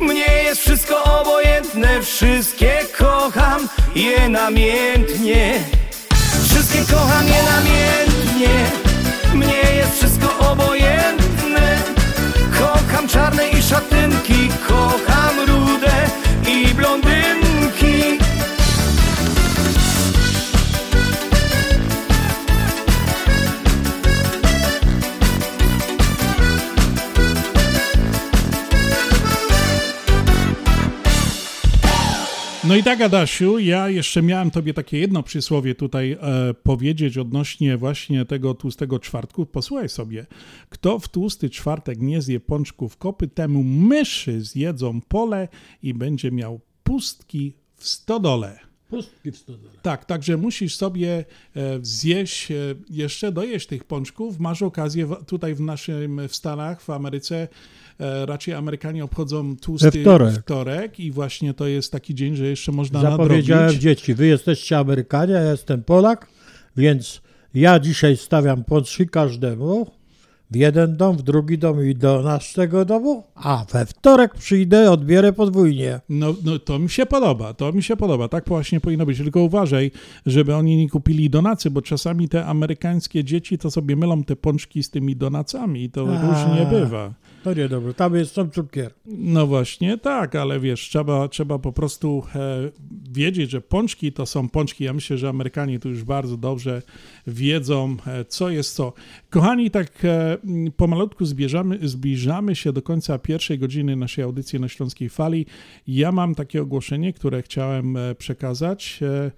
Mnie 0.00 0.42
jest 0.44 0.60
wszystko 0.60 1.04
obojętne 1.20 2.02
Wszystkie 2.02 2.84
kocham 2.98 3.68
je 3.94 4.28
namiętnie 4.28 5.64
Wszystkie 6.44 6.94
kocham 6.94 7.26
je 7.26 7.42
namiętnie 7.42 8.70
Mnie 9.34 9.76
jest 9.76 9.96
wszystko 9.96 10.38
obojętne. 10.52 11.78
Kocham 12.58 13.08
czarne 13.08 13.48
i 13.48 13.62
szatynki 13.62 14.48
Kocham 14.68 15.13
No 32.68 32.76
i 32.76 32.82
tak, 32.82 33.00
Adasiu, 33.00 33.58
ja 33.58 33.88
jeszcze 33.88 34.22
miałem 34.22 34.50
tobie 34.50 34.74
takie 34.74 34.98
jedno 34.98 35.22
przysłowie 35.22 35.74
tutaj 35.74 36.12
e, 36.12 36.54
powiedzieć 36.54 37.18
odnośnie 37.18 37.76
właśnie 37.76 38.24
tego 38.24 38.54
tłustego 38.54 38.98
czwartku. 38.98 39.46
Posłuchaj 39.46 39.88
sobie. 39.88 40.26
Kto 40.68 40.98
w 40.98 41.08
tłusty 41.08 41.50
czwartek 41.50 42.00
nie 42.00 42.22
zje 42.22 42.40
pączków 42.40 42.96
kopy, 42.96 43.28
temu 43.28 43.62
myszy 43.62 44.40
zjedzą 44.40 45.00
pole 45.00 45.48
i 45.82 45.94
będzie 45.94 46.30
miał 46.30 46.60
pustki 46.82 47.56
w 47.76 47.88
stodole. 47.88 48.58
Pustki 48.90 49.32
w 49.32 49.36
stodole. 49.36 49.74
Tak, 49.82 50.04
także 50.04 50.36
musisz 50.36 50.76
sobie 50.76 51.24
e, 51.56 51.78
zjeść, 51.82 52.50
e, 52.50 52.54
jeszcze 52.90 53.32
dojeść 53.32 53.66
tych 53.66 53.84
pączków. 53.84 54.38
Masz 54.38 54.62
okazję 54.62 55.08
tutaj 55.26 55.54
w 55.54 55.60
naszym, 55.60 56.28
w 56.28 56.36
Stanach, 56.36 56.82
w 56.82 56.90
Ameryce, 56.90 57.48
raczej 58.26 58.54
Amerykanie 58.54 59.04
obchodzą 59.04 59.56
tłusty 59.56 59.90
We 59.90 60.00
wtorek. 60.00 60.34
wtorek 60.34 61.00
i 61.00 61.10
właśnie 61.12 61.54
to 61.54 61.66
jest 61.66 61.92
taki 61.92 62.14
dzień, 62.14 62.36
że 62.36 62.46
jeszcze 62.46 62.72
można 62.72 63.00
Zapowiedziałem 63.00 63.62
nadrobić. 63.64 63.82
dzieci, 63.82 64.14
wy 64.14 64.26
jesteście 64.26 64.78
Amerykanie, 64.78 65.32
ja 65.32 65.50
jestem 65.50 65.82
Polak, 65.82 66.26
więc 66.76 67.20
ja 67.54 67.78
dzisiaj 67.80 68.16
stawiam 68.16 68.64
pączki 68.64 69.06
każdemu 69.08 69.90
w 70.50 70.56
jeden 70.56 70.96
dom, 70.96 71.16
w 71.16 71.22
drugi 71.22 71.58
dom 71.58 71.86
i 71.86 71.94
do 71.94 72.22
naszego 72.22 72.84
domu, 72.84 73.24
a 73.34 73.64
we 73.72 73.86
wtorek 73.86 74.34
przyjdę, 74.34 74.90
odbierę 74.90 75.32
podwójnie. 75.32 76.00
No, 76.08 76.34
no 76.44 76.58
to 76.58 76.78
mi 76.78 76.90
się 76.90 77.06
podoba, 77.06 77.54
to 77.54 77.72
mi 77.72 77.82
się 77.82 77.96
podoba, 77.96 78.28
tak 78.28 78.48
właśnie 78.48 78.80
powinno 78.80 79.06
być, 79.06 79.18
tylko 79.18 79.40
uważaj, 79.40 79.90
żeby 80.26 80.54
oni 80.54 80.76
nie 80.76 80.88
kupili 80.88 81.30
donacy, 81.30 81.70
bo 81.70 81.82
czasami 81.82 82.28
te 82.28 82.46
amerykańskie 82.46 83.24
dzieci 83.24 83.58
to 83.58 83.70
sobie 83.70 83.96
mylą 83.96 84.24
te 84.24 84.36
pączki 84.36 84.82
z 84.82 84.90
tymi 84.90 85.16
donacami 85.16 85.82
i 85.84 85.90
to 85.90 86.00
A. 86.02 86.22
różnie 86.22 86.66
bywa. 86.70 87.14
To 87.44 87.54
niedobre, 87.54 87.94
tam 87.94 88.14
jest 88.14 88.34
sam 88.34 88.50
cukier. 88.50 88.94
No 89.06 89.46
właśnie, 89.46 89.98
tak, 89.98 90.34
ale 90.34 90.60
wiesz, 90.60 90.80
trzeba, 90.80 91.28
trzeba 91.28 91.58
po 91.58 91.72
prostu 91.72 92.22
e, 92.34 92.70
wiedzieć, 93.12 93.50
że 93.50 93.60
pączki 93.60 94.12
to 94.12 94.26
są 94.26 94.48
pączki. 94.48 94.84
Ja 94.84 94.92
myślę, 94.92 95.18
że 95.18 95.28
Amerykanie 95.28 95.78
tu 95.78 95.88
już 95.88 96.04
bardzo 96.04 96.36
dobrze 96.36 96.82
wiedzą, 97.26 97.96
e, 98.06 98.24
co 98.24 98.50
jest 98.50 98.74
co. 98.74 98.92
Kochani, 99.30 99.70
tak 99.70 100.04
e, 100.04 100.38
pomalutku 100.76 101.24
zbierzamy, 101.24 101.78
zbliżamy 101.82 102.56
się 102.56 102.72
do 102.72 102.82
końca 102.82 103.18
pierwszej 103.18 103.58
godziny 103.58 103.96
naszej 103.96 104.24
audycji 104.24 104.60
na 104.60 104.68
Śląskiej 104.68 105.08
Fali. 105.08 105.46
Ja 105.86 106.12
mam 106.12 106.34
takie 106.34 106.62
ogłoszenie, 106.62 107.12
które 107.12 107.42
chciałem 107.42 107.96
e, 107.96 108.14
przekazać. 108.14 109.00
E, 109.02 109.30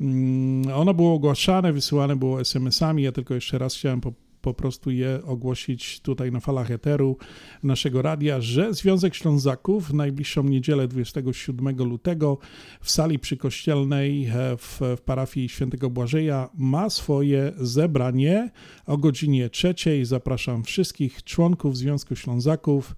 mm, 0.00 0.74
ono 0.74 0.94
było 0.94 1.14
ogłaszane, 1.14 1.72
wysyłane 1.72 2.16
było 2.16 2.40
SMS-ami. 2.40 3.02
Ja 3.02 3.12
tylko 3.12 3.34
jeszcze 3.34 3.58
raz 3.58 3.76
chciałem 3.76 4.00
po, 4.00 4.12
po 4.42 4.54
prostu 4.54 4.90
je 4.90 5.20
ogłosić 5.24 6.00
tutaj 6.00 6.32
na 6.32 6.40
falach 6.40 6.70
eteru 6.70 7.16
naszego 7.62 8.02
radia, 8.02 8.40
że 8.40 8.74
Związek 8.74 9.14
Ślązaków 9.14 9.88
w 9.88 9.94
najbliższą 9.94 10.42
niedzielę 10.42 10.88
27 10.88 11.76
lutego 11.76 12.38
w 12.80 12.90
sali 12.90 13.18
przykościelnej 13.18 14.24
e, 14.24 14.56
w, 14.56 14.80
w 14.96 15.00
parafii 15.00 15.48
świętego 15.48 15.90
Błażeja 15.90 16.48
ma 16.54 16.90
swoje 16.90 17.52
zebranie 17.56 18.50
o 18.86 18.98
godzinie 18.98 19.50
trzeciej. 19.50 20.04
Zapraszam 20.04 20.62
wszystkich 20.64 21.24
członków 21.24 21.76
Związku 21.76 22.16
Ślązaków 22.16 22.96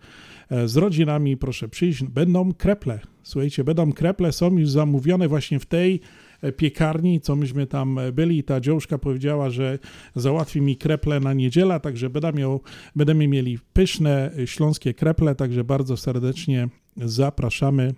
e, 0.50 0.68
z 0.68 0.76
rodzinami, 0.76 1.36
proszę 1.36 1.68
przyjść. 1.68 2.04
Będą 2.04 2.52
kreple. 2.52 3.00
Słuchajcie, 3.22 3.64
będą 3.64 3.92
kreple, 3.92 4.32
są 4.32 4.58
już 4.58 4.70
zamówione 4.70 5.28
właśnie 5.28 5.60
w 5.60 5.66
tej 5.66 6.00
piekarni, 6.52 7.20
co 7.20 7.36
myśmy 7.36 7.66
tam 7.66 7.98
e, 7.98 8.12
byli. 8.12 8.44
Ta 8.44 8.60
dziążka 8.60 8.98
powiedziała, 8.98 9.50
że 9.50 9.78
załatwi 10.14 10.60
mi 10.60 10.76
kreple 10.76 11.20
na 11.20 11.32
niedzielę, 11.32 11.80
także 11.80 12.10
będziemy 12.96 13.28
mieli 13.28 13.58
pyszne 13.72 14.30
e, 14.38 14.46
śląskie 14.46 14.94
kreple, 14.94 15.34
także 15.34 15.64
bardzo 15.64 15.96
serdecznie 15.96 16.68
zapraszamy 16.96 17.94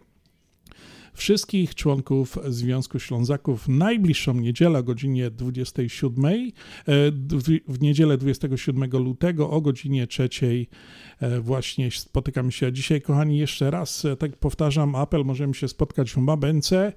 wszystkich 1.16 1.74
członków 1.74 2.38
Związku 2.48 2.98
Ślązaków 2.98 3.68
najbliższą 3.68 4.34
niedzielę 4.34 4.78
o 4.78 4.82
godzinie 4.82 5.30
27, 5.30 6.24
e, 6.24 7.12
dw- 7.12 7.60
w 7.68 7.80
niedzielę 7.80 8.18
27 8.18 8.90
lutego 8.90 9.50
o 9.50 9.60
godzinie 9.60 10.06
3 10.06 10.28
e, 11.15 11.15
właśnie 11.40 11.90
spotykamy 11.90 12.52
się. 12.52 12.66
A 12.66 12.70
dzisiaj, 12.70 13.02
kochani, 13.02 13.38
jeszcze 13.38 13.70
raz, 13.70 14.04
e, 14.04 14.16
tak 14.16 14.36
powtarzam, 14.36 14.94
apel, 14.94 15.24
możemy 15.24 15.54
się 15.54 15.68
spotkać 15.68 16.10
w 16.10 16.16
Mabence, 16.16 16.92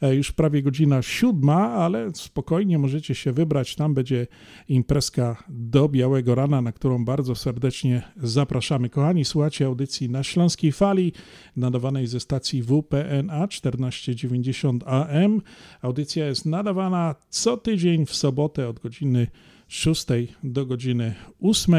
e, 0.00 0.14
już 0.14 0.32
prawie 0.32 0.62
godzina 0.62 1.02
siódma, 1.02 1.70
ale 1.70 2.10
spokojnie 2.14 2.78
możecie 2.78 3.14
się 3.14 3.32
wybrać, 3.32 3.76
tam 3.76 3.94
będzie 3.94 4.26
imprezka 4.68 5.44
do 5.48 5.88
białego 5.88 6.34
rana, 6.34 6.62
na 6.62 6.72
którą 6.72 7.04
bardzo 7.04 7.34
serdecznie 7.34 8.02
zapraszamy. 8.16 8.88
Kochani, 8.88 9.24
słuchacie 9.24 9.66
audycji 9.66 10.10
na 10.10 10.22
Śląskiej 10.22 10.72
Fali, 10.72 11.12
nadawanej 11.56 12.06
ze 12.06 12.20
stacji 12.20 12.62
WPNA 12.62 13.48
1490 13.48 14.84
AM. 14.86 15.42
Audycja 15.82 16.26
jest 16.26 16.46
nadawana 16.46 17.14
co 17.28 17.56
tydzień 17.56 18.06
w 18.06 18.14
sobotę 18.14 18.68
od 18.68 18.78
godziny 18.78 19.26
6 19.68 20.06
do 20.44 20.66
godziny 20.66 21.14
8. 21.40 21.74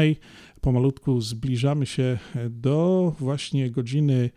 Pomalutku 0.66 1.20
zbliżamy 1.20 1.86
się 1.86 2.18
do 2.50 3.12
właśnie 3.20 3.70
godziny 3.70 4.30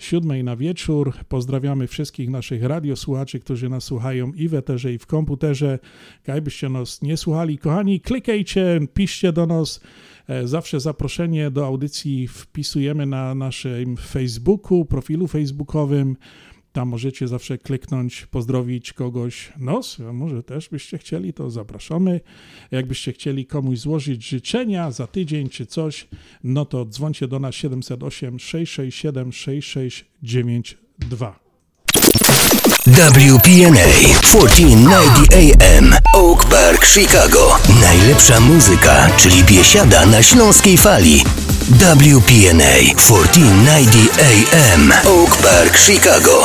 siódmej 0.00 0.44
na 0.44 0.56
wieczór. 0.56 1.12
Pozdrawiamy 1.28 1.86
wszystkich 1.86 2.30
naszych 2.30 2.62
radiosłuchaczy, 2.62 3.40
którzy 3.40 3.68
nas 3.68 3.84
słuchają 3.84 4.32
i 4.32 4.48
w 4.48 4.54
eterze, 4.54 4.92
i 4.92 4.98
w 4.98 5.06
komputerze. 5.06 5.78
Jakbyście 6.26 6.68
nas 6.68 7.02
nie 7.02 7.16
słuchali, 7.16 7.58
kochani, 7.58 8.00
klikajcie, 8.00 8.80
piszcie 8.94 9.32
do 9.32 9.46
nas. 9.46 9.80
E, 10.28 10.48
Zawsze 10.48 10.80
zaproszenie 10.80 11.50
do 11.50 11.66
audycji 11.66 12.28
wpisujemy 12.28 13.06
na 13.06 13.34
naszym 13.34 13.96
Facebooku, 13.96 14.84
profilu 14.84 15.26
facebookowym. 15.26 16.16
Tam 16.74 16.88
możecie 16.88 17.28
zawsze 17.28 17.58
kliknąć, 17.58 18.26
pozdrowić 18.26 18.92
kogoś 18.92 19.52
nos, 19.58 20.00
a 20.08 20.12
może 20.12 20.42
też 20.42 20.68
byście 20.68 20.98
chcieli, 20.98 21.32
to 21.32 21.50
zapraszamy. 21.50 22.20
Jakbyście 22.70 23.12
chcieli 23.12 23.46
komuś 23.46 23.78
złożyć 23.78 24.28
życzenia 24.28 24.90
za 24.90 25.06
tydzień 25.06 25.48
czy 25.48 25.66
coś, 25.66 26.08
no 26.44 26.64
to 26.64 26.84
dzwońcie 26.84 27.28
do 27.28 27.38
nas 27.38 27.54
708 27.54 28.38
667 28.38 29.32
6692. 29.32 31.38
WPNA 32.86 33.84
1490 34.22 35.34
AM 35.34 35.94
Oak 36.14 36.44
Park, 36.44 36.86
Chicago. 36.86 37.58
Najlepsza 37.80 38.40
muzyka, 38.40 39.10
czyli 39.16 39.44
biesiada 39.44 40.06
na 40.06 40.22
śląskiej 40.22 40.76
fali. 40.76 41.22
WPNA 41.64 42.94
1490 42.96 44.20
AM 44.20 44.92
Oak 45.06 45.36
Park, 45.36 45.76
Chicago. 45.76 46.44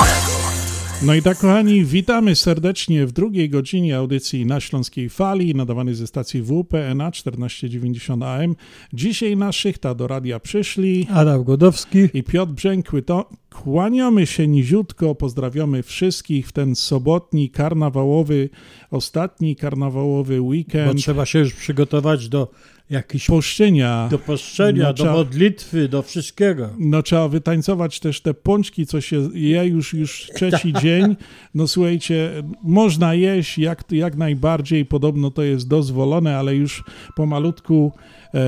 No 1.02 1.16
i 1.16 1.22
tak, 1.22 1.38
kochani, 1.38 1.86
witamy 1.86 2.36
serdecznie 2.36 3.06
w 3.06 3.12
drugiej 3.12 3.50
godzinie 3.50 3.98
audycji 3.98 4.46
na 4.46 4.60
Śląskiej 4.60 5.10
Fali, 5.10 5.56
nadawanej 5.56 5.96
ze 5.96 6.08
stacji 6.08 6.42
WPNA 6.42 7.12
1490 7.12 8.24
AM. 8.24 8.56
Dzisiaj 8.94 9.38
na 9.38 9.52
szychta 9.52 9.96
do 9.96 10.08
radia 10.08 10.40
przyszli 10.40 11.08
Adam 11.14 11.44
Godowski 11.44 12.10
i 12.14 12.24
Piotr 12.24 12.52
Brzękły 12.52 13.02
to 13.02 13.30
kłaniamy 13.64 14.28
się 14.28 14.48
niziutko, 14.48 15.16
pozdrawiamy 15.16 15.84
wszystkich 15.84 16.48
w 16.48 16.52
ten 16.52 16.76
sobotni, 16.76 17.50
karnawałowy, 17.50 18.50
ostatni 18.92 19.56
karnawałowy 19.56 20.42
weekend. 20.42 20.88
Bo 20.94 20.94
trzeba 20.94 21.26
się 21.26 21.40
już 21.40 21.54
przygotować 21.54 22.30
do 22.30 22.52
jakichś... 22.90 23.28
Poszczenia. 23.28 24.08
Do 24.12 24.20
poszczenia, 24.20 24.84
No, 24.84 24.90
do 24.90 24.94
trzeba- 24.94 25.14
modlitwy, 25.14 25.90
do 25.90 26.02
wszystkiego. 26.02 26.70
No 26.80 27.04
trzeba 27.04 27.28
wytańcować 27.28 28.00
też 28.00 28.22
te 28.22 28.34
pączki, 28.34 28.86
co 28.86 29.02
się 29.02 29.30
je 29.34 29.66
już, 29.66 29.94
już 29.94 30.28
trzeci 30.36 30.74
dzień. 30.82 31.16
No 31.54 31.68
słuchajcie, 31.68 32.32
można 32.64 33.14
jeść 33.14 33.58
jak, 33.58 33.84
jak 33.92 34.16
najbardziej, 34.16 34.86
podobno 34.86 35.32
to 35.32 35.44
jest 35.44 35.68
dozwolone, 35.68 36.38
ale 36.38 36.56
już 36.56 36.84
pomalutku 37.16 37.92
e, 38.34 38.40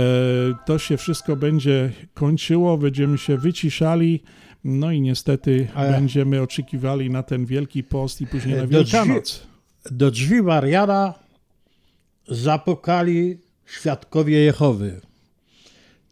to 0.65 0.79
się 0.79 0.97
wszystko 0.97 1.35
będzie 1.35 1.91
kończyło, 2.13 2.77
będziemy 2.77 3.17
się 3.17 3.37
wyciszali. 3.37 4.23
No 4.63 4.91
i 4.91 5.01
niestety 5.01 5.67
będziemy 5.75 6.41
oczekiwali 6.41 7.09
na 7.09 7.23
ten 7.23 7.45
Wielki 7.45 7.83
Post 7.83 8.21
i 8.21 8.27
później 8.27 8.55
na 8.55 8.61
Do 8.61 8.67
drzwi, 8.83 8.97
Wielkanoc. 8.99 9.47
do 9.91 10.11
drzwi 10.11 10.41
Mariana 10.41 11.13
zapukali 12.27 13.37
świadkowie 13.65 14.39
Jehowy. 14.39 15.01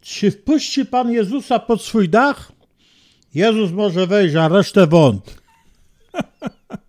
Czy 0.01 0.31
wpuści 0.31 0.85
Pan 0.85 1.11
Jezusa 1.11 1.59
pod 1.59 1.81
swój 1.81 2.09
dach? 2.09 2.51
Jezus 3.33 3.71
może 3.71 4.07
wejść, 4.07 4.35
a 4.35 4.47
resztę 4.47 4.87
wąt. 4.87 5.41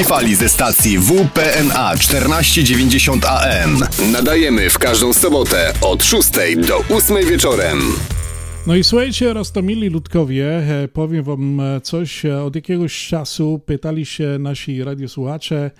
Śląskiej 0.00 0.18
Fali 0.18 0.34
ze 0.34 0.48
stacji 0.48 0.98
WPNA 0.98 1.96
1490 1.96 3.24
AM. 3.24 3.78
Nadajemy 4.12 4.70
w 4.70 4.78
każdą 4.78 5.12
sobotę 5.12 5.72
od 5.80 6.04
6 6.04 6.30
do 6.68 6.96
8 6.96 7.16
wieczorem. 7.26 7.78
No 8.66 8.76
i 8.76 8.84
słuchajcie, 8.84 9.32
Rostomili 9.32 9.88
Ludkowie, 9.88 10.46
e, 10.56 10.88
powiem 10.88 11.24
wam 11.24 11.60
e, 11.60 11.80
coś. 11.80 12.24
E, 12.24 12.42
Od 12.42 12.54
jakiegoś 12.56 13.06
czasu 13.06 13.60
pytali 13.66 14.06
się 14.06 14.36
nasi 14.38 14.84
radiosłuchacze, 14.84 15.70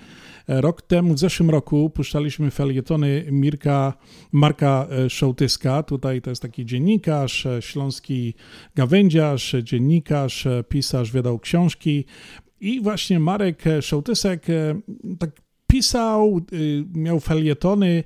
Rok 0.47 0.81
temu, 0.81 1.13
w 1.13 1.19
zeszłym 1.19 1.49
roku, 1.49 1.89
puszczaliśmy 1.89 2.51
felietony 2.51 3.25
Mirka, 3.31 3.93
Marka 4.31 4.87
Szołtyska. 5.09 5.83
Tutaj 5.83 6.21
to 6.21 6.29
jest 6.29 6.41
taki 6.41 6.65
dziennikarz, 6.65 7.47
śląski 7.59 8.33
gawędziarz, 8.75 9.55
dziennikarz, 9.63 10.47
pisarz, 10.69 11.11
wydał 11.11 11.39
książki. 11.39 12.05
I 12.61 12.81
właśnie 12.81 13.19
Marek 13.19 13.67
e, 13.67 13.81
Szołtysek 13.81 14.49
e, 14.49 14.79
tak 15.19 15.31
pisał, 15.71 16.41
y, 16.53 16.85
miał 16.93 17.19
felietony. 17.19 18.03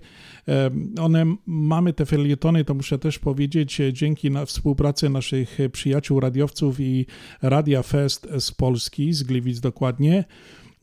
Em, 0.48 0.96
One, 1.00 1.36
mamy 1.46 1.94
te 1.94 2.06
felietony, 2.06 2.66
to 2.66 2.74
muszę 2.74 3.00
też 3.00 3.20
powiedzieć, 3.20 3.82
e, 3.82 3.94
dzięki 3.94 4.32
na 4.32 4.46
współpracy 4.46 5.10
naszych 5.10 5.60
e, 5.60 5.70
przyjaciół 5.70 6.20
radiowców 6.20 6.80
i 6.80 7.06
Radia 7.42 7.84
Fest 7.84 8.28
z 8.40 8.52
Polski, 8.52 9.14
z 9.14 9.24
Gliwic 9.24 9.60
dokładnie. 9.60 10.24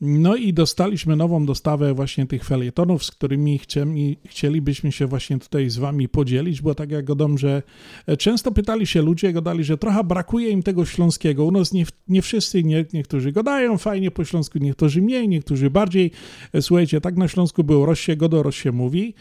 No 0.05 0.35
i 0.35 0.53
dostaliśmy 0.53 1.15
nową 1.15 1.45
dostawę 1.45 1.93
właśnie 1.93 2.25
tych 2.27 2.43
felietonów, 2.43 3.05
z 3.05 3.11
którymi 3.11 3.59
chcieli, 3.59 4.17
chcielibyśmy 4.25 4.91
się 4.91 5.07
właśnie 5.07 5.39
tutaj 5.39 5.69
z 5.69 5.77
wami 5.77 6.09
podzielić, 6.09 6.61
bo 6.61 6.75
tak 6.75 6.91
jak 6.91 7.05
godam, 7.05 7.37
że 7.37 7.63
e, 8.07 8.17
często 8.17 8.51
pytali 8.51 8.87
się 8.87 9.01
ludzie, 9.01 9.33
gadali, 9.33 9.63
że 9.63 9.77
trochę 9.77 10.03
brakuje 10.03 10.49
im 10.49 10.63
tego 10.63 10.85
śląskiego. 10.85 11.45
U 11.45 11.51
nas 11.51 11.73
nie, 11.73 11.85
nie 12.07 12.21
wszyscy, 12.21 12.63
nie, 12.63 12.85
niektórzy 12.93 13.31
gadają 13.31 13.77
fajnie 13.77 14.11
po 14.11 14.25
śląsku, 14.25 14.59
niektórzy 14.59 15.01
mniej, 15.01 15.27
niektórzy 15.27 15.69
bardziej. 15.69 16.11
E, 16.53 16.61
Słuchajcie, 16.61 17.01
tak 17.01 17.17
na 17.17 17.27
Śląsku 17.27 17.63
było, 17.63 17.95
się 17.95 18.15
godo, 18.15 18.51
się 18.51 18.71
mówi. 18.71 19.13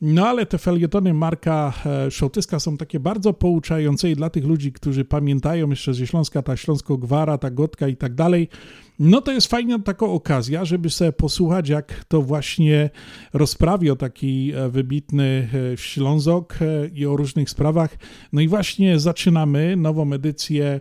No 0.00 0.26
ale 0.26 0.46
te 0.46 0.58
felietony 0.58 1.14
Marka 1.14 1.72
e, 1.86 2.10
Szołtyska 2.10 2.60
są 2.60 2.76
takie 2.76 3.00
bardzo 3.00 3.32
pouczające 3.32 4.10
i 4.10 4.16
dla 4.16 4.30
tych 4.30 4.44
ludzi, 4.44 4.72
którzy 4.72 5.04
pamiętają 5.04 5.70
jeszcze 5.70 5.94
ze 5.94 6.06
Śląska, 6.06 6.42
ta 6.42 6.56
Śląsko-Gwara, 6.56 7.38
ta 7.38 7.50
Gotka 7.50 7.88
i 7.88 7.96
tak 7.96 8.14
dalej, 8.14 8.48
no 8.98 9.20
to 9.20 9.32
jest 9.32 9.46
fajna 9.46 9.78
taka 9.78 10.06
okazja, 10.06 10.64
żeby 10.64 10.90
sobie 10.90 11.12
posłuchać, 11.12 11.68
jak 11.68 12.04
to 12.08 12.22
właśnie 12.22 12.90
rozprawiał 13.32 13.96
taki 13.96 14.52
e, 14.54 14.68
wybitny 14.68 15.48
e, 15.72 15.76
Ślązok 15.76 16.58
e, 16.60 16.88
i 16.88 17.06
o 17.06 17.16
różnych 17.16 17.50
sprawach. 17.50 17.98
No 18.32 18.40
i 18.40 18.48
właśnie 18.48 18.98
zaczynamy 18.98 19.76
nową 19.76 20.12
edycję 20.12 20.80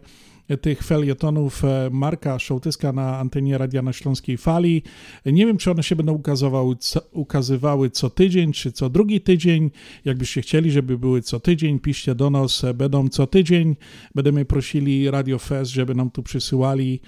tych 0.62 0.84
felietonów 0.84 1.62
Marka 1.92 2.40
Szołtyska 2.40 2.94
na 2.94 3.18
antenie 3.18 3.58
Radia 3.58 3.82
na 3.82 3.94
Śląskiej 3.94 4.38
Fali. 4.38 4.84
Nie 5.26 5.46
wiem, 5.46 5.58
czy 5.58 5.72
one 5.72 5.84
się 5.84 5.96
będą 5.96 6.14
ukazywały 6.14 6.76
co, 6.76 7.02
ukazywały 7.12 7.90
co 7.90 8.10
tydzień, 8.10 8.54
czy 8.54 8.72
co 8.72 8.90
drugi 8.90 9.22
tydzień. 9.22 9.72
Jakbyście 10.06 10.42
chcieli, 10.42 10.72
żeby 10.72 10.98
były 10.98 11.22
co 11.22 11.40
tydzień, 11.40 11.80
piszcie 11.80 12.16
do 12.16 12.30
nas, 12.30 12.66
będą 12.76 13.10
co 13.10 13.28
tydzień. 13.28 13.76
Będziemy 14.16 14.46
prosili 14.46 15.12
Radio 15.12 15.40
Fest, 15.40 15.72
żeby 15.72 15.96
nam 15.96 16.12
tu 16.12 16.24
przysyłali 16.24 17.02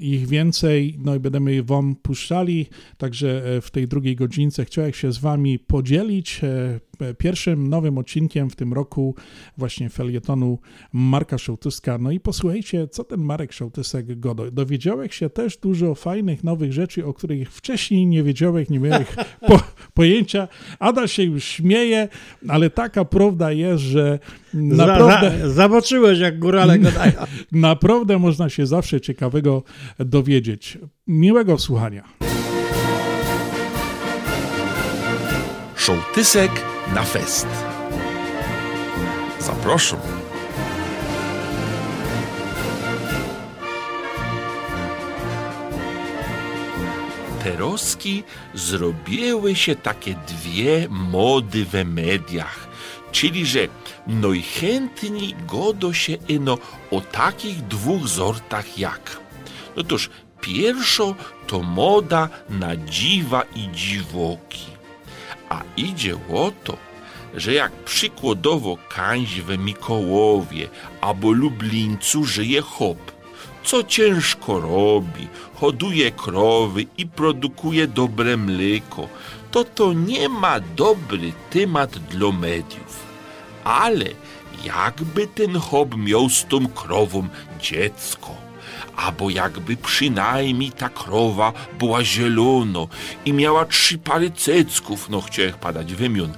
ich 0.00 0.26
więcej, 0.26 0.98
no 1.04 1.14
i 1.14 1.20
będziemy 1.20 1.62
wam 1.62 1.96
puszczali, 1.96 2.66
także 2.98 3.56
e, 3.56 3.60
w 3.60 3.70
tej 3.70 3.88
drugiej 3.88 4.16
godzince 4.16 4.64
chciałem 4.64 4.92
się 4.92 5.12
z 5.12 5.18
wami 5.18 5.58
podzielić 5.58 6.40
e, 6.44 6.80
pierwszym 7.18 7.68
nowym 7.68 7.98
odcinkiem 7.98 8.50
w 8.50 8.56
tym 8.56 8.72
roku 8.72 9.14
właśnie 9.56 9.88
felietonu 9.88 10.58
Marka 10.92 11.38
Szołtyska. 11.38 11.98
No 11.98 12.10
i 12.10 12.20
posłuchajcie, 12.20 12.88
co 12.88 13.04
ten 13.04 13.20
Marek 13.20 13.52
Szołtysek 13.52 14.20
godo. 14.20 14.50
Dowiedziałeś 14.50 15.14
się 15.14 15.30
też 15.30 15.56
dużo 15.56 15.94
fajnych, 15.94 16.44
nowych 16.44 16.72
rzeczy, 16.72 17.06
o 17.06 17.14
których 17.14 17.52
wcześniej 17.52 18.06
nie 18.06 18.22
wiedziałeś, 18.22 18.68
nie 18.68 18.78
miałeś 18.78 19.06
po, 19.48 19.60
pojęcia. 19.94 20.48
Ada 20.78 21.08
się 21.08 21.22
już 21.22 21.44
śmieje, 21.44 22.08
ale 22.48 22.70
taka 22.70 23.04
prawda 23.04 23.52
jest, 23.52 23.82
że 23.82 24.18
naprawdę... 24.54 25.30
Za, 25.30 25.48
za, 25.48 25.54
zobaczyłeś, 25.54 26.18
jak 26.18 26.38
górale 26.38 26.78
gadają. 26.88 27.12
Naprawdę 27.52 28.18
można 28.18 28.48
się 28.48 28.66
zawsze 28.66 29.00
ciekawego 29.00 29.62
dowiedzieć. 29.98 30.78
Miłego 31.06 31.58
słuchania. 31.58 32.04
Szołtysek 35.76 36.50
na 36.94 37.02
fest. 37.02 37.46
Zapraszam. 39.38 40.00
Teroski 47.44 48.22
zrobiły 48.54 49.56
się 49.56 49.76
takie 49.76 50.14
dwie 50.14 50.86
mody 50.90 51.64
we 51.64 51.84
mediach, 51.84 52.68
czyli 53.12 53.46
że 53.46 53.60
najchętniej 54.06 55.36
godo 55.46 55.92
się 55.92 56.12
ino 56.28 56.58
o 56.90 57.00
takich 57.00 57.62
dwóch 57.62 58.08
zortach 58.08 58.78
jak. 58.78 59.20
Otóż 59.76 60.10
pierwszo 60.40 61.14
to 61.46 61.62
moda 61.62 62.28
na 62.50 62.76
dziwa 62.76 63.42
i 63.42 63.68
dziwoki. 63.72 64.79
A 65.50 65.62
idzie 65.76 66.14
o 66.32 66.52
to, 66.64 66.76
że 67.34 67.54
jak 67.54 67.72
przykładowo 67.72 68.76
kańź 68.88 69.40
we 69.40 69.58
Mikołowie 69.58 70.68
albo 71.00 71.32
Lublińcu 71.32 72.24
żyje 72.24 72.62
hop, 72.62 73.12
co 73.64 73.82
ciężko 73.84 74.60
robi, 74.60 75.28
hoduje 75.54 76.10
krowy 76.10 76.86
i 76.98 77.06
produkuje 77.06 77.86
dobre 77.86 78.36
mleko, 78.36 79.08
to 79.50 79.64
to 79.64 79.92
nie 79.92 80.28
ma 80.28 80.60
dobry 80.60 81.32
temat 81.50 81.98
dla 81.98 82.32
mediów. 82.32 83.06
Ale 83.64 84.06
jakby 84.64 85.26
ten 85.26 85.58
hop 85.58 85.96
miał 85.96 86.28
z 86.28 86.44
tą 86.44 86.68
krową 86.68 87.28
dziecko, 87.60 88.49
albo 88.96 89.30
jakby 89.30 89.76
przynajmniej 89.76 90.72
ta 90.72 90.88
krowa 90.88 91.52
była 91.78 92.04
zielono 92.04 92.88
i 93.24 93.32
miała 93.32 93.64
trzy 93.64 93.98
pary 93.98 94.30
cycków, 94.30 95.08
no 95.08 95.20
chciałem 95.20 95.52
padać 95.52 95.94
wymion, 95.94 96.32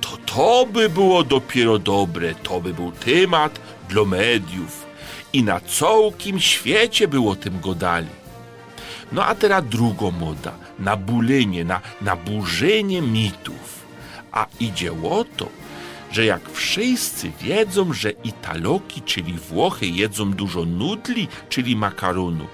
to 0.00 0.16
to 0.16 0.66
by 0.72 0.88
było 0.88 1.24
dopiero 1.24 1.78
dobre, 1.78 2.34
to 2.34 2.60
by 2.60 2.74
był 2.74 2.92
temat 2.92 3.60
dla 3.88 4.04
mediów 4.04 4.86
i 5.32 5.42
na 5.42 5.60
całym 5.60 6.40
świecie 6.40 7.08
było 7.08 7.36
tym 7.36 7.60
godali. 7.60 8.08
No 9.12 9.24
a 9.24 9.34
teraz 9.34 9.64
druga 9.68 10.10
moda, 10.10 10.52
na 10.78 10.96
bulenie, 10.96 11.64
na, 11.64 11.80
na 12.00 12.16
burzenie 12.16 13.02
mitów. 13.02 13.86
A 14.32 14.46
idzie 14.60 14.92
o 14.92 15.24
to, 15.36 15.48
że 16.12 16.24
jak 16.24 16.50
wszyscy 16.50 17.32
wiedzą, 17.40 17.92
że 17.92 18.10
Italoki, 18.10 19.02
czyli 19.02 19.32
Włochy, 19.32 19.86
jedzą 19.86 20.32
dużo 20.32 20.64
nudli, 20.64 21.28
czyli 21.48 21.76
makaronu, 21.76 22.46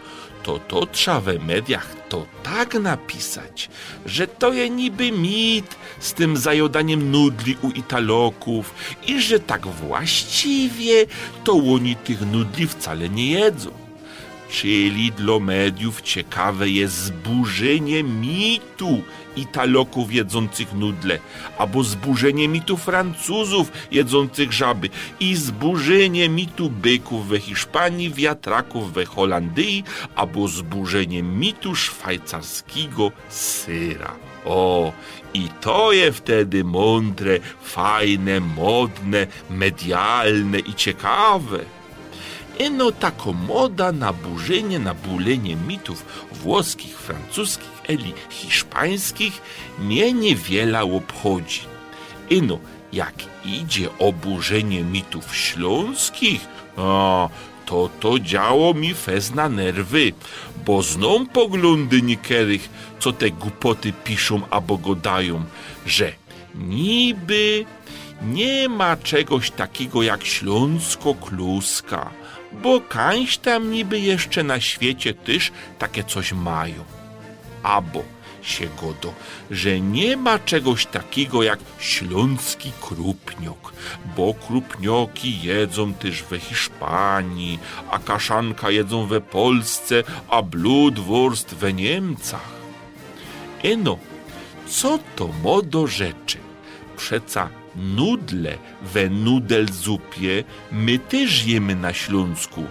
to 0.43 0.59
to 0.59 0.87
trzeba 0.87 1.21
we 1.21 1.39
mediach 1.39 1.97
to 2.09 2.27
tak 2.43 2.75
napisać, 2.75 3.71
że 4.07 4.27
to 4.27 4.53
je 4.53 4.71
niby 4.71 5.13
mit 5.13 5.77
z 6.01 6.13
tym 6.13 6.37
zajodaniem 6.37 7.11
nudli 7.11 7.57
u 7.63 7.71
Italoków 7.71 8.75
i 9.07 9.21
że 9.21 9.41
tak 9.41 9.67
właściwie 9.67 11.07
to 11.45 11.53
oni 11.53 11.97
tych 11.97 12.21
nudli 12.21 12.67
wcale 12.67 13.09
nie 13.09 13.31
jedzą. 13.31 13.82
Czyli 14.53 15.13
dla 15.13 15.39
mediów 15.39 16.03
ciekawe 16.03 16.69
jest 16.69 16.95
zburzenie 16.95 18.03
mitu 18.03 19.03
Italoków 19.37 20.13
jedzących 20.13 20.75
nudle, 20.75 21.19
albo 21.59 21.85
zburzenie 21.85 22.49
mitu 22.49 22.77
Francuzów 22.77 23.73
jedzących 23.91 24.53
żaby 24.53 24.89
i 25.21 25.37
zburzenie 25.37 26.29
mitu 26.29 26.71
byków 26.71 27.29
we 27.29 27.41
Hiszpanii, 27.41 28.11
wiatraków 28.11 28.93
we 28.93 29.05
Holandii, 29.05 29.85
albo 30.15 30.49
zburzenie 30.49 31.23
mitu 31.23 31.75
szwajcarskiego 31.75 33.13
syra. 33.29 34.15
O, 34.45 34.93
i 35.35 35.49
to 35.61 35.93
je 35.93 36.13
wtedy 36.13 36.65
mądre, 36.65 37.39
fajne, 37.63 38.41
modne, 38.41 39.27
medialne 39.51 40.59
i 40.59 40.75
ciekawe. 40.75 41.82
Eno 42.59 42.93
tako 42.93 43.33
moda 43.33 43.93
na 43.93 44.13
burzenie, 44.13 44.79
na 44.79 44.95
bulenie 44.95 45.57
mitów 45.57 46.05
włoskich, 46.33 46.99
francuskich, 46.99 47.71
eli 47.89 48.13
hiszpańskich 48.31 49.43
mnie 49.79 50.13
niewiele 50.13 50.83
obchodzi. 50.83 51.61
Eno, 52.31 52.59
jak 52.93 53.15
idzie 53.45 53.89
o 53.99 54.13
burzenie 54.13 54.85
mitów 54.85 55.37
śląskich, 55.37 56.41
a, 56.77 57.29
to 57.67 57.91
to 58.01 58.19
działo 58.19 58.75
mi 58.75 58.95
fez 58.95 59.35
na 59.35 59.49
nerwy, 59.49 60.13
bo 60.67 60.83
zną 60.83 61.27
poglądy 61.27 62.03
niekierych, 62.03 62.69
co 62.99 63.13
te 63.13 63.31
głupoty 63.31 63.93
piszą 64.05 64.41
albo 64.51 64.79
godają, 64.79 65.45
że 65.87 66.13
niby 66.55 67.65
nie 68.23 68.69
ma 68.69 68.97
czegoś 68.97 69.51
takiego 69.51 70.03
jak 70.03 70.25
śląsko-kluska, 70.25 72.11
bo 72.63 72.81
kańś 72.81 73.39
tam 73.39 73.71
niby 73.71 74.01
jeszcze 74.01 74.43
na 74.43 74.61
świecie 74.61 75.15
też 75.15 75.53
takie 75.79 76.05
coś 76.05 76.33
mają. 76.33 76.85
Albo 77.63 78.05
się 78.43 78.69
godo, 78.81 79.15
że 79.51 79.81
nie 79.81 80.17
ma 80.17 80.39
czegoś 80.39 80.87
takiego 80.87 81.43
jak 81.43 81.59
śląski 81.79 82.73
krupniok, 82.81 83.73
bo 84.17 84.35
krupnioki 84.35 85.43
jedzą 85.43 85.95
też 85.95 86.23
we 86.23 86.39
Hiszpanii, 86.39 87.59
a 87.91 87.99
kaszanka 87.99 88.71
jedzą 88.71 89.07
we 89.07 89.21
Polsce, 89.21 90.03
a 90.29 90.43
bludwurst 90.43 91.55
we 91.55 91.73
Niemcach. 91.73 92.49
Eno, 93.63 93.99
co 94.67 94.99
to 95.17 95.29
modo 95.43 95.87
rzeczy? 95.87 96.39
Przeca 96.97 97.62
nudle 97.77 98.59
we 98.83 99.11
nudelzupie 99.11 100.45
my 100.73 100.99
też 100.99 101.47
jemy 101.47 101.77
na 101.77 101.93
Śląsku, 101.93 102.65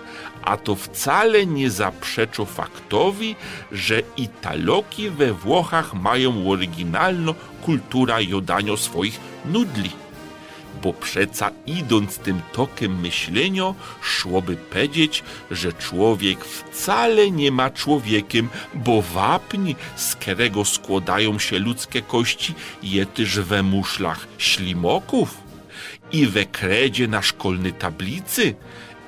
a 0.43 0.57
to 0.57 0.75
wcale 0.75 1.45
nie 1.45 1.69
zaprzeczo 1.69 2.45
faktowi, 2.45 3.35
że 3.71 4.01
Italoki 4.17 5.09
we 5.09 5.33
Włochach 5.33 5.93
mają 5.93 6.49
oryginalną 6.49 7.33
kultura 7.61 8.21
jodania 8.21 8.77
swoich 8.77 9.19
nudli. 9.45 10.00
Bo 10.83 10.93
przeca 10.93 11.51
idąc 11.67 12.17
tym 12.17 12.41
tokiem 12.53 12.99
myślenia, 12.99 13.73
szłoby 14.01 14.55
powiedzieć, 14.55 15.23
że 15.51 15.73
człowiek 15.73 16.45
wcale 16.45 17.31
nie 17.31 17.51
ma 17.51 17.69
człowiekiem, 17.69 18.49
bo 18.73 19.01
wapń, 19.01 19.73
z 19.95 20.15
którego 20.15 20.65
składają 20.65 21.39
się 21.39 21.59
ludzkie 21.59 22.01
kości, 22.01 22.53
je 22.83 23.05
też 23.05 23.39
we 23.39 23.63
muszlach 23.63 24.27
ślimoków 24.37 25.37
i 26.11 26.27
we 26.27 26.45
kredzie 26.45 27.07
na 27.07 27.21
szkolnej 27.21 27.73
tablicy. 27.73 28.55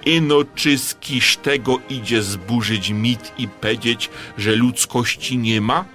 Ino 0.05 0.43
czy 0.55 0.77
z 0.77 0.95
kisz 0.95 1.37
tego 1.37 1.79
idzie 1.89 2.23
zburzyć 2.23 2.89
mit 2.89 3.31
i 3.37 3.47
powiedzieć, 3.47 4.09
że 4.37 4.55
ludzkości 4.55 5.37
nie 5.37 5.61
ma? 5.61 5.85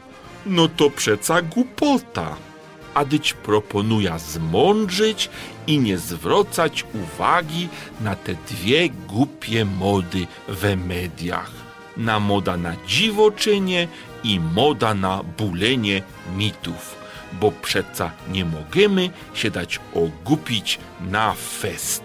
No 0.47 0.69
to 0.69 0.90
przeca 0.90 1.43
głupota. 1.43 2.36
A 2.95 3.05
dyć 3.05 3.32
proponuje 3.32 4.19
zmądrzyć 4.19 5.31
i 5.69 5.78
nie 5.78 5.99
zwracać 5.99 6.85
uwagi 6.95 7.69
na 8.01 8.16
te 8.16 8.35
dwie 8.35 8.89
głupie 8.89 9.65
mody 9.65 10.27
we 10.49 10.77
mediach. 10.77 11.51
Na 11.97 12.20
moda 12.20 12.57
na 12.57 12.77
dziwoczynie 12.86 13.89
i 14.24 14.40
moda 14.40 14.95
na 14.95 15.23
bulenie 15.23 16.03
mitów. 16.36 16.97
Bo 17.32 17.53
przeca 17.53 18.11
nie 18.32 18.45
możemy 18.45 19.11
się 19.35 19.51
dać 19.51 19.81
ogupić 19.95 20.78
na 21.01 21.35
fest. 21.35 22.03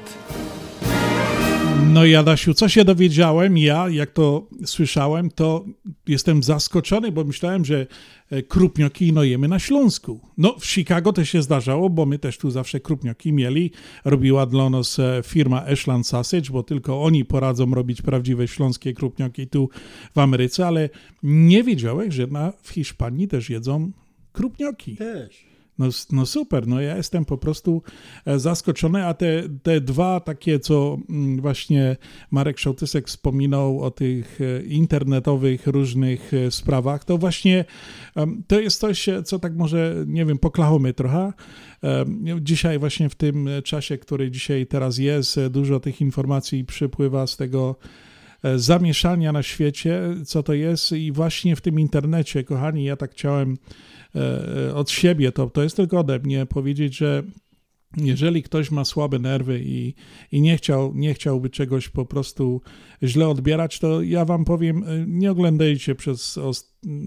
No 1.93 2.05
Jadasiu, 2.05 2.53
co 2.53 2.69
się 2.69 2.85
dowiedziałem, 2.85 3.57
ja 3.57 3.89
jak 3.89 4.11
to 4.11 4.47
słyszałem, 4.65 5.29
to 5.31 5.65
jestem 6.07 6.43
zaskoczony, 6.43 7.11
bo 7.11 7.23
myślałem, 7.23 7.65
że 7.65 7.87
e, 8.29 8.43
krupnioki 8.43 9.13
jemy 9.21 9.47
na 9.47 9.59
Śląsku. 9.59 10.19
No 10.37 10.55
w 10.59 10.65
Chicago 10.65 11.13
to 11.13 11.25
się 11.25 11.41
zdarzało, 11.41 11.89
bo 11.89 12.05
my 12.05 12.19
też 12.19 12.37
tu 12.37 12.51
zawsze 12.51 12.79
krupnioki 12.79 13.33
mieli. 13.33 13.71
Robiła 14.05 14.45
dla 14.45 14.69
nas 14.69 14.99
e, 14.99 15.21
firma 15.25 15.65
Ashland 15.65 16.07
Sausage, 16.07 16.49
bo 16.51 16.63
tylko 16.63 17.03
oni 17.03 17.25
poradzą 17.25 17.73
robić 17.73 18.01
prawdziwe 18.01 18.47
śląskie 18.47 18.93
krupnioki 18.93 19.47
tu 19.47 19.69
w 20.15 20.19
Ameryce, 20.19 20.67
ale 20.67 20.89
nie 21.23 21.63
wiedziałem, 21.63 22.11
że 22.11 22.27
na, 22.27 22.53
w 22.61 22.69
Hiszpanii 22.69 23.27
też 23.27 23.49
jedzą 23.49 23.91
krupnioki. 24.31 24.95
Też. 24.95 25.52
No, 25.79 25.89
no 26.11 26.25
super, 26.25 26.67
no 26.67 26.81
ja 26.81 26.97
jestem 26.97 27.25
po 27.25 27.37
prostu 27.37 27.81
e, 28.25 28.39
zaskoczony, 28.39 29.05
a 29.05 29.13
te, 29.13 29.43
te 29.63 29.81
dwa 29.81 30.19
takie, 30.19 30.59
co 30.59 30.97
mm, 31.09 31.41
właśnie 31.41 31.97
Marek 32.31 32.59
Szołtysek 32.59 33.07
wspominał 33.07 33.81
o 33.81 33.91
tych 33.91 34.39
e, 34.41 34.63
internetowych 34.63 35.67
różnych 35.67 36.33
e, 36.33 36.51
sprawach, 36.51 37.03
to 37.03 37.17
właśnie 37.17 37.65
to 38.47 38.59
jest 38.59 38.79
coś, 38.79 39.09
co 39.25 39.39
tak 39.39 39.55
może, 39.55 39.95
nie 40.07 40.25
wiem, 40.25 40.37
poklachamy 40.37 40.93
trochę. 40.93 41.33
Em, 41.81 42.25
Dzisiaj 42.41 42.79
właśnie 42.79 43.09
w 43.09 43.15
tym 43.15 43.49
czasie, 43.63 43.97
który 43.97 44.31
dzisiaj 44.31 44.67
teraz 44.67 44.97
jest, 44.97 45.39
dużo 45.49 45.79
tych 45.79 46.01
informacji 46.01 46.65
przypływa 46.65 47.27
z 47.27 47.37
tego 47.37 47.75
zamieszania 48.55 49.31
na 49.31 49.43
świecie, 49.43 50.01
co 50.25 50.43
to 50.43 50.53
jest 50.53 50.91
i 50.91 51.11
właśnie 51.11 51.55
w 51.55 51.61
tym 51.61 51.79
internecie, 51.79 52.43
kochani, 52.43 52.83
ja 52.83 52.95
tak 52.95 53.11
chciałem 53.11 53.57
od 54.73 54.91
siebie, 54.91 55.31
to, 55.31 55.49
to 55.49 55.63
jest 55.63 55.75
tylko 55.75 55.99
ode 55.99 56.19
mnie, 56.19 56.45
powiedzieć, 56.45 56.97
że 56.97 57.23
jeżeli 57.97 58.43
ktoś 58.43 58.71
ma 58.71 58.85
słabe 58.85 59.19
nerwy 59.19 59.61
i, 59.63 59.93
i 60.31 60.41
nie, 60.41 60.57
chciał, 60.57 60.91
nie 60.95 61.13
chciałby 61.13 61.49
czegoś 61.49 61.89
po 61.89 62.05
prostu 62.05 62.61
źle 63.03 63.27
odbierać, 63.27 63.79
to 63.79 64.01
ja 64.01 64.25
wam 64.25 64.45
powiem, 64.45 64.83
e, 64.83 65.05
nie 65.07 65.31
oglądajcie 65.31 65.95
przez 65.95 66.39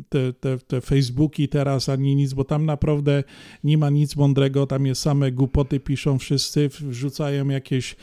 te, 0.09 0.33
te, 0.33 0.59
te 0.59 0.81
Facebooki 0.81 1.49
teraz 1.49 1.89
ani 1.89 2.17
nic, 2.17 2.35
bo 2.35 2.45
tam 2.45 2.67
naprawdę 2.67 3.25
nie 3.65 3.79
ma 3.79 3.91
nic 3.91 4.17
mądrego, 4.17 4.67
tam 4.67 4.87
jest 4.87 5.03
same 5.03 5.33
głupoty, 5.33 5.81
piszą 5.81 6.19
wszyscy, 6.19 6.69
wrzucają 6.81 7.49
jakieś 7.49 7.97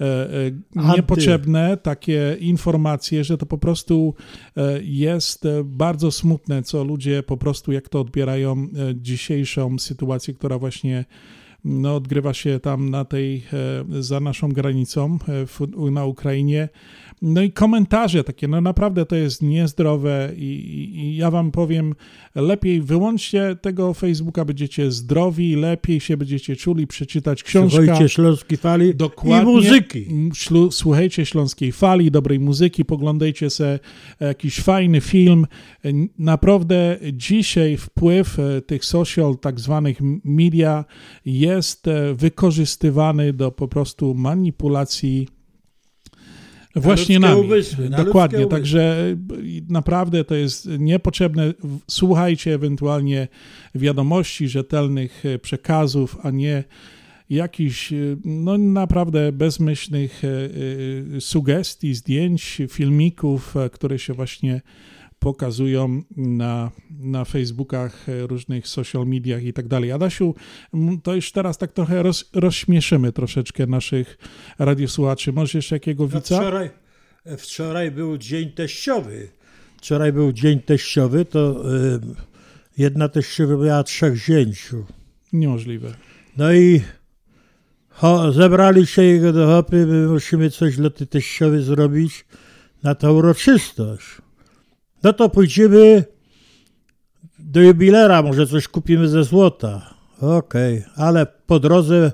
e, 0.00 0.04
e, 0.86 0.96
niepotrzebne 0.96 1.76
takie 1.76 2.36
informacje, 2.40 3.24
że 3.24 3.38
to 3.38 3.46
po 3.46 3.58
prostu 3.58 4.14
e, 4.56 4.80
jest 4.82 5.46
e, 5.46 5.64
bardzo 5.64 6.10
smutne, 6.10 6.62
co 6.62 6.84
ludzie 6.84 7.22
po 7.22 7.36
prostu 7.36 7.72
jak 7.72 7.88
to 7.88 8.00
odbierają 8.00 8.52
e, 8.52 8.66
dzisiejszą 8.94 9.78
sytuację, 9.78 10.34
która 10.34 10.58
właśnie 10.58 11.04
no, 11.64 11.96
odgrywa 11.96 12.34
się 12.34 12.60
tam 12.60 12.90
na 12.90 13.04
tej, 13.04 13.36
e, 13.36 14.02
za 14.02 14.20
naszą 14.20 14.48
granicą 14.48 15.18
e, 15.28 15.46
w, 15.46 15.60
na 15.90 16.04
Ukrainie. 16.04 16.68
No 17.22 17.42
i 17.42 17.52
komentarze 17.52 18.24
takie, 18.24 18.48
no 18.48 18.60
naprawdę 18.60 19.06
to 19.06 19.16
jest 19.16 19.42
niezdrowe 19.42 20.32
i, 20.36 20.42
i, 20.42 20.98
i 20.98 21.16
ja 21.16 21.30
wam 21.30 21.50
powiem, 21.50 21.94
lepiej 22.34 22.82
wyłączcie 22.82 23.56
tego 23.60 23.94
Facebooka, 23.94 24.44
będziecie 24.44 24.90
zdrowi, 24.90 25.56
lepiej 25.56 26.00
się 26.00 26.16
będziecie 26.16 26.56
czuli, 26.56 26.86
przeczytać 26.86 27.42
książkę. 27.42 27.78
Słuchajcie 27.84 28.08
Śląskiej 28.08 28.58
Fali 28.58 28.94
Dokładnie. 28.94 29.50
i 29.52 29.54
muzyki. 29.54 30.06
Ślu- 30.34 30.70
Słuchajcie 30.72 31.26
Śląskiej 31.26 31.72
Fali, 31.72 32.10
dobrej 32.10 32.40
muzyki, 32.40 32.84
poglądajcie 32.84 33.50
se 33.50 33.78
jakiś 34.20 34.60
fajny 34.60 35.00
film. 35.00 35.46
Naprawdę 36.18 36.98
dzisiaj 37.12 37.76
wpływ 37.76 38.38
e, 38.38 38.62
tych 38.62 38.84
social, 38.84 39.38
tak 39.40 39.60
zwanych 39.60 39.98
media 40.24 40.84
jest 41.24 41.88
e, 41.88 42.14
wykorzystywany 42.14 43.32
do 43.32 43.50
po 43.52 43.68
prostu 43.68 44.14
manipulacji 44.14 45.28
Właśnie 46.76 47.18
ludzkie 47.18 47.34
nami. 47.34 47.40
umysły, 47.40 47.90
na 47.90 48.04
Dokładnie, 48.04 48.46
także 48.46 49.06
y, 49.32 49.62
naprawdę 49.68 50.24
to 50.24 50.34
jest 50.34 50.68
niepotrzebne. 50.78 51.54
Słuchajcie 51.86 52.54
ewentualnie 52.54 53.28
wiadomości, 53.74 54.48
rzetelnych 54.48 55.24
y, 55.24 55.38
przekazów, 55.38 56.16
a 56.22 56.30
nie 56.30 56.64
jakichś 57.30 57.92
y, 57.92 58.16
no 58.24 58.58
naprawdę 58.58 59.32
bezmyślnych 59.32 60.22
sugestii, 61.20 61.94
zdjęć, 61.94 62.62
filmików, 62.68 63.54
które 63.72 63.98
się 63.98 64.14
właśnie 64.14 64.60
pokazują 65.20 66.02
na, 66.16 66.70
na 67.00 67.24
Facebookach, 67.24 68.08
e, 68.08 68.26
różnych 68.26 68.68
social 68.68 69.06
mediach 69.06 69.42
i 69.44 69.52
tak 69.52 69.68
dalej. 69.68 69.92
Adasiu, 69.92 70.34
to 71.02 71.14
już 71.14 71.32
teraz 71.32 71.58
tak 71.58 71.72
trochę 71.72 72.02
roz, 72.02 72.30
rozśmieszymy 72.34 73.12
troszeczkę 73.12 73.66
naszych 73.66 74.18
radiosłuchaczy. 74.58 75.32
Może 75.32 75.58
jeszcze 75.58 75.76
jakiego 75.76 76.02
No 76.02 76.08
wica? 76.08 76.36
wczoraj, 76.36 76.70
wczoraj 77.38 77.90
był 77.90 78.18
dzień 78.18 78.50
teściowy. 78.50 79.28
Wczoraj 79.76 80.12
był 80.12 80.32
dzień 80.32 80.60
teściowy, 80.60 81.24
to 81.24 81.64
y, 81.74 82.00
jedna 82.78 83.08
teściowa 83.08 83.64
miała 83.64 83.82
trzech 83.82 84.16
zięciu. 84.16 84.86
Niemożliwe. 85.32 85.94
No 86.36 86.52
i 86.52 86.80
ho, 87.88 88.32
zebrali 88.32 88.86
się 88.86 89.02
jego 89.02 89.32
do 89.32 89.46
hopy, 89.46 89.86
my 89.86 90.08
musimy 90.08 90.50
coś 90.50 90.76
dla 90.76 90.90
tej 90.90 91.06
teściowej 91.06 91.62
zrobić 91.62 92.24
na 92.82 92.94
tę 92.94 93.12
uroczystość. 93.12 94.06
No 95.02 95.12
to 95.12 95.28
pójdziemy 95.28 96.04
do 97.38 97.60
jubilera, 97.60 98.22
może 98.22 98.46
coś 98.46 98.68
kupimy 98.68 99.08
ze 99.08 99.24
złota. 99.24 99.94
Okej, 100.20 100.84
ale 100.96 101.26
po 101.46 101.60
drodze 101.60 102.12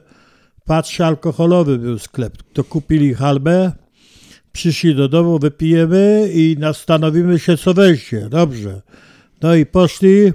patrzę, 0.64 1.06
alkoholowy 1.06 1.78
był 1.78 1.98
sklep. 1.98 2.42
To 2.52 2.64
kupili 2.64 3.14
halbę, 3.14 3.72
przyszli 4.52 4.94
do 4.94 5.08
domu, 5.08 5.38
wypijemy 5.38 6.30
i 6.32 6.56
nastanowimy 6.58 7.38
się, 7.38 7.56
co 7.56 7.74
weźcie. 7.74 8.28
Dobrze. 8.30 8.82
No 9.42 9.54
i 9.54 9.66
poszli, 9.66 10.32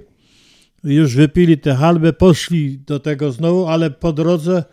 już 0.84 1.16
wypili 1.16 1.58
tę 1.58 1.76
halbę, 1.76 2.14
poszli 2.14 2.80
do 2.80 3.00
tego 3.00 3.32
znowu, 3.32 3.68
ale 3.68 3.92
po 3.92 4.14
drodze 4.14 4.64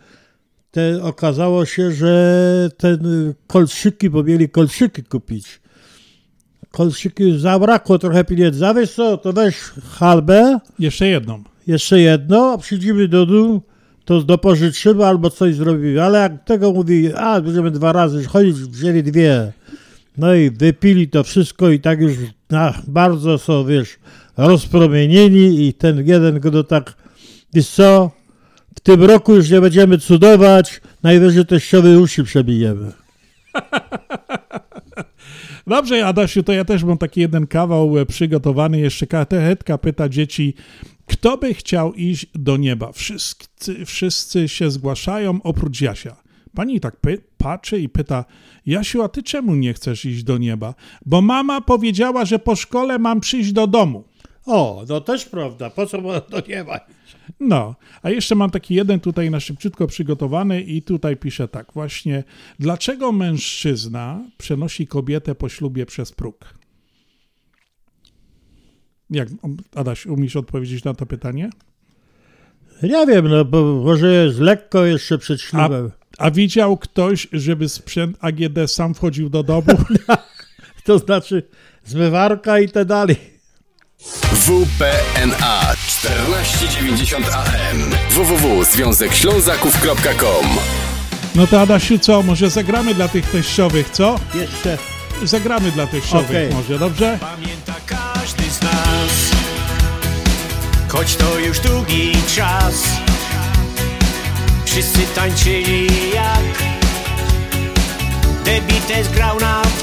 te, 0.71 1.03
okazało 1.03 1.65
się, 1.65 1.91
że 1.91 2.69
ten 2.77 3.05
y, 3.05 3.35
kolczyki, 3.47 4.09
bo 4.09 4.23
mieli 4.23 4.49
kolczyki 4.49 5.03
kupić. 5.03 5.61
Kolczyki 6.71 7.39
zabrakło 7.39 7.99
trochę 7.99 8.23
pieniędzy. 8.23 8.67
A 8.67 8.73
wiesz 8.73 8.91
co, 8.91 9.17
to 9.17 9.33
weź 9.33 9.55
halbę. 9.91 10.59
Jeszcze 10.79 11.07
jedną. 11.07 11.43
Jeszcze 11.67 11.99
jedno, 11.99 12.51
a 12.51 12.57
przyjdziemy 12.57 13.07
do 13.07 13.25
domu, 13.25 13.61
to 14.05 14.21
dopożyczymy 14.21 15.05
albo 15.05 15.29
coś 15.29 15.55
zrobimy. 15.55 16.03
Ale 16.03 16.19
jak 16.19 16.43
tego 16.45 16.71
mówi, 16.71 17.13
a 17.13 17.41
będziemy 17.41 17.71
dwa 17.71 17.91
razy 17.91 18.25
chodzić, 18.25 18.55
wzięli 18.55 19.03
dwie. 19.03 19.51
No 20.17 20.35
i 20.35 20.51
wypili 20.51 21.07
to 21.07 21.23
wszystko 21.23 21.69
i 21.69 21.79
tak 21.79 21.99
już 21.99 22.13
na, 22.49 22.73
bardzo 22.87 23.37
są, 23.37 23.65
wiesz, 23.65 23.99
rozpromienieni 24.37 25.67
i 25.67 25.73
ten 25.73 26.07
jeden 26.07 26.39
go 26.39 26.51
do 26.51 26.63
tak, 26.63 26.93
wiesz 27.53 27.69
co, 27.69 28.11
w 28.75 28.79
tym 28.79 29.03
roku 29.03 29.35
już 29.35 29.49
nie 29.49 29.61
będziemy 29.61 29.97
cudować, 29.97 30.81
najwyżej 31.03 31.45
teściowy 31.45 31.99
uszy 31.99 32.23
przebijemy. 32.23 32.91
Dobrze, 35.69 36.05
Adasiu, 36.07 36.43
to 36.43 36.53
ja 36.53 36.65
też 36.65 36.83
mam 36.83 36.97
taki 36.97 37.21
jeden 37.21 37.47
kawał 37.47 37.97
e, 37.97 38.05
przygotowany. 38.05 38.79
Jeszcze 38.79 39.07
katechetka 39.07 39.77
pyta 39.77 40.09
dzieci, 40.09 40.53
kto 41.05 41.37
by 41.37 41.53
chciał 41.53 41.93
iść 41.93 42.25
do 42.35 42.57
nieba? 42.57 42.91
Wszyscy, 42.91 43.85
wszyscy 43.85 44.47
się 44.47 44.71
zgłaszają, 44.71 45.39
oprócz 45.43 45.81
Jasia. 45.81 46.15
Pani 46.55 46.79
tak 46.79 46.95
py- 47.01 47.21
patrzy 47.37 47.79
i 47.79 47.89
pyta, 47.89 48.25
Jasiu, 48.65 49.01
a 49.03 49.09
ty 49.09 49.23
czemu 49.23 49.55
nie 49.55 49.73
chcesz 49.73 50.05
iść 50.05 50.23
do 50.23 50.37
nieba? 50.37 50.73
Bo 51.05 51.21
mama 51.21 51.61
powiedziała, 51.61 52.25
że 52.25 52.39
po 52.39 52.55
szkole 52.55 52.99
mam 52.99 53.19
przyjść 53.19 53.51
do 53.51 53.67
domu. 53.67 54.03
O, 54.49 54.85
no 54.89 55.01
też 55.01 55.25
prawda, 55.25 55.69
po 55.69 55.85
co 55.85 56.01
ma 56.01 56.21
do 56.21 56.41
nieba? 56.47 56.79
No, 57.39 57.75
a 58.01 58.09
jeszcze 58.09 58.35
mam 58.35 58.49
taki 58.49 58.75
jeden 58.75 58.99
tutaj 58.99 59.29
na 59.31 59.39
szybciutko 59.39 59.87
przygotowany 59.87 60.61
i 60.61 60.81
tutaj 60.81 61.17
piszę 61.17 61.47
tak 61.47 61.73
właśnie. 61.73 62.23
Dlaczego 62.59 63.11
mężczyzna 63.11 64.23
przenosi 64.37 64.87
kobietę 64.87 65.35
po 65.35 65.49
ślubie 65.49 65.85
przez 65.85 66.11
próg? 66.11 66.53
Jak, 69.09 69.27
Adaś, 69.75 70.05
umiesz 70.05 70.35
odpowiedzieć 70.35 70.83
na 70.83 70.93
to 70.93 71.05
pytanie? 71.05 71.49
Nie 72.83 73.05
wiem, 73.07 73.27
no 73.27 73.45
bo 73.45 73.63
może 73.63 74.13
jest 74.13 74.39
lekko 74.39 74.85
jeszcze 74.85 75.17
przed 75.17 75.39
A, 75.39 75.43
ślubem. 75.43 75.91
a 76.17 76.31
widział 76.31 76.77
ktoś, 76.77 77.27
żeby 77.31 77.69
sprzęt 77.69 78.17
AGD 78.21 78.57
sam 78.71 78.93
wchodził 78.93 79.29
do 79.29 79.43
domu? 79.43 79.67
To 80.83 80.99
znaczy 80.99 81.43
zmywarka 81.83 82.59
i 82.59 82.69
te 82.69 82.85
dalej. 82.85 83.38
WPNA 84.33 85.75
1490 85.75 87.25
AM 87.33 87.91
www.związekślązaków.com 88.09 90.45
No 91.35 91.47
to 91.47 91.61
Adasiu, 91.61 91.99
co? 91.99 92.23
Może 92.23 92.49
zagramy 92.49 92.93
dla 92.93 93.07
tych 93.07 93.31
teściowych, 93.31 93.89
co? 93.89 94.19
Jeszcze. 94.33 94.77
Zagramy 95.23 95.71
dla 95.71 95.87
teściowych 95.87 96.29
Okej. 96.29 96.49
może, 96.49 96.79
dobrze? 96.79 97.17
Pamięta 97.21 97.75
każdy 97.85 98.43
z 98.43 98.61
nas 98.61 99.11
Choć 100.87 101.15
to 101.15 101.39
już 101.39 101.59
długi 101.59 102.11
czas 102.35 102.83
Wszyscy 104.65 104.99
tańczyli 105.15 105.87
jak 106.13 106.63
Debites 108.45 109.07
grał 109.11 109.39
tak 109.39 109.78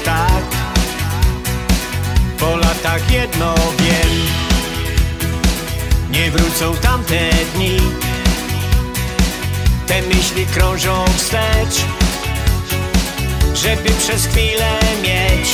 Po 2.39 2.55
latach 2.55 3.11
jedno 3.11 3.55
wiem. 3.55 4.27
Nie 6.11 6.31
wrócą 6.31 6.75
tamte 6.81 7.29
dni. 7.55 7.77
Te 9.87 10.01
myśli 10.01 10.45
krążą 10.45 11.05
wstecz 11.17 11.85
Żeby 13.53 13.89
przez 13.89 14.25
chwilę 14.25 14.79
mieć. 15.01 15.49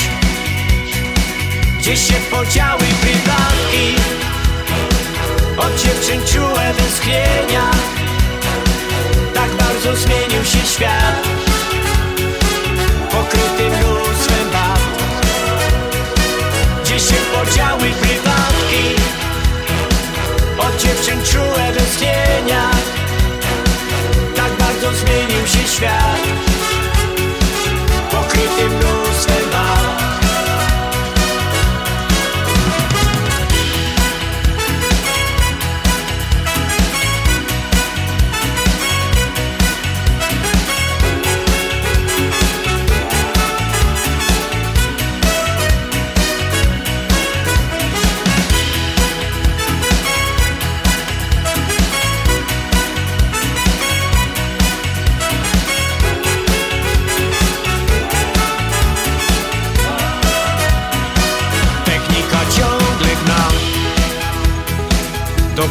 Gdzieś 1.78 2.06
się 2.06 2.14
podziały 2.30 2.84
brylanki 3.02 4.00
Od 5.56 5.82
dziewczyn 5.82 6.20
czułe 6.32 6.72
westchnienia 6.74 7.70
Tak 9.34 9.50
bardzo 9.50 9.96
zmienił 9.96 10.44
się 10.44 10.66
świat. 10.66 11.28
Pokryty 13.10 13.62
mnóstwem 13.62 13.93
Podziały 17.44 17.78
brylanki 17.78 19.02
Od 20.58 20.82
dziewczyn 20.82 21.22
czułe 21.22 21.72
westchnienia 21.72 22.73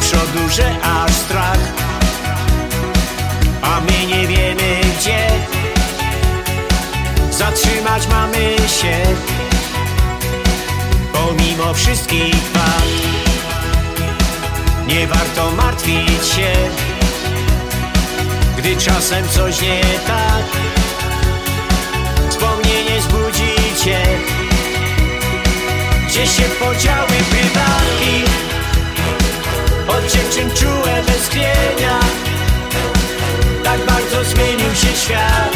przodu, 0.04 0.50
że 0.50 0.76
aż 0.82 1.12
strach. 1.12 1.60
A 3.62 3.82
my 3.82 4.06
nie 4.08 4.28
wiemy 4.28 4.82
gdzie 5.00 5.28
Zatrzymać 7.32 8.08
mamy 8.08 8.56
się 8.68 8.98
Pomimo 11.14 11.74
wszystkich 11.74 12.36
wad 12.54 12.88
Nie 14.88 15.08
warto 15.08 15.52
martwić 15.52 16.28
się 16.36 16.54
Gdy 18.58 18.76
czasem 18.78 19.30
coś 19.30 19.62
nie 19.62 19.82
tak. 20.08 20.46
Wspomnienie 22.30 23.02
zbudzi 23.02 23.84
cię 23.84 24.04
gdzie 26.08 26.28
się 26.28 26.44
podziały 26.44 27.08
prywatki 27.08 28.24
Od 29.88 30.12
dziewczyn 30.12 30.52
czułe 30.52 31.02
westchnienia 31.02 32.00
Tak 33.64 33.86
bardzo 33.86 34.24
zmienił 34.24 34.76
się 34.76 34.98
świat. 34.98 35.54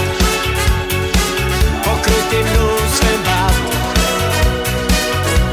Pokryty 1.84 2.44
mnóstwem 2.44 3.24
wad. 3.24 3.54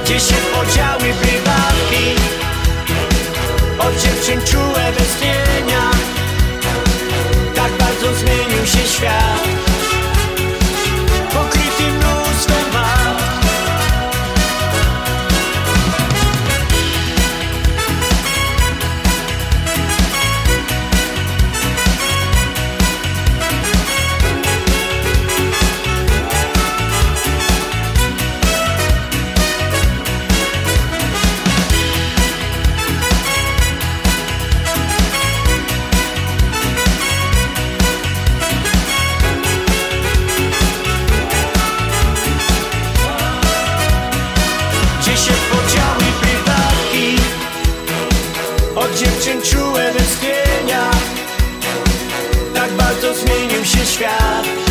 Gdzie 0.05 0.21
się 0.21 0.35
podziały 0.35 1.15
prywatki. 1.15 2.15
Od 3.79 4.03
dziewczyn 4.03 4.41
czułe 4.43 4.93
westchnienia 4.99 5.91
Tak 7.55 7.73
bardzo 7.73 8.15
zmienił 8.15 8.67
się 8.67 8.89
świat 8.89 9.34
świat 53.85 54.64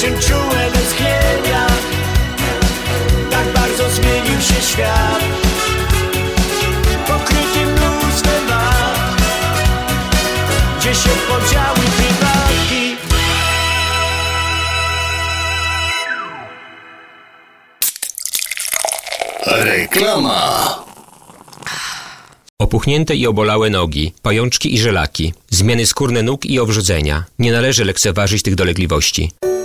dziewczyn 0.00 0.18
czułe 0.20 0.70
westchnienia 0.70 1.66
Tak 3.30 3.52
bardzo 3.52 3.90
zmienił 3.90 4.40
się 4.40 4.62
świat 4.62 5.24
Pokryty 7.06 7.66
mnóstwem 7.66 8.48
lat 8.48 9.22
Gdzie 10.78 10.94
się 10.94 11.10
podziały 11.28 11.86
prywatki 11.96 12.96
Reklama. 19.46 20.84
Opuchnięte 22.58 23.16
i 23.16 23.26
obolałe 23.26 23.70
nogi, 23.70 24.12
pajączki 24.22 24.74
i 24.74 24.78
żelaki, 24.78 25.34
zmiany 25.50 25.86
skórne 25.86 26.22
nóg 26.22 26.46
i 26.46 26.58
owrzodzenia. 26.58 27.24
Nie 27.38 27.52
należy 27.52 27.84
lekceważyć 27.84 28.42
tych 28.42 28.54
dolegliwości. 28.54 29.30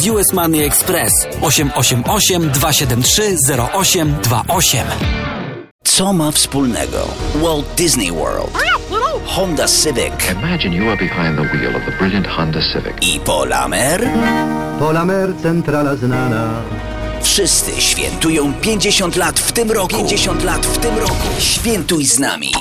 US 0.00 0.32
Money 0.32 0.64
Express 0.64 1.12
888 1.42 2.52
273 2.52 3.36
0828. 3.74 4.84
Co 5.98 6.12
ma 6.12 6.30
wspólnego 6.32 7.08
Walt 7.42 7.76
Disney 7.76 8.10
World, 8.10 8.50
Honda 9.26 9.66
Civic 9.68 10.30
Imagine 10.30 10.76
you 10.76 10.88
are 10.90 10.96
behind 10.96 11.36
the 11.36 11.42
wheel 11.42 11.76
of 11.76 11.84
the 11.84 11.92
brilliant 11.98 12.26
Honda 12.26 12.60
Civic. 12.72 12.94
i 13.02 13.20
Polamer? 13.24 14.00
Polamer 14.78 15.34
centrala 15.42 15.96
znana. 15.96 16.62
Wszyscy 17.22 17.80
świętują 17.80 18.52
50 18.54 19.16
lat 19.16 19.40
w 19.40 19.52
tym 19.52 19.70
roku. 19.70 19.96
50 19.96 20.42
lat 20.44 20.66
w 20.66 20.78
tym 20.78 20.98
roku. 20.98 21.28
Świętuj 21.38 22.04
z 22.04 22.18
nami. 22.18 22.52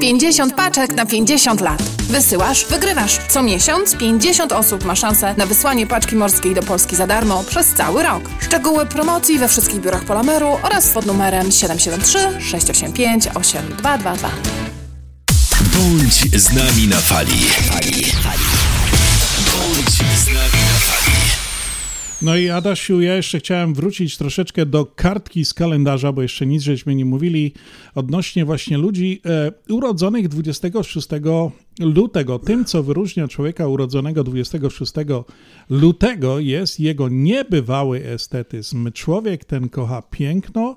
50 0.00 0.54
paczek 0.54 0.94
na 0.94 1.06
50 1.06 1.60
lat. 1.60 1.82
Wysyłasz, 2.08 2.66
wygrywasz. 2.66 3.18
Co 3.28 3.42
miesiąc 3.42 3.96
50 3.96 4.52
osób 4.52 4.84
ma 4.84 4.96
szansę 4.96 5.34
na 5.36 5.46
wysłanie 5.46 5.86
paczki 5.86 6.16
morskiej 6.16 6.54
do 6.54 6.62
Polski 6.62 6.96
za 6.96 7.06
darmo 7.06 7.44
przez 7.44 7.66
cały 7.66 8.02
rok. 8.02 8.22
Szczegóły 8.40 8.86
promocji 8.86 9.38
we 9.38 9.48
wszystkich 9.48 9.80
biurach 9.80 10.04
Polameru 10.04 10.58
oraz 10.62 10.88
pod 10.88 11.06
numerem 11.06 11.52
773 11.52 12.18
685 12.40 13.28
8222. 13.34 14.30
Bądź 15.74 16.42
z 16.42 16.52
nami 16.52 16.88
na 16.88 16.96
fali. 16.96 17.46
Bądź 19.46 19.94
z 19.94 20.26
nami 20.26 20.60
na 20.72 20.78
fali. 20.78 21.49
No 22.22 22.36
i 22.36 22.50
Adasiu, 22.50 23.00
ja 23.00 23.16
jeszcze 23.16 23.38
chciałem 23.38 23.74
wrócić 23.74 24.16
troszeczkę 24.16 24.66
do 24.66 24.86
kartki 24.86 25.44
z 25.44 25.54
kalendarza, 25.54 26.12
bo 26.12 26.22
jeszcze 26.22 26.46
nic 26.46 26.62
żeśmy 26.62 26.94
nie 26.94 27.04
mówili 27.04 27.52
odnośnie 27.94 28.44
właśnie 28.44 28.78
ludzi 28.78 29.20
e, 29.26 29.52
urodzonych 29.72 30.28
26 30.28 31.08
lutego. 31.78 32.38
Tym, 32.38 32.64
co 32.64 32.82
wyróżnia 32.82 33.28
człowieka 33.28 33.68
urodzonego 33.68 34.24
26 34.24 34.92
lutego 35.70 36.38
jest 36.38 36.80
jego 36.80 37.08
niebywały 37.08 38.04
estetyzm. 38.04 38.92
Człowiek 38.92 39.44
ten 39.44 39.68
kocha 39.68 40.02
piękno, 40.02 40.76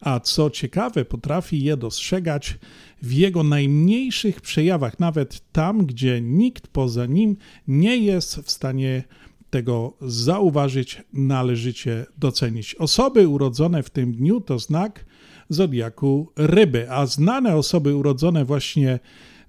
a 0.00 0.20
co 0.20 0.50
ciekawe, 0.50 1.04
potrafi 1.04 1.64
je 1.64 1.76
dostrzegać 1.76 2.58
w 3.02 3.12
jego 3.12 3.42
najmniejszych 3.42 4.40
przejawach, 4.40 5.00
nawet 5.00 5.52
tam, 5.52 5.86
gdzie 5.86 6.20
nikt 6.20 6.68
poza 6.68 7.06
nim 7.06 7.36
nie 7.68 7.96
jest 7.96 8.36
w 8.36 8.50
stanie 8.50 9.04
tego 9.50 9.96
zauważyć, 10.00 11.02
należycie 11.12 12.06
docenić. 12.18 12.74
Osoby 12.74 13.28
urodzone 13.28 13.82
w 13.82 13.90
tym 13.90 14.12
dniu 14.12 14.40
to 14.40 14.58
znak 14.58 15.04
zodiaku 15.48 16.32
ryby, 16.36 16.90
a 16.90 17.06
znane 17.06 17.56
osoby 17.56 17.96
urodzone 17.96 18.44
właśnie 18.44 18.98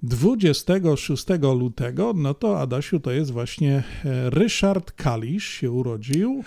26 0.04 1.26
lutego, 1.60 2.14
no 2.16 2.34
to 2.34 2.60
Adasiu 2.60 3.00
to 3.00 3.12
jest 3.12 3.32
właśnie 3.32 3.84
e, 4.06 4.30
Ryszard 4.30 4.92
Kalisz 4.92 5.48
się 5.50 5.72
urodził, 5.72 6.44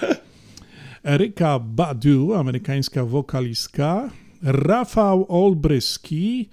Eryka 1.04 1.58
Badu, 1.58 2.34
amerykańska 2.34 3.04
wokalistka, 3.04 4.10
Rafał 4.42 5.26
Olbryski, 5.28 6.48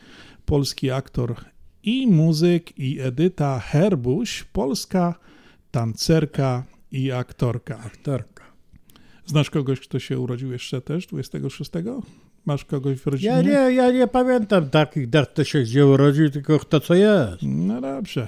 polski 0.45 0.91
aktor 0.91 1.35
i 1.83 2.07
muzyk, 2.07 2.79
i 2.79 2.99
Edyta 2.99 3.59
Herbuś, 3.59 4.43
polska 4.43 5.15
tancerka 5.71 6.63
i 6.91 7.11
aktorka. 7.11 7.79
Aktorka. 7.85 8.43
Znasz 9.25 9.49
kogoś, 9.49 9.79
kto 9.79 9.99
się 9.99 10.19
urodził 10.19 10.51
jeszcze 10.51 10.81
też 10.81 11.07
26? 11.07 11.71
Masz 12.45 12.65
kogoś 12.65 12.97
w 12.97 13.07
rodzinie? 13.07 13.29
Ja 13.31 13.41
nie, 13.41 13.75
ja 13.75 13.91
nie 13.91 14.07
pamiętam 14.07 14.69
takich 14.69 15.09
dat, 15.09 15.29
kto 15.29 15.43
się 15.43 15.61
gdzie 15.61 15.85
urodził, 15.87 16.29
tylko 16.29 16.59
kto 16.59 16.79
co 16.79 16.93
jest. 16.95 17.37
No 17.41 17.81
dobrze. 17.81 18.27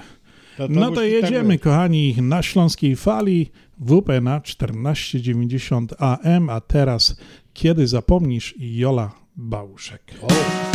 To- 0.56 0.68
to 0.68 0.74
no 0.74 0.90
to 0.90 0.96
tak 0.96 1.04
jedziemy, 1.04 1.48
być. 1.48 1.62
kochani, 1.62 2.16
na 2.22 2.42
Śląskiej 2.42 2.96
Fali 2.96 3.50
WP 3.78 4.20
na 4.20 4.40
1490 4.40 5.94
AM, 5.98 6.50
a 6.50 6.60
teraz 6.60 7.16
Kiedy 7.52 7.86
zapomnisz 7.86 8.54
Jola 8.58 9.12
Bałuszek. 9.36 10.02
Kiedy 10.06 10.73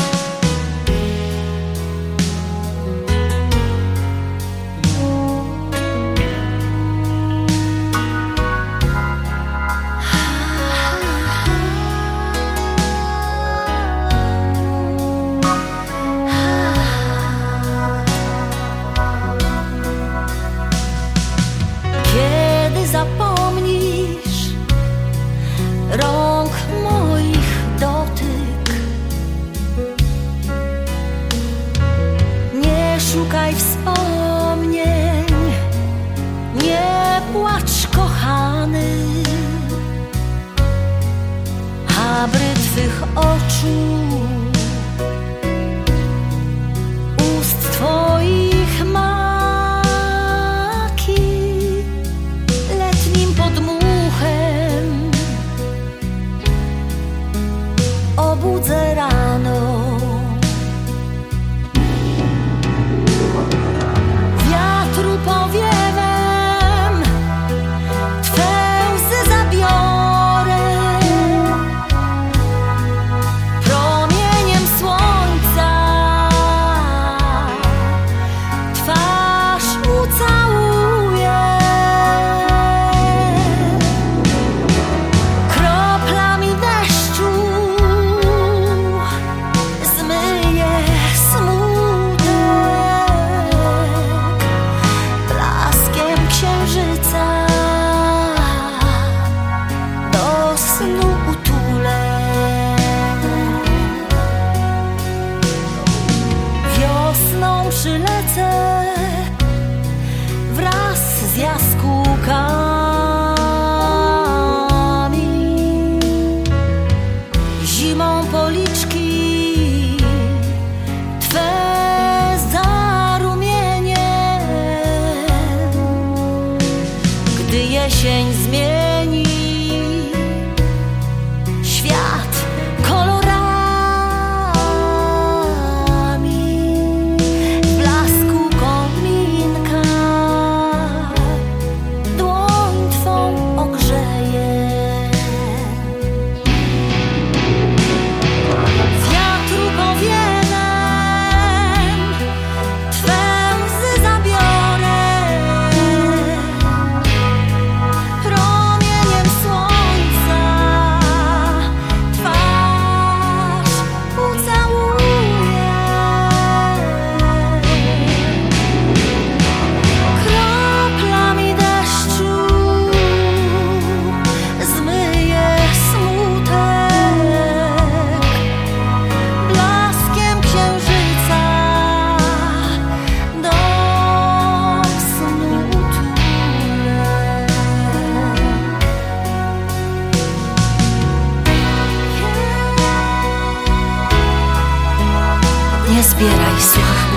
Nie 196.20 197.09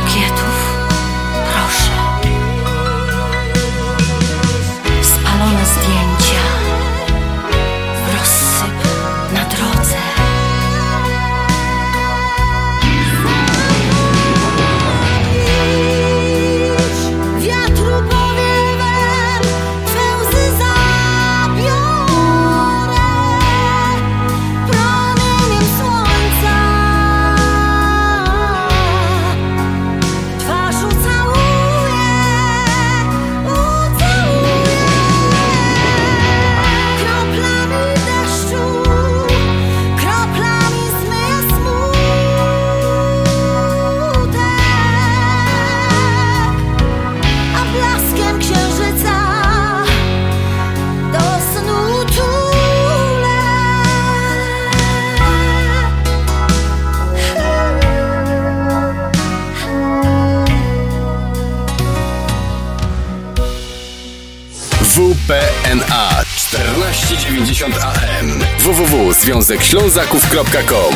1490 67.53 67.85
AM 67.85 68.41
www.związekślązaków.com 68.59 70.95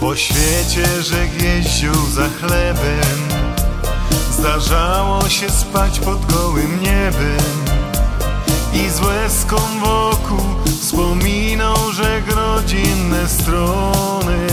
Po 0.00 0.16
świecie, 0.16 1.02
że 1.02 1.26
jeździł 1.26 1.94
za 1.94 2.28
chlebem 2.28 3.21
Zdarzało 4.42 5.28
się 5.28 5.50
spać 5.50 6.00
pod 6.00 6.26
gołym 6.26 6.82
niebem 6.82 7.46
I 8.74 8.90
z 8.90 9.00
łezką 9.00 9.56
wokół 9.80 10.40
wspominał, 10.80 11.92
że 11.92 12.20
rodzinne 12.36 13.28
strony. 13.28 14.46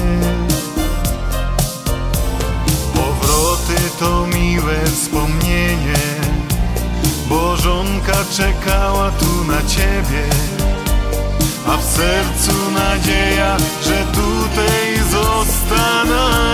Powroty 2.93 3.75
to 3.99 4.27
miłe 4.27 4.85
wspomnienie 4.85 5.99
Bo 7.29 7.55
żonka 7.55 8.17
czekała 8.37 9.11
tu 9.11 9.43
na 9.43 9.61
ciebie 9.61 10.29
a 11.67 11.77
w 11.77 11.83
sercu 11.83 12.71
nadzieja, 12.71 13.57
że 13.83 14.05
tutaj 14.13 15.11
zostanę 15.11 16.48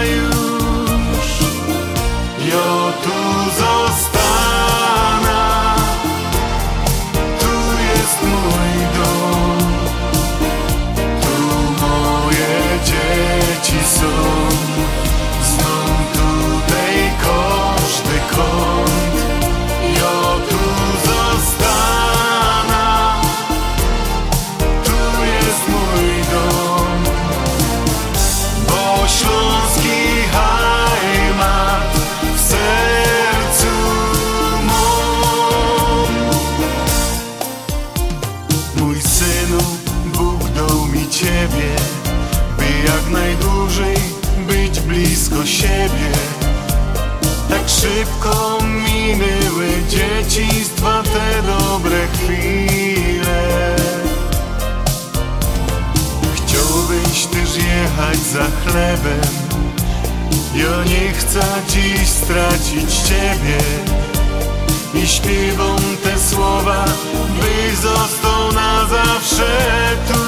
dzieciństwa 50.36 51.04
te 51.04 51.42
dobre 51.42 52.08
chwile. 52.08 53.76
Chciałbyś 56.36 57.26
też 57.26 57.58
jechać 57.58 58.18
za 58.18 58.46
chlebem. 58.66 59.30
Ja 60.56 60.84
nie 60.84 61.14
chcę 61.14 61.42
dziś 61.70 62.10
stracić 62.10 62.96
ciebie. 62.96 63.58
I 64.94 65.08
śpiewam 65.08 65.80
te 66.04 66.20
słowa 66.20 66.86
Byś 67.40 67.78
został 67.78 68.52
na 68.54 68.86
zawsze 68.86 69.46
tu. 70.08 70.20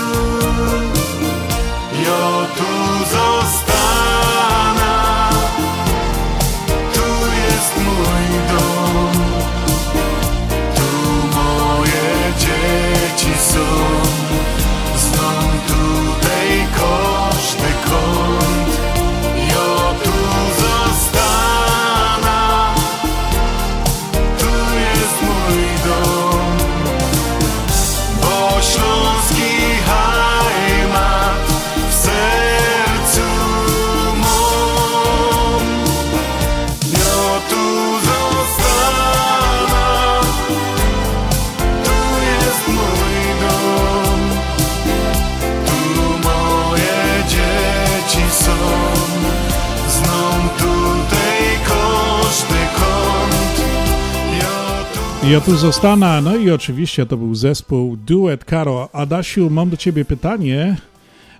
Ja 2.03 2.45
tu 2.57 3.05
zostanę 3.05 3.66
Ja 55.31 55.41
tu 55.41 55.55
zostanę, 55.55 56.21
no 56.21 56.35
i 56.35 56.51
oczywiście 56.51 57.05
to 57.05 57.17
był 57.17 57.35
zespół 57.35 57.97
Duet 57.97 58.45
Karo. 58.45 58.89
Adasiu, 58.93 59.49
mam 59.49 59.69
do 59.69 59.77
ciebie 59.77 60.05
pytanie, 60.05 60.77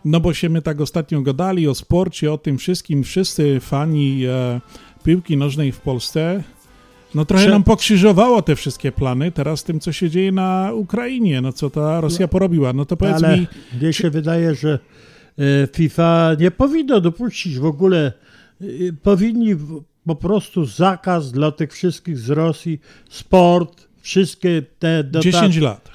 no 0.05 0.19
bo 0.19 0.33
się 0.33 0.49
my 0.49 0.61
tak 0.61 0.81
ostatnio 0.81 1.21
gadali 1.21 1.67
o 1.67 1.75
sporcie, 1.75 2.33
o 2.33 2.37
tym 2.37 2.57
wszystkim, 2.57 3.03
wszyscy 3.03 3.59
fani 3.59 4.25
e, 4.25 4.61
piłki 5.03 5.37
nożnej 5.37 5.71
w 5.71 5.79
Polsce, 5.79 6.43
no 7.15 7.25
trochę 7.25 7.43
Prze- 7.43 7.51
nam 7.51 7.63
pokrzyżowało 7.63 8.41
te 8.41 8.55
wszystkie 8.55 8.91
plany 8.91 9.31
teraz 9.31 9.63
tym, 9.63 9.79
co 9.79 9.91
się 9.91 10.09
dzieje 10.09 10.31
na 10.31 10.71
Ukrainie, 10.73 11.41
no 11.41 11.53
co 11.53 11.69
ta 11.69 12.01
Rosja 12.01 12.27
porobiła, 12.27 12.73
no 12.73 12.85
to 12.85 12.97
powiedz 12.97 13.23
Ale 13.23 13.37
mi, 13.37 13.47
mnie 13.81 13.93
się 13.93 14.09
wydaje, 14.09 14.55
że 14.55 14.79
e, 15.39 15.67
FIFA 15.75 16.31
nie 16.39 16.51
powinno 16.51 17.01
dopuścić 17.01 17.59
w 17.59 17.65
ogóle, 17.65 18.13
e, 18.61 18.65
powinni 19.03 19.55
po 20.07 20.15
prostu 20.15 20.65
zakaz 20.65 21.31
dla 21.31 21.51
tych 21.51 21.73
wszystkich 21.73 22.17
z 22.17 22.29
Rosji, 22.29 22.79
sport, 23.09 23.87
wszystkie 24.01 24.61
te 24.79 25.03
dodatki. 25.03 25.31
10 25.31 25.57
lat. 25.57 25.89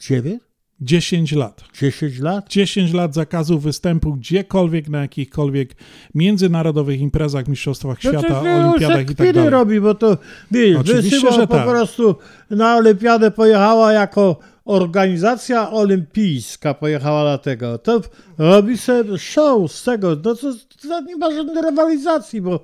9? 0.00 0.42
10 0.80 1.32
lat. 1.32 1.64
10 1.80 2.18
lat? 2.18 2.48
10 2.48 2.92
lat 2.92 3.14
zakazu 3.14 3.58
występu 3.58 4.14
gdziekolwiek, 4.14 4.88
na 4.88 5.00
jakichkolwiek 5.00 5.74
międzynarodowych 6.14 7.00
imprezach, 7.00 7.48
mistrzostwach 7.48 8.04
No 8.04 8.10
świata, 8.10 8.28
się 8.28 8.50
olimpiadach 8.50 9.10
i 9.10 9.14
tak 9.14 9.32
dalej. 9.32 9.50
robi, 9.50 9.80
bo 9.80 9.94
to 9.94 10.18
wiesz, 10.50 10.76
Oczywiście, 10.76 11.10
wysyła 11.10 11.32
że 11.32 11.46
po 11.46 11.54
tak. 11.54 11.68
prostu 11.68 12.16
na 12.50 12.76
olimpiadę 12.76 13.30
pojechała 13.30 13.92
jako 13.92 14.38
organizacja 14.66 15.70
olimpijska 15.70 16.74
pojechała 16.74 17.24
na 17.24 17.38
tego. 17.38 17.78
To 17.78 18.00
robi 18.38 18.78
sobie 18.78 19.18
show 19.18 19.72
z 19.72 19.84
tego. 19.84 20.08
No 20.24 20.34
to, 20.34 20.52
to 20.82 21.00
nie 21.00 21.16
ma 21.16 21.30
żadnej 21.30 21.62
rywalizacji, 21.62 22.40
bo 22.40 22.60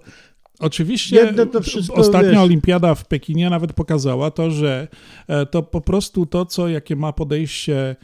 Oczywiście 0.62 1.16
Jedne 1.16 1.47
to 1.47 1.61
wszystko, 1.61 1.95
ostatnia 1.95 2.31
wiesz. 2.31 2.41
olimpiada 2.41 2.95
w 2.95 3.05
Pekinie 3.05 3.51
nawet 3.51 3.73
pokazała 3.73 4.31
to, 4.31 4.51
że 4.51 4.89
e, 5.29 5.47
to 5.47 5.62
po 5.62 5.81
prostu 5.81 6.27
to, 6.27 6.47
co 6.47 6.69
jakie 6.69 6.97
ma 6.97 7.12
podejście 7.12 7.97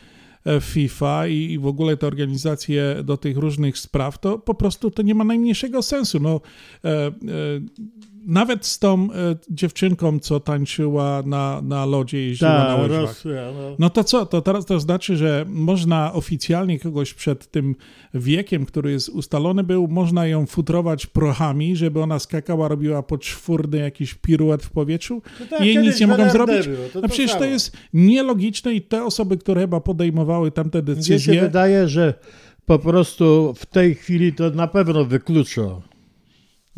e, 0.46 0.60
FIFA 0.60 1.26
i, 1.26 1.34
i 1.34 1.58
w 1.58 1.66
ogóle 1.66 1.96
te 1.96 2.06
organizacje 2.06 2.96
do 3.04 3.16
tych 3.16 3.36
różnych 3.36 3.78
spraw, 3.78 4.18
to 4.18 4.38
po 4.38 4.54
prostu 4.54 4.90
to 4.90 5.02
nie 5.02 5.14
ma 5.14 5.24
najmniejszego 5.24 5.82
sensu. 5.82 6.20
No, 6.20 6.40
e, 6.84 6.90
e, 6.90 7.12
nawet 8.28 8.66
z 8.66 8.78
tą 8.78 9.08
e, 9.12 9.36
dziewczynką, 9.50 10.18
co 10.18 10.40
tańczyła 10.40 11.22
na, 11.26 11.62
na 11.62 11.86
lodzie, 11.86 12.26
jeździła 12.26 12.50
Ta, 12.50 12.76
na 12.76 12.82
łyżwach. 12.82 13.00
Rosja, 13.00 13.52
no. 13.54 13.76
No 13.78 13.90
to 13.90 14.04
co, 14.04 14.26
to 14.26 14.42
teraz 14.42 14.66
to 14.66 14.80
znaczy, 14.80 15.16
że 15.16 15.44
można 15.48 16.12
oficjalnie 16.12 16.80
kogoś 16.80 17.14
przed 17.14 17.50
tym 17.50 17.76
wiekiem, 18.14 18.66
który 18.66 18.92
jest 18.92 19.08
ustalony 19.08 19.64
był, 19.64 19.88
można 19.88 20.26
ją 20.26 20.46
futrować 20.46 21.06
prochami, 21.06 21.76
żeby 21.76 22.02
ona 22.02 22.18
skakała, 22.18 22.68
robiła 22.68 23.02
poczwórny 23.02 23.78
jakiś 23.78 24.14
piruet 24.14 24.62
w 24.62 24.70
powietrzu 24.70 25.22
To 25.38 25.46
tak 25.46 25.60
i 25.60 25.66
jej 25.66 25.78
nic 25.78 26.00
nie 26.00 26.06
mogą 26.06 26.30
zrobić. 26.30 26.68
było, 26.68 26.88
to 26.88 26.90
no 26.94 27.00
to 27.02 27.08
przecież 27.08 27.32
to 27.32 27.44
jest 27.44 27.76
nielogiczne 27.92 28.74
i 28.74 28.82
te 28.82 29.04
osoby, 29.04 29.38
które 29.38 29.60
chyba 29.60 29.80
podejmowały 29.80 30.50
tamte 30.50 30.82
Mnie 30.82 30.90
się 30.90 30.96
decyzje, 30.96 31.40
wydaje, 31.40 31.88
że 31.88 32.14
po 32.66 32.78
prostu 32.78 33.54
w 33.56 33.66
tej 33.66 33.94
chwili 33.94 34.32
to 34.32 34.50
na 34.50 34.66
pewno 34.66 35.04
wykluczą. 35.04 35.80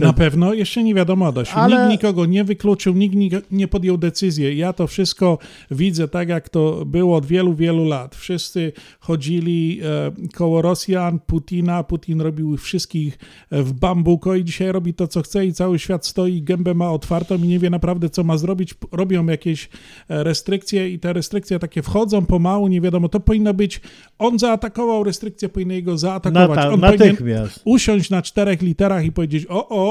Na 0.07 0.13
pewno, 0.13 0.55
jeszcze 0.55 0.83
nie 0.83 0.95
wiadomo, 0.95 1.27
Adasiu. 1.27 1.53
Ale- 1.59 1.77
Nikt 1.77 1.91
nikogo 1.91 2.27
nie 2.27 2.45
wykluczył, 2.45 2.95
nikt 2.95 3.17
nik- 3.17 3.43
nie 3.51 3.69
podjął 3.69 3.97
decyzji. 3.99 4.59
Ja 4.59 4.73
to 4.73 4.87
wszystko 4.87 5.39
widzę 5.71 6.09
tak, 6.09 6.29
jak 6.29 6.49
to 6.49 6.85
było 6.87 7.17
od 7.17 7.27
wielu, 7.27 7.55
wielu 7.55 7.85
lat. 7.85 8.17
Wszyscy 8.17 8.73
chodzili 9.01 9.81
e, 9.83 10.13
koło 10.35 10.63
Rosjan, 10.63 11.19
Putina, 11.27 11.83
Putin 11.85 12.21
robił 12.21 12.55
ich 12.55 12.63
wszystkich 12.63 13.19
e, 13.51 13.63
w 13.63 13.73
bambuko 13.73 14.35
i 14.35 14.45
dzisiaj 14.45 14.73
robi 14.73 14.95
to, 14.95 15.09
co 15.09 15.23
chce 15.23 15.47
i 15.47 15.53
cały 15.53 15.79
świat 15.79 16.07
stoi, 16.07 16.43
gębę 16.43 16.75
ma 16.75 16.91
otwartą 16.93 17.35
i 17.37 17.49
nie 17.49 17.59
wie 17.59 17.71
naprawdę, 17.71 18.11
co 18.11 18.25
ma 18.25 18.39
zrobić. 18.39 18.75
Robią 18.93 19.27
jakieś 19.27 19.69
e, 20.09 20.25
restrykcje 20.25 20.91
i 20.91 20.99
te 20.99 21.13
restrykcje 21.13 21.59
takie 21.59 21.83
wchodzą 21.83 22.27
pomału, 22.27 22.69
nie 22.69 22.81
wiadomo. 22.81 23.09
To 23.09 23.21
powinno 23.21 23.55
być, 23.55 23.81
on 24.19 24.39
zaatakował 24.39 25.05
restrykcje, 25.05 25.49
powinien 25.49 25.77
jego 25.77 25.99
zaatakować. 25.99 26.59
On 26.75 26.81
natychmiast. 26.81 27.61
usiąść 27.65 28.11
na 28.11 28.23
czterech 28.23 28.63
literach 28.63 29.05
i 29.05 29.13
powiedzieć 29.13 29.47
o, 29.49 29.69
o, 29.69 29.90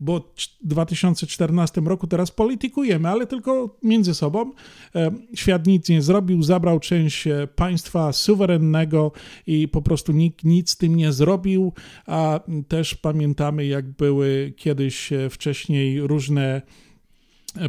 bo 0.00 0.20
w 0.62 0.66
2014 0.68 1.80
roku 1.80 2.06
teraz 2.06 2.30
politykujemy, 2.30 3.08
ale 3.08 3.26
tylko 3.26 3.76
między 3.82 4.14
sobą. 4.14 4.50
E, 4.94 5.10
Świat 5.34 5.66
nic 5.66 5.88
nie 5.88 6.02
zrobił, 6.02 6.42
zabrał 6.42 6.80
część 6.80 7.26
e, 7.26 7.46
państwa 7.46 8.12
suwerennego 8.12 9.12
i 9.46 9.68
po 9.68 9.82
prostu 9.82 10.12
nikt 10.12 10.44
nic 10.44 10.70
z 10.70 10.76
tym 10.76 10.96
nie 10.96 11.12
zrobił, 11.12 11.72
a 12.06 12.40
też 12.68 12.94
pamiętamy, 12.94 13.66
jak 13.66 13.90
były 13.90 14.52
kiedyś 14.56 15.12
e, 15.12 15.30
wcześniej 15.30 16.00
różne 16.00 16.62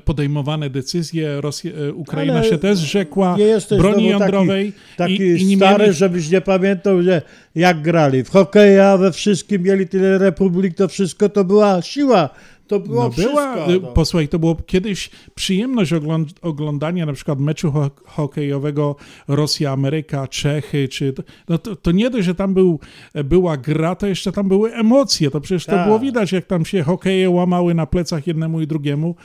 podejmowane 0.06 0.70
decyzje. 0.70 1.42
Rosja, 1.42 1.72
e, 1.72 1.94
Ukraina 1.94 2.34
Ale 2.40 2.44
się 2.50 2.58
też 2.58 2.80
rzekła 2.80 3.38
broni 3.78 4.08
jądrowej. 4.08 4.74
Taki, 4.98 5.14
i, 5.14 5.18
taki 5.18 5.44
i 5.44 5.46
nie 5.46 5.58
stary, 5.58 5.84
mieli- 5.86 5.94
żebyś 5.98 6.30
nie 6.32 6.42
pamiętał, 6.42 7.02
że 7.04 7.22
jak 7.56 7.82
grali 7.82 8.24
w 8.24 8.30
hokeja, 8.30 8.98
we 8.98 9.12
wszystkim 9.12 9.64
mieli 9.64 9.88
tyle 9.88 10.18
republik, 10.18 10.76
to 10.76 10.88
wszystko 10.88 11.30
to 11.30 11.44
była 11.44 11.82
siła. 11.82 12.30
To 12.68 12.80
było 12.80 13.04
No 13.04 13.10
była, 13.10 13.54
wszystko. 13.56 13.74
y, 13.74 13.80
no. 13.82 13.88
posłuchaj, 13.88 14.28
to 14.28 14.40
było 14.40 14.56
kiedyś 14.56 15.10
przyjemność 15.36 15.94
ogląd- 15.94 16.34
oglądania 16.42 17.06
na 17.06 17.14
przykład 17.14 17.40
meczu 17.40 17.72
ho- 17.72 17.92
hokejowego 18.06 18.96
Rosja-Ameryka, 19.28 20.28
Czechy, 20.28 20.88
czy 20.88 21.14
to, 21.14 21.24
no 21.50 21.58
to, 21.58 21.76
to 21.76 21.92
nie 21.92 22.10
dość, 22.10 22.26
że 22.26 22.36
tam 22.36 22.54
był, 22.54 22.80
była 23.26 23.58
gra, 23.58 23.96
to 23.96 24.08
jeszcze 24.08 24.32
tam 24.32 24.48
były 24.48 24.74
emocje, 24.74 25.32
to 25.32 25.42
przecież 25.42 25.66
to 25.66 25.72
Tak. 25.72 25.86
było 25.86 26.00
widać, 26.00 26.32
jak 26.32 26.46
tam 26.46 26.66
się 26.66 26.84
hokeje 26.84 27.30
łamały 27.30 27.74
na 27.74 27.86
plecach 27.86 28.28
jednemu 28.28 28.62
i 28.62 28.68
drugiemu, 28.68 29.16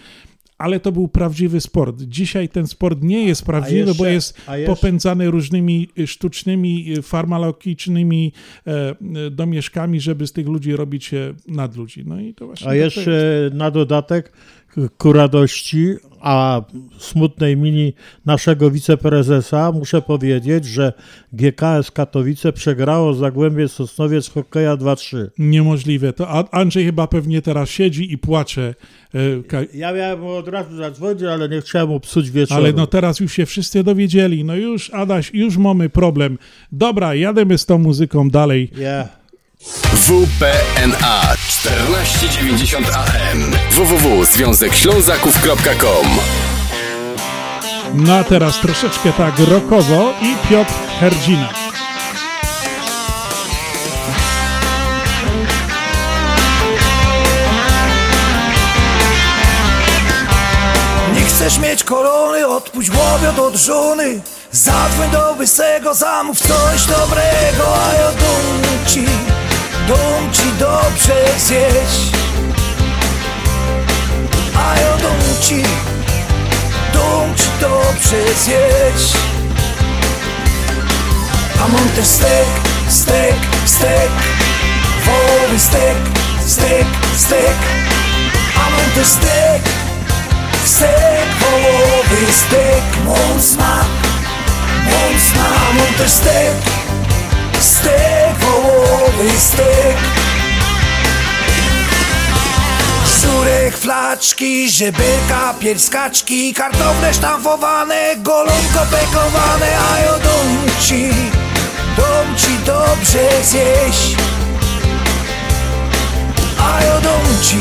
ale 0.62 0.80
to 0.80 0.93
był 0.93 1.09
prawdziwy 1.09 1.60
sport. 1.60 2.02
Dzisiaj 2.02 2.48
ten 2.48 2.66
sport 2.66 3.02
nie 3.02 3.24
jest 3.26 3.44
prawdziwy, 3.44 3.78
jeszcze- 3.78 3.94
bo 3.94 4.06
jest 4.06 4.39
jeszcze- 4.39 4.66
popędzany 4.66 5.30
różnymi 5.30 5.89
y, 5.98 6.06
sztucznymi, 6.06 6.94
y, 6.98 7.02
farmakologicznymi 7.02 8.32
e, 8.66 8.70
e, 8.90 8.94
domieszkami, 9.30 10.01
żeby 10.01 10.26
z 10.26 10.32
tych 10.32 10.47
ludzi 10.47 10.76
robić 10.76 11.14
e, 11.14 11.34
nadludzi. 11.48 12.05
No 12.06 12.20
i 12.20 12.34
to 12.34 12.47
właśnie 12.47 12.68
A 12.68 12.74
jeszcze 12.74 13.51
na 13.55 13.70
dodatek 13.70 14.32
ku 14.98 15.12
radości, 15.12 15.94
a 16.20 16.62
smutnej 16.98 17.56
mini 17.56 17.92
naszego 18.26 18.70
wiceprezesa, 18.70 19.72
muszę 19.72 20.02
powiedzieć, 20.02 20.64
że 20.64 20.92
GKS 21.32 21.90
Katowice 21.90 22.52
przegrało 22.52 23.14
Zagłębie 23.14 23.68
Sosnowiec 23.68 24.30
hokeja 24.30 24.76
2-3. 24.76 25.16
Niemożliwe. 25.38 26.12
To 26.12 26.54
Andrzej 26.54 26.84
chyba 26.84 27.06
pewnie 27.06 27.42
teraz 27.42 27.68
siedzi 27.70 28.12
i 28.12 28.18
płacze. 28.18 28.74
e, 29.14 29.66
Ja 29.74 29.92
miałem 29.92 30.26
od 30.26 30.48
razu 30.48 30.76
zadzwonić, 30.76 31.22
ale 31.22 31.48
nie 31.48 31.60
chciałem 31.60 31.88
mu 31.88 32.00
psuć 32.00 32.30
wieczoru. 32.30 32.60
Ale 32.60 32.72
no 32.72 32.86
teraz 32.86 33.20
już 33.20 33.32
się 33.32 33.46
wszyscy 33.46 33.84
dowiedzieli. 33.84 34.44
No 34.44 34.56
już, 34.56 34.90
Adaś, 34.90 35.30
już 35.34 35.56
mamy 35.56 35.88
problem. 35.88 36.38
Dobra, 36.72 37.14
jademy 37.14 37.58
z 37.58 37.66
tą 37.66 37.78
muzyką 37.78 38.30
dalej. 38.30 38.70
Yeah. 38.76 39.21
WPNA 39.62 41.36
1490 41.36 42.86
AM 42.97 43.51
www.związekślązaków.com 43.70 46.06
No 47.94 48.16
a 48.16 48.24
teraz 48.24 48.60
troszeczkę 48.60 49.12
tak 49.12 49.39
rokowo 49.39 50.12
i 50.22 50.36
Piotr 50.48 50.72
Herdzina. 51.01 51.48
Nie 61.14 61.24
chcesz 61.24 61.59
mieć 61.59 61.84
korony, 61.84 62.47
odpuść 62.47 62.90
łobiot 62.90 63.39
od 63.39 63.56
żony. 63.56 64.20
Zadzwoń 64.52 65.10
do 65.10 65.34
łysego, 65.39 65.94
zamów 65.94 66.39
coś 66.39 66.86
dobrego 66.86 67.74
A 67.74 67.94
ja 67.94 68.12
dum 68.12 68.62
ci, 68.86 69.05
dum 69.88 70.32
ci 70.32 70.52
dobrze 70.59 71.14
zjeść. 71.38 72.12
A 74.54 74.80
ja 74.80 74.96
dum 74.96 75.40
ci, 75.40 75.62
dum 76.92 77.34
ci 77.36 77.48
dobrze 77.60 78.34
zjeść. 78.44 79.16
A 81.64 81.68
mam 81.68 81.88
też 81.88 82.06
stek, 82.06 82.48
stek, 82.88 83.36
stek. 83.64 84.10
Wołowy 85.04 85.59
stek, 85.59 85.96
stek, 86.46 86.86
stek. 87.16 87.56
A 88.56 88.70
mam 88.70 88.90
też 88.94 89.06
stek 89.06 89.62
Stek 90.64 91.26
wołowy, 91.40 92.32
stek, 92.32 93.04
mon 93.04 93.42
smak 93.42 93.86
Mon 94.84 95.20
smak, 95.20 95.74
mam 95.74 95.94
też 95.98 96.10
stek 96.10 96.81
Styk, 97.62 98.39
wołowy 98.40 99.30
styk 99.39 99.97
Żurek, 103.20 103.76
flaczki, 103.76 104.70
żebyka, 104.70 105.55
pierskaczki 105.60 106.55
Kartofle 106.55 107.14
sztampowane, 107.14 108.16
golonko 108.16 108.86
pekowane 108.90 109.66
A 109.93 109.98
ja 109.98 110.12
dom 110.18 110.62
ci, 110.80 111.09
dom 111.97 112.36
ci 112.36 112.59
dobrze 112.66 113.44
zjeść. 113.44 114.16
A 116.59 116.84
ja 116.84 117.01
dom 117.01 117.26
ci, 117.43 117.59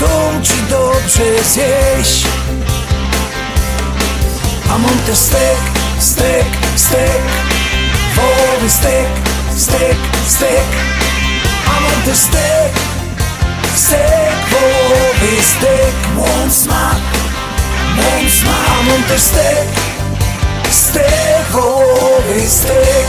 dom 0.00 0.42
ci 0.42 0.62
dobrze 0.70 1.44
zjeść. 1.44 2.26
A 4.70 4.78
mam 4.78 4.98
też 5.06 5.18
stek, 5.18 5.58
stek, 5.98 6.46
stek. 6.76 7.47
Wołowy 8.18 8.70
stek, 8.70 9.08
stek, 9.56 9.96
stek 10.26 10.68
A 11.76 11.80
mam 11.80 12.02
też 12.02 12.16
stek, 12.16 12.72
stek 13.76 14.36
Wołowy 14.50 15.42
stek, 15.42 15.94
mam 16.16 16.50
smak, 16.50 17.00
mam 17.96 18.30
smak 18.30 18.68
A 18.80 18.82
mam 18.82 19.02
też 19.02 19.20
stek, 19.20 19.68
stek 20.70 21.46
Wołowy 21.52 22.48
stek 22.48 23.08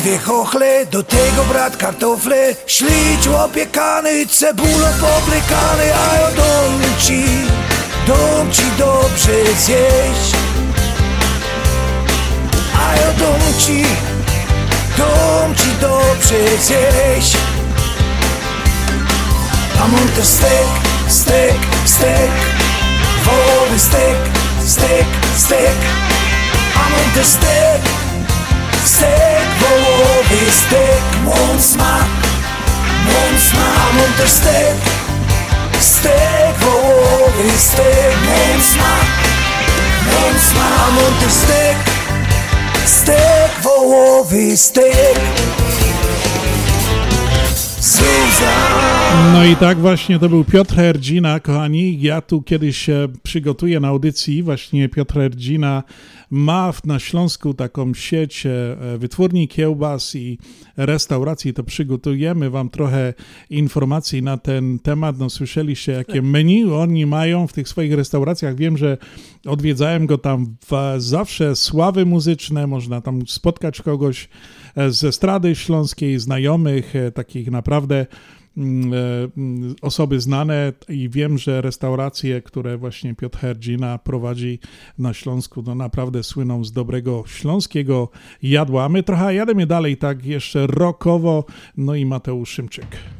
dwie 0.00 0.18
chochle, 0.18 0.86
do 0.86 1.02
tego 1.02 1.44
brat 1.48 1.76
kartofle. 1.76 2.54
Ślicz 2.66 3.26
opiekany, 3.44 4.26
cebulo 4.26 4.88
poplekany 5.00 5.94
A 5.94 6.14
ja 6.20 6.30
dom 6.30 6.80
ci, 6.98 7.24
dom 8.06 8.52
ci 8.52 8.62
dobrze 8.78 9.36
zjeść. 9.58 10.32
A 12.82 12.96
ja 12.96 13.12
dom 13.18 13.40
ci, 13.58 13.84
dom 14.98 15.54
ci 15.54 15.70
dobrze 15.80 16.38
zjeść. 16.60 17.36
A 19.80 19.88
mam 19.88 20.08
też 20.08 20.26
stek, 20.26 20.68
stek, 21.08 21.58
stek. 21.84 22.30
Wołowy 23.24 23.78
stek, 23.78 24.18
stek, 24.66 25.06
stek. 25.36 25.78
A 26.74 26.82
mam 26.90 27.14
też 27.14 27.26
stek 27.26 27.99
vse 28.84 29.14
bo 29.60 29.72
vestek, 30.30 31.02
mon 31.24 31.58
sma, 31.58 31.94
mon 33.06 33.38
sma, 33.46 33.68
mon 33.96 34.12
trstek, 34.18 34.76
stek 35.80 36.54
bo 36.64 36.74
vestek, 37.38 38.16
mon 38.28 38.60
sma, 38.70 38.92
mon 40.08 40.34
sma, 40.48 40.68
mon 40.96 41.12
trstek, 41.20 41.76
stek 42.86 43.62
bo 43.62 44.24
vestek. 44.30 45.89
No 49.32 49.44
i 49.44 49.56
tak 49.56 49.78
właśnie 49.78 50.18
to 50.18 50.28
był 50.28 50.44
Piotr 50.44 50.74
Herdzina, 50.74 51.40
kochani. 51.40 52.00
Ja 52.00 52.20
tu 52.20 52.42
kiedyś 52.42 52.76
się 52.76 53.08
przygotuję 53.22 53.80
na 53.80 53.88
audycji. 53.88 54.42
Właśnie 54.42 54.88
Piotr 54.88 55.14
Herdzina 55.14 55.82
ma 56.30 56.72
w- 56.72 56.84
na 56.84 56.98
Śląsku 56.98 57.54
taką 57.54 57.94
sieć 57.94 58.46
e, 58.46 58.76
wytwórni 58.98 59.48
kiełbas 59.48 60.14
i 60.14 60.38
restauracji. 60.76 61.54
To 61.54 61.64
przygotujemy 61.64 62.50
wam 62.50 62.68
trochę 62.68 63.14
informacji 63.50 64.22
na 64.22 64.36
ten 64.36 64.78
temat. 64.78 65.18
No 65.18 65.30
słyszeliście, 65.30 65.92
jakie 65.92 66.22
menu 66.22 66.74
oni 66.74 67.06
mają 67.06 67.46
w 67.46 67.52
tych 67.52 67.68
swoich 67.68 67.92
restauracjach. 67.94 68.56
Wiem, 68.56 68.76
że 68.76 68.98
odwiedzałem 69.46 70.06
go 70.06 70.18
tam 70.18 70.56
zawsze 70.98 71.56
sławy 71.56 72.06
muzyczne. 72.06 72.66
Można 72.66 73.00
tam 73.00 73.26
spotkać 73.26 73.82
kogoś 73.82 74.28
e, 74.80 74.90
z 74.90 75.04
estrady 75.04 75.54
śląskiej, 75.54 76.18
znajomych, 76.18 76.96
e, 76.96 77.12
takich 77.12 77.50
naprawdę 77.50 78.06
mm, 78.56 78.94
e, 78.94 78.96
osoby 79.82 80.20
znane 80.20 80.72
i 80.88 81.08
wiem, 81.08 81.38
że 81.38 81.60
restauracje, 81.60 82.42
które 82.42 82.78
właśnie 82.78 83.14
Piotr 83.14 83.38
Herdzina 83.38 83.98
prowadzi 83.98 84.58
na 84.98 85.14
Śląsku, 85.14 85.62
no 85.62 85.74
naprawdę 85.74 86.22
słyną 86.22 86.64
z 86.64 86.72
dobrego 86.72 87.24
śląskiego 87.26 88.08
jadła. 88.42 88.84
A 88.84 88.88
my 88.88 89.02
trochę 89.02 89.34
jademy 89.34 89.66
dalej 89.66 89.96
tak 89.96 90.26
jeszcze 90.26 90.66
rokowo, 90.66 91.44
no 91.76 91.94
i 91.94 92.06
Mateusz 92.06 92.50
Szymczyk. 92.50 93.19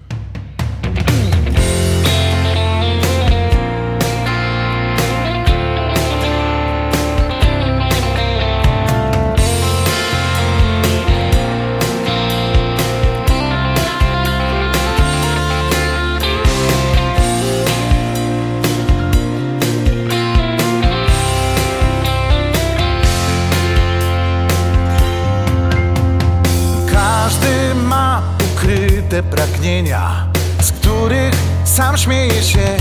Śmieje 32.10 32.42
się. 32.42 32.76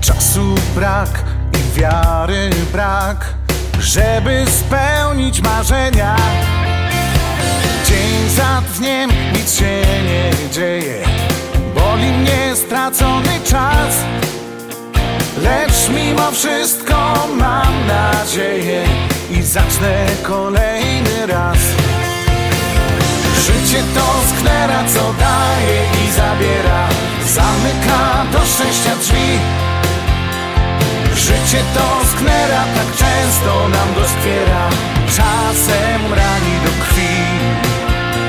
Czasu 0.00 0.54
brak 0.74 1.24
i 1.52 1.80
wiary 1.80 2.50
brak, 2.72 3.34
żeby 3.80 4.44
spełnić 4.46 5.40
marzenia. 5.40 6.16
Dzień 7.86 8.28
za 8.36 8.62
dniem 8.78 9.10
nic 9.32 9.58
się 9.58 9.82
nie 10.04 10.50
dzieje, 10.52 11.04
boli 11.74 12.12
mnie 12.12 12.56
stracony 12.56 13.40
czas. 13.44 13.94
Lecz 15.42 15.88
mimo 15.88 16.30
wszystko 16.30 17.28
mam 17.36 17.86
nadzieję 17.86 18.84
i 19.30 19.42
zacznę 19.42 20.06
kolejny 20.22 21.26
raz. 21.26 21.83
Życie 23.74 23.86
to 23.94 24.06
sknera, 24.28 24.84
co 24.94 25.12
daje 25.12 25.80
i 26.04 26.12
zabiera. 26.12 26.88
Zamyka 27.26 28.24
do 28.32 28.38
szczęścia 28.46 28.96
drzwi. 28.96 29.38
Życie 31.14 31.62
to 31.74 32.06
sknera, 32.10 32.64
tak 32.74 32.96
często 32.96 33.68
nam 33.68 33.94
doskwiera 33.94 34.68
Czasem 35.06 36.14
rani 36.14 36.54
do 36.64 36.84
krwi. 36.84 37.16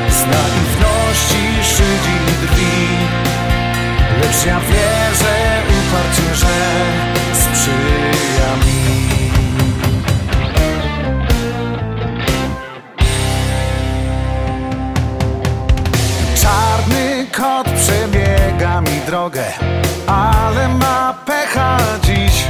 Z 0.10 0.22
naiwności 0.34 1.44
szydzi 1.64 2.16
i 2.28 2.48
drwi 2.48 2.76
Lecz 4.22 4.46
ja 4.46 4.60
wierzę 4.60 5.62
uparcie, 5.78 6.36
że 6.36 6.56
sprzyja 7.34 8.52
mi 8.66 9.25
Czarny 16.86 17.28
kot 17.32 17.68
przebiega 17.70 18.82
mi 18.82 19.02
drogę, 19.08 19.44
ale 20.08 20.68
ma 20.68 21.14
pecha 21.26 21.78
dziś. 22.04 22.44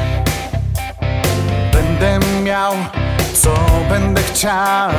Będę 1.73 2.19
miał, 2.43 2.73
co 3.33 3.55
będę 3.89 4.21
chciał. 4.23 4.91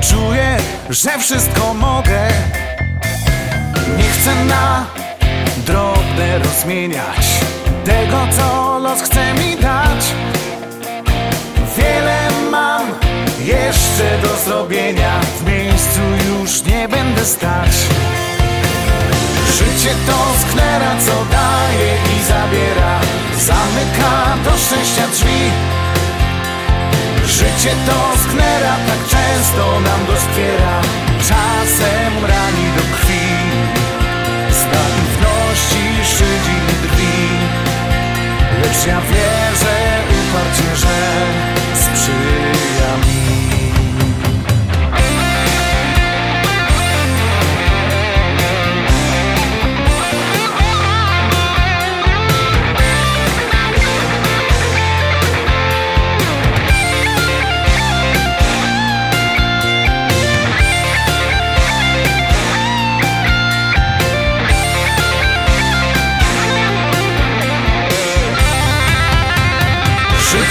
Czuję, 0.00 0.56
że 0.90 1.18
wszystko 1.18 1.74
mogę. 1.74 2.28
Nie 3.98 4.04
chcę 4.04 4.44
na 4.44 4.86
drobne 5.66 6.38
rozmieniać 6.38 7.26
tego, 7.84 8.18
co 8.36 8.78
los 8.78 9.02
chce 9.02 9.34
mi 9.34 9.56
dać. 9.56 10.14
Wiele 11.76 12.18
mam 12.50 12.82
jeszcze 13.44 14.18
do 14.22 14.36
zrobienia, 14.44 15.20
w 15.20 15.46
miejscu 15.46 16.00
już 16.28 16.64
nie 16.64 16.88
będę 16.88 17.24
stać. 17.24 17.70
Życie 19.58 19.94
to 20.06 20.18
sknera, 20.42 20.92
co 21.06 21.16
daje 21.30 21.92
i 22.14 22.24
zabiera. 22.30 23.00
Zamyka 23.38 24.12
do 24.44 24.58
szczęścia 24.58 25.08
drzwi. 25.12 25.42
Życie 27.26 27.74
to 27.86 27.98
sknera, 28.24 28.74
tak 28.88 29.00
często 29.14 29.80
nam 29.80 30.00
doskwiera. 30.06 30.76
Czasem 31.28 32.12
rani 32.32 32.66
do 32.76 32.82
krwi. 32.96 33.26
Z 34.58 34.62
naiwności 34.74 35.84
szydzi 36.14 36.56
i 36.72 36.86
drwi. 36.86 37.16
Lecz 38.62 38.86
ja 38.86 39.00
wierzę 39.00 39.76
uparcie, 40.18 40.76
że 40.76 40.96
sprzyja 41.82 42.92
mi 43.06 43.11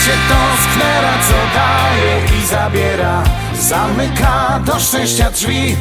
Życie 0.02 0.18
to 0.30 0.64
sknera, 0.64 1.14
co 1.28 1.60
daje 1.60 2.41
i 2.41 2.48
zabiera. 2.48 3.23
Zamyka 3.60 4.60
do 4.65 4.80
szczęścia 4.80 5.32
drzwi. 5.32 5.76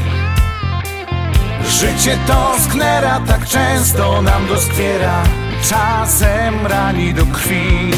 Życie 1.68 2.18
to 2.26 2.54
sknera, 2.60 3.20
tak 3.26 3.48
często 3.48 4.22
nam 4.22 4.46
doskwiera 4.46 5.22
Czasem 5.68 6.66
rani 6.66 7.14
do 7.14 7.26
krwi. 7.26 7.90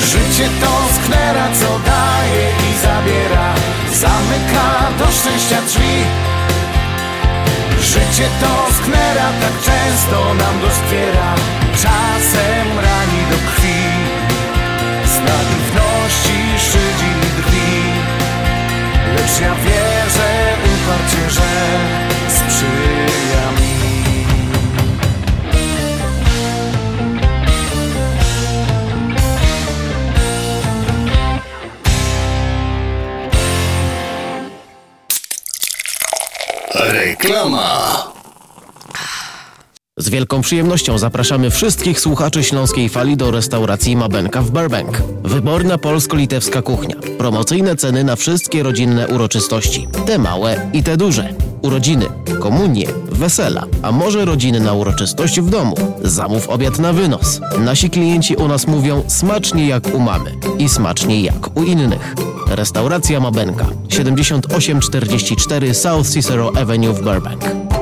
Życie 0.00 0.48
to 0.60 0.72
sknera, 0.94 1.48
co 1.60 1.78
daje 1.90 2.44
i 2.70 2.78
zabiera. 2.82 3.54
Zamyka 3.92 4.66
do 4.98 5.06
szczęścia 5.12 5.62
drzwi. 5.66 6.04
Życie 7.80 8.28
to 8.40 8.74
sknera, 8.74 9.28
tak 9.40 9.54
często 9.64 10.34
nam 10.34 10.60
doskwiera 10.60 11.34
Czasem 11.72 12.78
rani 12.78 13.20
do 13.30 13.36
krwi 13.50 14.11
naiwności 15.24 16.38
Lecz 19.16 19.40
ja 19.40 19.54
wierzę 19.54 20.56
uparcie, 20.74 21.30
że 21.30 21.50
sprzyja 22.28 23.50
mi. 23.52 23.72
Wielką 40.12 40.40
przyjemnością 40.40 40.98
zapraszamy 40.98 41.50
wszystkich 41.50 42.00
słuchaczy 42.00 42.44
Śląskiej 42.44 42.88
Fali 42.88 43.16
do 43.16 43.30
restauracji 43.30 43.96
Mabenka 43.96 44.42
w 44.42 44.50
Burbank. 44.50 45.02
Wyborna 45.24 45.78
polsko-litewska 45.78 46.62
kuchnia. 46.62 46.96
Promocyjne 47.18 47.76
ceny 47.76 48.04
na 48.04 48.16
wszystkie 48.16 48.62
rodzinne 48.62 49.08
uroczystości. 49.08 49.88
Te 50.06 50.18
małe 50.18 50.70
i 50.72 50.82
te 50.82 50.96
duże. 50.96 51.34
Urodziny, 51.62 52.06
komunie, 52.40 52.86
wesela, 53.10 53.66
a 53.82 53.92
może 53.92 54.24
rodziny 54.24 54.60
na 54.60 54.72
uroczystość 54.72 55.40
w 55.40 55.50
domu. 55.50 55.76
Zamów 56.02 56.48
obiad 56.48 56.78
na 56.78 56.92
wynos. 56.92 57.40
Nasi 57.58 57.90
klienci 57.90 58.36
u 58.36 58.48
nas 58.48 58.66
mówią 58.66 59.02
smacznie 59.06 59.66
jak 59.66 59.94
u 59.94 60.00
mamy 60.00 60.34
i 60.58 60.68
smacznie 60.68 61.22
jak 61.22 61.56
u 61.56 61.62
innych. 61.62 62.14
Restauracja 62.48 63.20
Mabenka 63.20 63.66
7844 63.88 65.74
South 65.74 66.10
Cicero 66.10 66.52
Avenue 66.56 66.92
w 66.92 67.02
Burbank. 67.02 67.71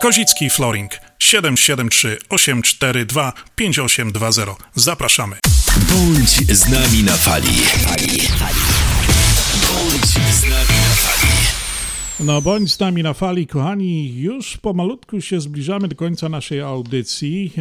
Kozicki 0.00 0.50
Flooring 0.50 0.90
773 1.18 2.18
842 2.28 3.32
5820. 3.56 4.56
Zapraszamy. 4.74 5.36
Bądź 5.76 6.30
z 6.30 6.68
nami 6.68 7.02
na 7.02 7.16
fali. 7.16 7.56
Bądź 9.68 10.06
z 10.06 10.42
nami 10.42 10.78
na 10.80 10.94
fali. 10.94 11.32
No 12.20 12.42
bądź 12.42 12.72
z 12.72 12.80
nami 12.80 13.02
na 13.02 13.14
fali, 13.14 13.46
kochani. 13.46 14.14
Już 14.14 14.56
pomalutku 14.56 15.20
się 15.20 15.40
zbliżamy 15.40 15.88
do 15.88 15.96
końca 15.96 16.28
naszej 16.28 16.60
audycji. 16.60 17.52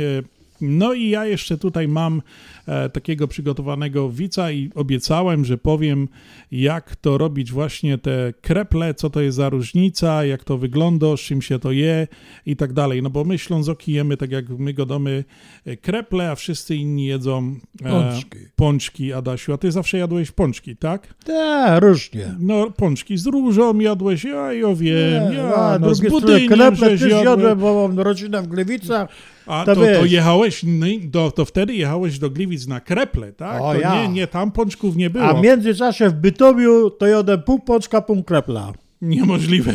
No 0.61 0.93
i 0.93 1.09
ja 1.09 1.25
jeszcze 1.25 1.57
tutaj 1.57 1.87
mam 1.87 2.21
e, 2.67 2.89
takiego 2.89 3.27
przygotowanego 3.27 4.09
wica 4.09 4.51
i 4.51 4.69
obiecałem, 4.75 5.45
że 5.45 5.57
powiem, 5.57 6.07
jak 6.51 6.95
to 6.95 7.17
robić 7.17 7.51
właśnie 7.51 7.97
te 7.97 8.33
kreple, 8.41 8.93
co 8.93 9.09
to 9.09 9.21
jest 9.21 9.37
za 9.37 9.49
różnica, 9.49 10.25
jak 10.25 10.43
to 10.43 10.57
wygląda, 10.57 11.17
z 11.17 11.19
czym 11.19 11.41
się 11.41 11.59
to 11.59 11.71
je 11.71 12.07
i 12.45 12.55
tak 12.55 12.73
dalej. 12.73 13.01
No 13.01 13.09
bo 13.09 13.23
my 13.23 13.37
Ślązoki 13.37 13.91
jemy 13.91 14.17
tak 14.17 14.31
jak 14.31 14.49
my 14.49 14.73
godomy 14.73 15.23
e, 15.65 15.77
kreple, 15.77 16.31
a 16.31 16.35
wszyscy 16.35 16.75
inni 16.75 17.05
jedzą 17.05 17.55
e, 17.83 17.89
Pączki. 17.89 18.37
pączki, 18.55 19.13
Adasiu. 19.13 19.53
A 19.53 19.57
ty 19.57 19.71
zawsze 19.71 19.97
jadłeś 19.97 20.31
pączki, 20.31 20.75
tak? 20.75 21.13
Tak, 21.25 21.81
różnie. 21.81 22.35
No, 22.39 22.71
pączki 22.71 23.17
z 23.17 23.25
różą 23.25 23.79
jadłeś, 23.79 24.23
ja 24.23 24.53
jo 24.53 24.75
wiem, 24.75 25.31
Nie, 25.31 25.37
ja, 25.37 25.55
a 25.55 25.79
no, 25.79 25.95
z 25.95 26.01
budyniem 26.01 26.47
kreple 26.47 26.89
też 26.89 27.01
jadłem, 27.01 27.59
bo 27.59 27.87
mam 27.87 27.99
rodzinę 27.99 28.41
w 28.41 28.47
Gliwicach. 28.47 29.09
A 29.47 29.65
to 29.65 29.75
to, 29.75 29.81
to, 29.81 29.87
wiesz. 29.87 30.11
jechałeś, 30.11 30.61
no, 30.63 30.85
do, 31.03 31.31
to 31.31 31.45
wtedy 31.45 31.73
jechałeś 31.73 32.19
do 32.19 32.29
Gliwic 32.29 32.67
na 32.67 32.79
kreple, 32.79 33.33
tak? 33.33 33.61
O, 33.61 33.73
to 33.73 33.79
ja. 33.79 34.01
nie, 34.01 34.07
nie, 34.07 34.27
tam 34.27 34.51
pączków 34.51 34.95
nie 34.95 35.09
było. 35.09 35.25
A 35.25 35.33
w 35.33 35.41
międzyczasie 35.41 36.09
w 36.09 36.13
Bytomiu 36.13 36.89
to 36.89 37.07
jadę 37.07 37.37
pół 37.37 37.59
pączka, 37.59 38.01
pół 38.01 38.23
krepla. 38.23 38.73
Niemożliwe. 39.01 39.73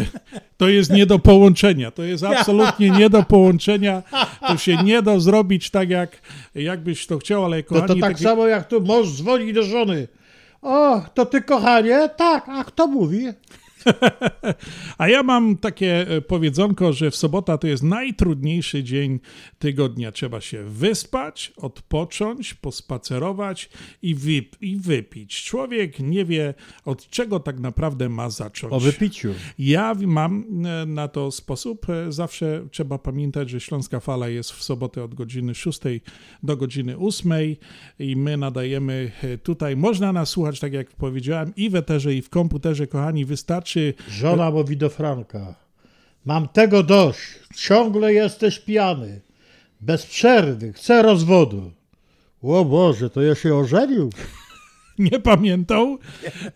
To 0.57 0.69
jest 0.69 0.91
nie 0.91 1.07
do 1.07 1.19
połączenia. 1.19 1.91
To 1.91 2.03
jest 2.03 2.25
absolutnie 2.25 2.91
nie 2.91 3.11
do 3.11 3.23
połączenia. 3.23 4.03
To 4.49 4.57
się 4.57 4.77
nie 4.77 5.03
da 5.03 5.19
zrobić 5.19 5.71
tak, 5.71 5.91
jak 5.91 6.23
jakbyś 6.55 7.07
to 7.07 7.19
chciał, 7.19 7.45
ale 7.45 7.57
No 7.57 7.63
kochani... 7.63 7.87
to 7.89 7.95
tak 7.95 8.13
takie- 8.13 8.25
samo 8.25 8.47
jak 8.47 8.69
tu 8.69 8.81
mąż 8.81 9.09
dzwoni 9.17 9.53
do 9.53 9.63
żony. 9.63 10.09
O, 10.63 11.03
to 11.15 11.27
ty 11.27 11.41
kochanie? 11.43 12.09
Tak, 12.17 12.49
a 12.49 12.65
kto 12.65 12.87
mówi? 12.87 13.27
A 14.99 15.09
ja 15.09 15.23
mam 15.23 15.57
takie 15.57 16.09
e, 16.09 16.21
powiedzonko, 16.21 16.93
że 16.93 17.11
w 17.11 17.17
sobota 17.17 17.59
to 17.59 17.67
jest 17.67 17.83
najtrudniejszy 17.83 18.85
dzień 18.85 19.21
tygodnia. 19.59 20.13
Trzeba 20.13 20.41
się 20.41 20.65
wyspać, 20.65 21.53
odpocząć, 21.57 22.55
pospacerować 22.55 23.71
i, 24.03 24.17
wyp- 24.17 24.57
i 24.61 24.77
wypić. 24.77 25.45
Człowiek 25.45 26.01
nie 26.01 26.25
wie, 26.25 26.55
od 26.85 27.09
czego 27.09 27.41
tak 27.41 27.61
naprawdę 27.61 28.09
ma 28.09 28.31
zacząć. 28.31 28.73
O 28.73 28.81
wypiciu. 28.81 29.35
Ja 29.59 29.95
mam 30.07 30.45
e, 30.65 30.87
na 30.87 31.09
to 31.09 31.31
sposób. 31.31 31.87
E, 31.91 32.13
Zawsze 32.13 32.67
trzeba 32.71 32.99
pamiętać, 32.99 33.51
że 33.51 33.61
Śląska 33.61 34.01
Fala 34.01 34.29
jest 34.29 34.53
w 34.53 34.63
sobotę 34.63 35.05
od 35.05 35.15
godziny 35.15 35.55
6 35.55 35.81
do 36.43 36.57
godziny 36.57 36.99
8 36.99 37.33
i 37.99 38.17
my 38.17 38.37
nadajemy 38.37 39.13
tutaj. 39.43 39.77
Można 39.77 40.13
nas 40.13 40.29
słuchać, 40.29 40.61
tak 40.61 40.73
jak 40.73 40.93
powiedziałem, 40.93 41.53
i 41.57 41.71
w 41.71 41.75
eterze, 41.75 42.15
i 42.15 42.23
w 42.23 42.31
komputerze. 42.31 42.87
Kochani, 42.87 43.25
wystarczy... 43.25 43.72
Żona 44.09 44.51
mówi 44.51 44.77
do 44.77 44.91
Franka. 44.91 45.55
Mam 46.25 46.49
tego 46.49 46.83
dość. 46.83 47.21
Ciągle 47.57 48.15
jesteś 48.15 48.59
pijany. 48.59 49.21
Bez 49.81 50.07
przerwy. 50.07 50.73
Chcę 50.73 51.03
rozwodu. 51.03 51.73
O 52.43 52.65
Boże, 52.65 53.11
to 53.11 53.23
ja 53.23 53.35
się 53.35 53.55
ożenił. 53.55 54.11
nie 54.99 55.21
pamiętał. 55.21 55.99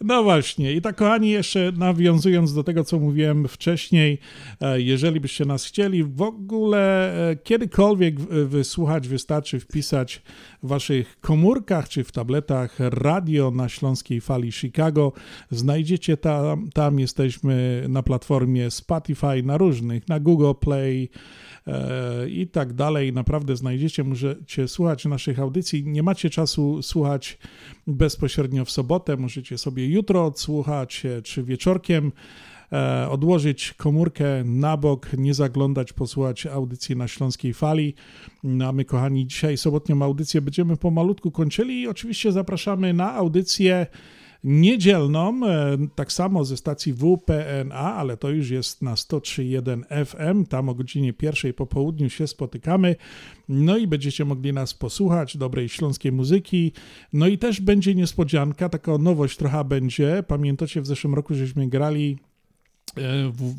No 0.00 0.22
właśnie. 0.22 0.72
I 0.72 0.82
tak, 0.82 0.96
kochani, 0.96 1.30
jeszcze 1.30 1.72
nawiązując 1.76 2.54
do 2.54 2.64
tego, 2.64 2.84
co 2.84 2.98
mówiłem 2.98 3.48
wcześniej, 3.48 4.18
e, 4.60 4.80
jeżeli 4.80 5.20
byście 5.20 5.44
nas 5.44 5.64
chcieli 5.64 6.04
w 6.04 6.22
ogóle 6.22 7.12
e, 7.30 7.36
kiedykolwiek 7.36 8.20
wysłuchać, 8.20 9.08
wystarczy 9.08 9.60
wpisać 9.60 10.22
w 10.66 10.68
waszych 10.68 11.20
komórkach 11.20 11.88
czy 11.88 12.04
w 12.04 12.12
tabletach 12.12 12.76
radio 12.78 13.50
na 13.50 13.68
Śląskiej 13.68 14.20
Fali 14.20 14.52
Chicago. 14.52 15.12
Znajdziecie 15.50 16.16
tam, 16.16 16.70
tam 16.70 16.98
jesteśmy 16.98 17.86
na 17.88 18.02
platformie 18.02 18.70
Spotify, 18.70 19.42
na 19.44 19.58
różnych, 19.58 20.08
na 20.08 20.20
Google 20.20 20.52
Play, 20.60 21.10
e, 21.66 22.28
i 22.28 22.46
tak 22.46 22.72
dalej. 22.72 23.12
Naprawdę 23.12 23.56
znajdziecie, 23.56 24.04
możecie 24.04 24.68
słuchać 24.68 25.04
naszych 25.04 25.40
audycji. 25.40 25.84
Nie 25.84 26.02
macie 26.02 26.30
czasu 26.30 26.82
słuchać 26.82 27.38
bezpośrednio 27.86 28.64
w 28.64 28.70
sobotę, 28.70 29.16
możecie 29.16 29.58
sobie 29.58 29.86
jutro 29.86 30.26
odsłuchać, 30.26 31.06
e, 31.06 31.22
czy 31.22 31.42
wieczorkiem 31.42 32.12
odłożyć 33.10 33.74
komórkę 33.76 34.44
na 34.44 34.76
bok, 34.76 35.10
nie 35.18 35.34
zaglądać, 35.34 35.92
posłuchać 35.92 36.46
audycji 36.46 36.96
na 36.96 37.08
Śląskiej 37.08 37.54
Fali. 37.54 37.94
No, 38.44 38.68
a 38.68 38.72
my, 38.72 38.84
kochani, 38.84 39.26
dzisiaj 39.26 39.56
sobotnią 39.56 40.02
audycję 40.02 40.40
będziemy 40.40 40.76
pomalutku 40.76 41.30
kończyli. 41.30 41.80
I 41.80 41.88
oczywiście 41.88 42.32
zapraszamy 42.32 42.92
na 42.92 43.14
audycję 43.14 43.86
niedzielną, 44.46 45.46
e, 45.46 45.76
tak 45.94 46.12
samo 46.12 46.44
ze 46.44 46.56
stacji 46.56 46.92
WPNA, 46.92 47.94
ale 47.94 48.16
to 48.16 48.30
już 48.30 48.50
jest 48.50 48.82
na 48.82 48.94
103.1 48.94 50.06
FM, 50.06 50.44
tam 50.44 50.68
o 50.68 50.74
godzinie 50.74 51.12
pierwszej 51.12 51.54
po 51.54 51.66
południu 51.66 52.10
się 52.10 52.26
spotykamy, 52.26 52.96
no 53.48 53.76
i 53.76 53.86
będziecie 53.86 54.24
mogli 54.24 54.52
nas 54.52 54.74
posłuchać, 54.74 55.36
dobrej 55.36 55.68
śląskiej 55.68 56.12
muzyki, 56.12 56.72
no 57.12 57.26
i 57.26 57.38
też 57.38 57.60
będzie 57.60 57.94
niespodzianka, 57.94 58.68
taka 58.68 58.98
nowość 58.98 59.36
trochę 59.36 59.64
będzie, 59.64 60.24
pamiętacie 60.28 60.80
w 60.80 60.86
zeszłym 60.86 61.14
roku 61.14 61.34
żeśmy 61.34 61.68
grali 61.68 62.18
e, 62.18 62.35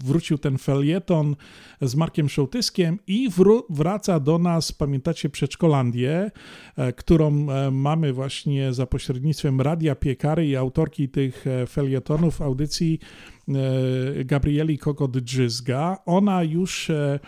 wrócił 0.05 0.37
ten 0.37 0.57
felieton 0.57 1.35
z 1.81 1.95
Markiem 1.95 2.29
Szołtyskiem 2.29 2.99
i 3.07 3.29
wraca 3.69 4.19
do 4.19 4.37
nas, 4.37 4.71
pamiętacie, 4.71 5.29
Przedszkolandię, 5.29 6.31
e, 6.75 6.93
którą 6.93 7.49
e, 7.49 7.71
mamy 7.71 8.13
właśnie 8.13 8.73
za 8.73 8.85
pośrednictwem 8.85 9.61
Radia 9.61 9.95
Piekary 9.95 10.47
i 10.47 10.55
autorki 10.55 11.09
tych 11.09 11.47
e, 11.47 11.67
felietonów, 11.67 12.41
audycji 12.41 12.99
e, 13.47 14.25
Gabrieli 14.25 14.79
Kokot-Drzyzga. 14.79 15.97
Ona 16.05 16.43
już 16.43 16.89
e, 16.89 17.19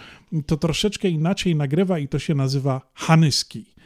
to 0.45 0.57
troszeczkę 0.57 1.10
inaczej 1.10 1.56
nagrywa 1.56 1.99
i 1.99 2.07
to 2.07 2.19
się 2.19 2.36
nazywa 2.36 2.81
Hanyski. 2.94 3.78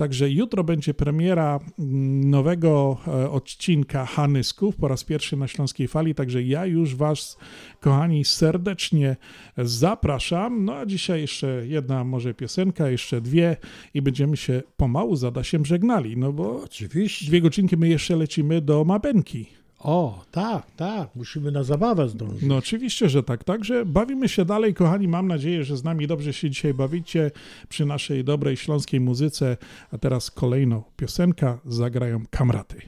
Także 0.00 0.30
jutro 0.30 0.64
będzie 0.64 0.94
premiera 0.94 1.60
mm, 1.78 2.30
nowego 2.30 2.98
e, 3.06 3.30
odcinka 3.30 4.06
Hanysków 4.06 4.76
po 4.76 4.88
raz 4.88 5.04
pierwszy 5.04 5.36
na 5.36 5.48
Śląskiej 5.48 5.88
Fali, 5.88 6.14
także 6.14 6.42
ja 6.42 6.66
już 6.66 6.96
Was, 6.96 7.38
kochani, 7.80 8.24
serdecznie 8.24 9.16
zapraszam. 9.58 10.64
No 10.64 10.74
a 10.74 10.86
dzisiaj 10.86 11.20
jeszcze 11.20 11.66
jedna 11.66 12.04
może 12.04 12.34
piosenka, 12.34 12.90
jeszcze 12.90 13.20
dwie 13.20 13.56
i 13.94 14.02
będziemy 14.02 14.36
się 14.36 14.62
pomału 14.76 15.16
z 15.16 15.24
Adasiem 15.24 15.66
żegnali, 15.66 16.16
no 16.16 16.32
bo 16.32 16.62
Oczywiście. 16.64 17.26
dwie 17.26 17.40
godzinki 17.40 17.76
my 17.76 17.88
jeszcze 17.88 18.16
lecimy 18.16 18.60
do 18.60 18.84
Mabenki. 18.84 19.59
O, 19.80 20.24
tak, 20.30 20.66
tak, 20.76 21.16
musimy 21.16 21.52
na 21.52 21.62
zabawę 21.62 22.08
zdążyć. 22.08 22.42
No 22.42 22.56
oczywiście, 22.56 23.08
że 23.08 23.22
tak. 23.22 23.44
Także 23.44 23.84
bawimy 23.84 24.28
się 24.28 24.44
dalej, 24.44 24.74
kochani. 24.74 25.08
Mam 25.08 25.28
nadzieję, 25.28 25.64
że 25.64 25.76
z 25.76 25.84
nami 25.84 26.06
dobrze 26.06 26.32
się 26.32 26.50
dzisiaj 26.50 26.74
bawicie 26.74 27.30
przy 27.68 27.86
naszej 27.86 28.24
dobrej 28.24 28.56
śląskiej 28.56 29.00
muzyce. 29.00 29.56
A 29.92 29.98
teraz 29.98 30.30
kolejną 30.30 30.82
piosenka 30.96 31.58
zagrają 31.66 32.22
kamraty. 32.30 32.80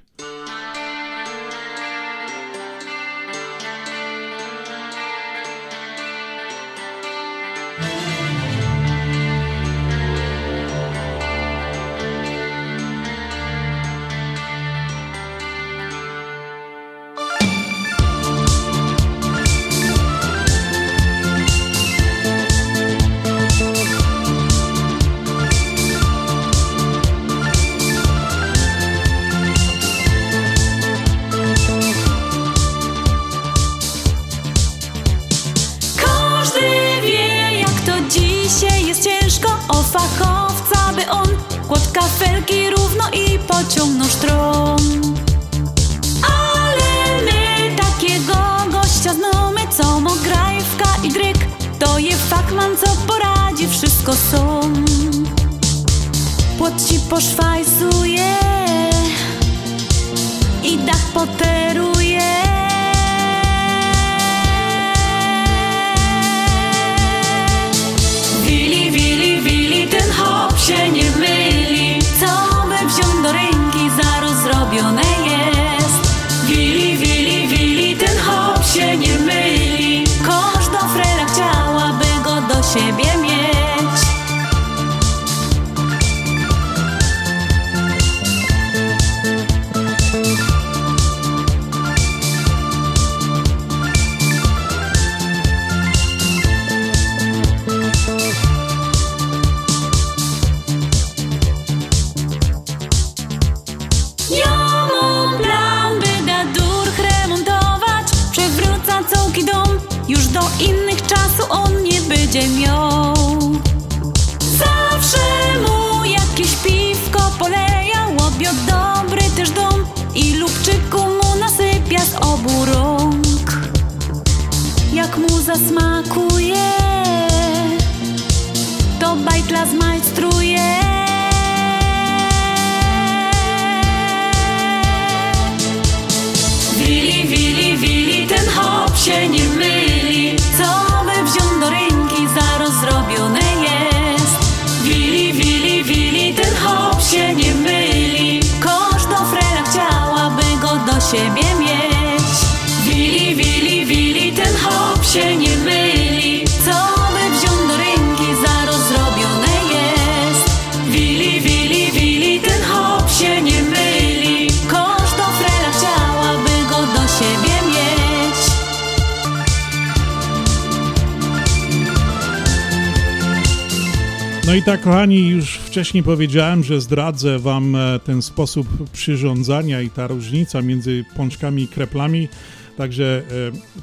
I 174.62 174.64
tak, 174.64 174.80
kochani, 174.80 175.28
już 175.28 175.54
wcześniej 175.54 176.02
powiedziałem, 176.02 176.64
że 176.64 176.80
zdradzę 176.80 177.38
Wam 177.38 177.76
e, 177.76 177.98
ten 177.98 178.22
sposób 178.22 178.90
przyrządzania 178.92 179.80
i 179.80 179.90
ta 179.90 180.06
różnica 180.06 180.62
między 180.62 181.04
pączkami 181.16 181.62
i 181.62 181.68
kreplami. 181.68 182.28
Także 182.76 183.22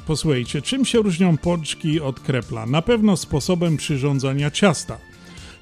posłuchajcie, 0.06 0.62
czym 0.62 0.84
się 0.84 0.98
różnią 0.98 1.36
pączki 1.36 2.00
od 2.00 2.20
krepla? 2.20 2.66
Na 2.66 2.82
pewno 2.82 3.16
sposobem 3.16 3.76
przyrządzania 3.76 4.50
ciasta. 4.50 4.98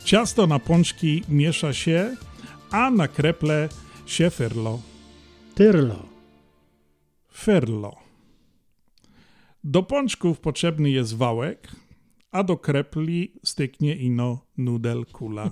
Ciasto 0.05 0.47
na 0.47 0.59
pączki 0.59 1.23
miesza 1.28 1.73
się, 1.73 2.16
a 2.70 2.90
na 2.90 3.09
kreple 3.09 3.69
się 4.07 4.31
ferlo. 4.31 4.81
Tyrlo. 5.55 6.07
Ferlo. 7.35 7.97
Do 9.65 9.82
pączków 9.82 10.40
potrzebny 10.40 10.90
jest 10.90 11.16
wałek, 11.16 11.69
a 12.30 12.42
do 12.42 12.56
krepli 12.56 13.32
styknie 13.44 13.96
ino 13.96 14.46
nudel 14.56 15.06
kula. 15.06 15.50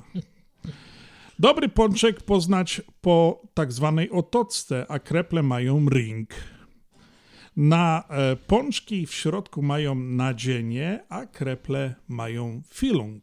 Dobry 1.39 1.69
pączek 1.69 2.23
poznać 2.23 2.83
po 3.01 3.43
tak 3.55 3.73
zwanej 3.73 4.11
otoczce, 4.11 4.87
a 4.89 4.99
kreple 4.99 5.43
mają 5.43 5.89
ring. 5.89 6.31
Na 7.57 8.05
e, 8.09 8.37
pączki 8.37 9.07
w 9.07 9.15
środku 9.15 9.63
mają 9.63 9.95
nadzienie, 9.95 11.05
a 11.09 11.27
kreple 11.27 11.95
mają 12.09 12.63
filung. 12.69 13.23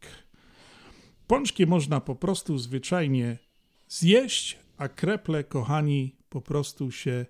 Pączki 1.26 1.66
można 1.66 2.00
po 2.00 2.14
prostu 2.14 2.58
zwyczajnie 2.58 3.38
zjeść, 3.88 4.58
a 4.76 4.88
kreple, 4.88 5.44
kochani, 5.44 6.16
po 6.28 6.40
prostu 6.40 6.90
się 6.90 7.26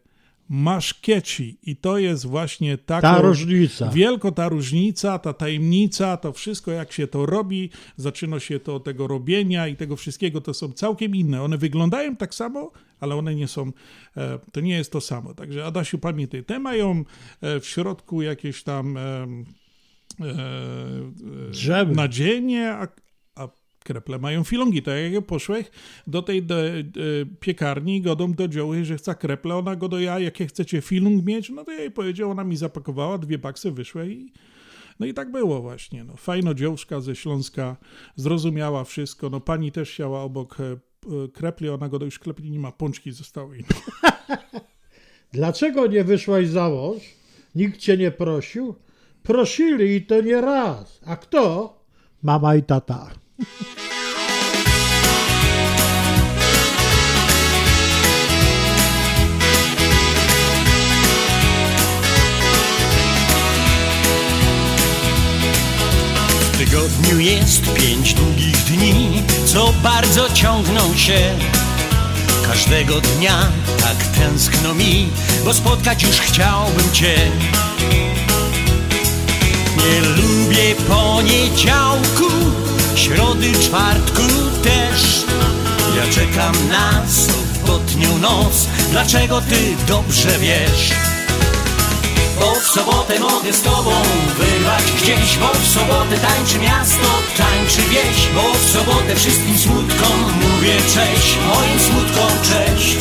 maszkieci. 0.49 1.59
I 1.63 1.77
to 1.77 1.99
jest 1.99 2.27
właśnie 2.27 2.79
taka 2.79 3.15
Ta 3.15 3.21
różnica. 3.21 3.91
Wielko 3.91 4.33
ta 4.33 4.49
różnica, 4.49 5.19
ta 5.19 5.33
tajemnica, 5.33 6.17
to 6.17 6.33
wszystko 6.33 6.71
jak 6.71 6.93
się 6.93 7.07
to 7.07 7.27
robi, 7.27 7.71
zaczyna 7.97 8.41
się 8.41 8.61
to 8.61 8.75
od 8.75 8.85
tego 8.85 9.07
robienia 9.07 9.69
i 9.69 9.77
tego 9.77 9.97
wszystkiego, 9.97 10.41
to 10.41 10.55
są 10.55 10.73
całkiem 10.73 11.15
inne. 11.15 11.43
One 11.43 11.59
wyglądają 11.59 12.17
tak 12.17 12.35
samo, 12.35 12.71
ale 13.01 13.17
one 13.17 13.35
nie 13.35 13.49
są, 13.49 13.73
e, 14.17 14.39
to 14.53 14.61
nie 14.61 14.75
jest 14.75 14.93
to 14.93 15.01
samo. 15.01 15.35
Także 15.35 15.65
Adasiu, 15.65 15.99
pamiętaj, 15.99 16.45
te 16.45 16.59
mają 16.59 17.05
e, 17.41 17.61
w 17.61 17.67
środku 17.67 18.23
jakieś 18.23 18.63
tam 18.63 18.97
e, 18.97 19.27
e, 21.71 21.85
nadzienie, 21.87 22.77
kreple 23.85 24.19
mają 24.19 24.45
filongi. 24.45 24.83
Tak 24.83 24.95
jak 25.03 25.13
ja 25.13 25.23
poszłeś 25.23 25.67
do 26.07 26.23
tej 26.23 26.43
do, 26.43 26.67
e, 26.69 26.83
piekarni, 27.41 28.01
godą 28.01 28.33
do 28.33 28.49
dzioły, 28.49 28.85
że 28.85 28.97
chce 28.97 29.15
kreple, 29.15 29.55
ona 29.55 29.77
go 29.77 29.89
do 29.89 30.01
ja, 30.01 30.19
jakie 30.19 30.47
chcecie 30.47 30.81
filung 30.81 31.25
mieć, 31.25 31.51
no 31.51 31.65
to 31.65 31.73
ja 31.73 31.81
jej 31.81 31.91
powiedział, 31.91 32.31
ona 32.31 32.45
mi 32.45 32.57
zapakowała, 32.57 33.19
dwie 33.19 33.39
baksy 33.39 33.71
wyszły 33.71 34.13
i 34.13 34.33
no 35.01 35.07
i 35.07 35.15
tak 35.15 35.33
było 35.33 35.63
właśnie. 35.63 36.05
No. 36.05 36.17
Fajno 36.17 36.55
dziążka 36.55 37.01
ze 37.01 37.17
Śląska, 37.17 37.77
zrozumiała 38.17 38.85
wszystko. 38.85 39.31
No 39.31 39.41
pani 39.41 39.73
też 39.73 39.91
siała 39.91 40.23
obok 40.23 40.57
e, 40.61 40.79
krepli, 41.33 41.69
ona 41.69 41.89
go 41.89 41.99
do 41.99 42.05
już 42.05 42.19
klepli 42.19 42.51
nie 42.51 42.59
ma, 42.59 42.73
pączki 42.73 43.13
zostały. 43.13 43.59
Dlaczego 45.33 45.87
nie 45.87 46.05
wyszłaś 46.05 46.49
za 46.49 46.69
mąż? 46.69 47.03
Nikt 47.55 47.81
cię 47.81 47.97
nie 47.97 48.11
prosił? 48.11 48.75
Prosili 49.23 49.97
i 49.97 50.07
to 50.07 50.21
nie 50.21 50.41
raz. 50.41 51.01
A 51.07 51.17
kto? 51.17 51.75
Mama 52.23 52.55
i 52.55 52.63
tata. 52.63 53.24
W 53.39 53.45
tygodniu 66.59 67.19
jest 67.19 67.73
pięć 67.73 68.15
długich 68.15 68.57
dni, 68.57 69.23
co 69.47 69.73
bardzo 69.83 70.31
ciągną 70.31 70.97
się. 70.97 71.39
Każdego 72.47 73.01
dnia 73.01 73.53
tak 73.81 73.97
tęskno 73.97 74.75
mi, 74.75 75.09
bo 75.45 75.55
spotkać 75.55 76.03
już 76.03 76.21
chciałbym 76.21 76.93
Cię. 76.93 77.31
Nie 79.77 80.01
lubię 80.01 80.75
poniedziałku, 80.89 82.31
środy, 82.97 83.53
czwartku 83.53 84.23
też. 84.63 85.25
Ja 85.97 86.13
czekam 86.13 86.69
na 86.69 87.03
sobotnią 87.09 88.19
noc, 88.19 88.69
dlaczego 88.91 89.41
Ty 89.41 89.77
dobrze 89.89 90.39
wiesz? 90.39 90.93
Bo 92.41 92.55
w 92.55 92.67
sobotę 92.67 93.21
mogę 93.21 93.53
z 93.53 93.63
tobą 93.63 93.93
wyrwać. 94.39 94.85
Gdzieś 95.03 95.37
Bo 95.37 95.49
w 95.49 95.69
sobotę 95.69 96.19
tańczy 96.19 96.59
miasto, 96.59 97.09
tańczy 97.37 97.83
wieś. 97.83 98.29
Bo 98.35 98.43
w 98.59 98.71
sobotę 98.71 99.17
wszystkim 99.17 99.59
smutkom 99.59 100.21
mówię 100.43 100.77
cześć. 100.95 101.39
Moim 101.49 101.81
smutkom 101.81 102.31
cześć 102.43 102.97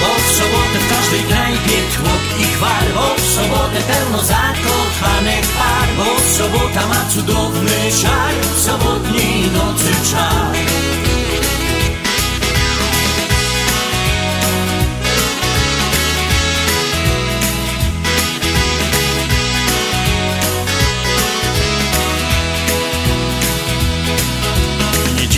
Bo 0.00 0.10
w 0.24 0.30
sobotę 0.38 0.78
w 0.84 0.88
każdej 0.94 1.22
knajpie 1.22 1.78
tłok 1.94 2.24
i 2.40 2.56
gwar. 2.56 2.84
Bo 2.94 3.14
w 3.14 3.26
sobotę 3.34 3.78
pełno 3.88 4.18
zakochanych 4.24 5.46
par 5.58 5.88
Bo 5.96 6.20
sobota 6.38 6.86
ma 6.86 7.10
cudowny 7.10 7.78
czar 8.02 8.34
W 8.56 8.60
sobotniej 8.60 9.50
nocy 9.50 9.92
czar 10.10 11.07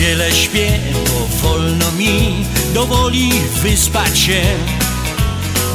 niedzielę 0.01 0.31
śpię, 0.31 0.79
bo 0.93 1.47
wolno 1.47 1.91
mi 1.91 2.45
do 2.73 2.85
woli 2.85 3.31
wyspać 3.63 4.19
się. 4.19 4.41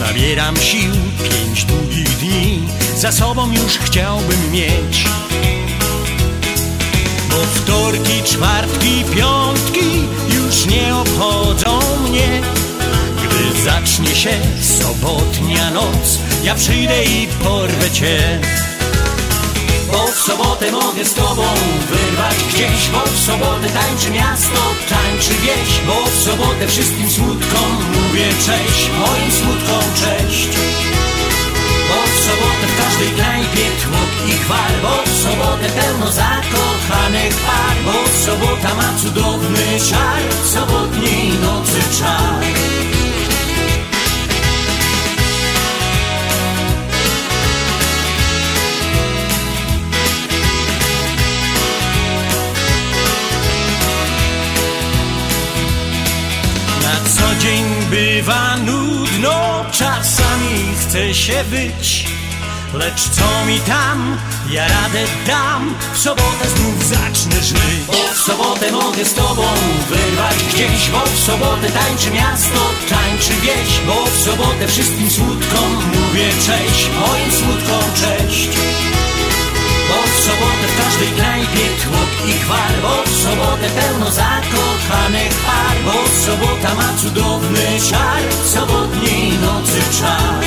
Nabieram 0.01 0.57
sił 0.57 0.93
pięć 1.31 1.65
długich 1.65 2.19
dni, 2.19 2.63
za 2.97 3.13
sobą 3.13 3.53
już 3.53 3.79
chciałbym 3.79 4.51
mieć. 4.53 5.05
Bo 7.31 7.37
wtorki, 7.37 8.23
czwartki, 8.25 9.05
piątki 9.17 10.05
już 10.35 10.67
nie 10.67 10.95
obchodzą 10.97 11.81
mnie. 12.09 12.43
Gdy 13.25 13.63
zacznie 13.63 14.15
się 14.15 14.39
sobotnia 14.61 15.71
noc, 15.71 16.19
ja 16.45 16.55
przyjdę 16.55 17.05
i 17.05 17.27
porwę 17.27 17.91
cię. 17.91 18.41
Bo 19.93 20.07
w 20.07 20.19
sobotę 20.19 20.73
mogę 20.73 21.05
z 21.05 21.15
tobą 21.15 21.45
wyrwać. 21.91 22.37
Gdzieś 22.49 22.89
Bo 22.93 23.03
w 23.05 23.19
sobotę 23.27 23.69
tańczy 23.79 24.11
miasto, 24.11 24.61
tańczy 24.89 25.35
wieś 25.45 25.71
Bo 25.87 26.07
w 26.11 26.23
sobotę 26.25 26.69
wszystkim 26.69 27.11
smutkom 27.11 27.71
mówię 27.95 28.29
cześć 28.47 28.91
Moim 29.01 29.33
smutkom 29.33 29.85
cześć. 30.03 30.49
Bo 31.89 31.99
w 32.13 32.19
sobotę 32.27 32.65
w 32.73 32.77
każdej 32.83 33.11
knajpie 33.11 33.67
tłok 33.83 34.13
i 34.31 34.33
gwar 34.45 34.73
Bo 34.83 34.95
w 35.11 35.23
sobotę 35.25 35.67
pełno 35.81 36.13
zakochanych 36.13 37.35
par. 37.47 37.77
Bo 37.85 37.97
sobota 38.27 38.75
ma 38.75 38.99
cudowny 39.03 39.67
czar 39.91 40.23
sobotniej 40.55 41.33
nocy 41.33 41.81
czar 41.99 42.96
dzień 57.39 57.65
bywa 57.91 58.57
nudno, 58.57 59.65
czasami 59.73 60.75
chce 60.81 61.15
się 61.15 61.45
być. 61.45 62.07
Lecz 62.75 63.09
co 63.09 63.47
mi 63.47 63.61
tam, 63.61 64.19
ja 64.51 64.69
radę 64.69 65.05
dam, 65.27 65.75
w 65.95 65.99
sobotę 65.99 66.49
znów 66.57 66.87
zacznę 66.87 67.43
żyć. 67.43 67.87
Bo 67.87 68.15
w 68.15 68.19
sobotę 68.19 68.73
mogę 68.73 69.05
z 69.05 69.15
tobą 69.15 69.43
wyrwać 69.89 70.37
gdzieś, 70.55 70.91
bo 70.91 71.01
w 71.07 71.19
sobotę 71.19 71.71
tańczy 71.71 72.11
miasto, 72.11 72.61
tańczy 72.89 73.33
wieś. 73.43 73.81
Bo 73.87 74.07
w 74.07 74.19
sobotę 74.19 74.69
wszystkim 74.69 75.11
smutkom 75.11 75.73
mówię 75.75 76.29
cześć, 76.47 76.91
moim 77.01 77.33
smutkom 77.33 77.83
cześć. 77.95 78.49
W 80.17 80.19
sobotę 80.19 80.67
w 80.73 80.85
każdej 80.85 81.09
knajpie 81.09 81.67
tłok 81.83 82.13
i 82.31 82.45
gwar. 82.45 82.73
Bo 82.83 83.03
w 83.11 83.17
sobotę 83.23 83.67
pełno 83.81 84.11
zakochanych 84.11 85.35
par. 85.47 85.77
Bo 85.85 85.93
sobota 86.27 86.75
ma 86.75 86.99
cudowny 87.01 87.67
W 88.43 88.49
sobotniej 88.49 89.33
nocy 89.33 89.81
czar. 90.01 90.45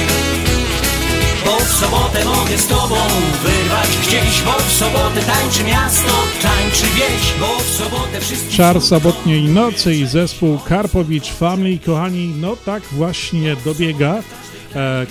Bo 1.45 1.59
w 1.59 1.71
sobotę 1.71 2.25
mogę 2.25 2.57
z 2.57 2.67
tobą 2.67 2.95
wyrwać 3.43 3.89
gdzieś. 4.07 4.41
Bo 4.45 4.51
w 4.51 4.71
sobotę 4.71 5.21
tańczy 5.21 5.63
miasto, 5.63 6.13
tańczy 6.41 6.85
wieś. 6.95 7.39
Bo 7.39 7.59
w 7.59 7.69
sobotę 7.69 8.21
wszystkim 8.21 8.57
Czar 8.57 8.81
sobotniej 8.81 9.43
nocy 9.43 9.95
i 9.95 10.05
zespół 10.05 10.59
Karpowicz 10.59 11.31
Family. 11.31 11.79
Kochani, 11.85 12.33
no 12.37 12.55
tak 12.65 12.83
właśnie 12.91 13.55
dobiega 13.65 14.21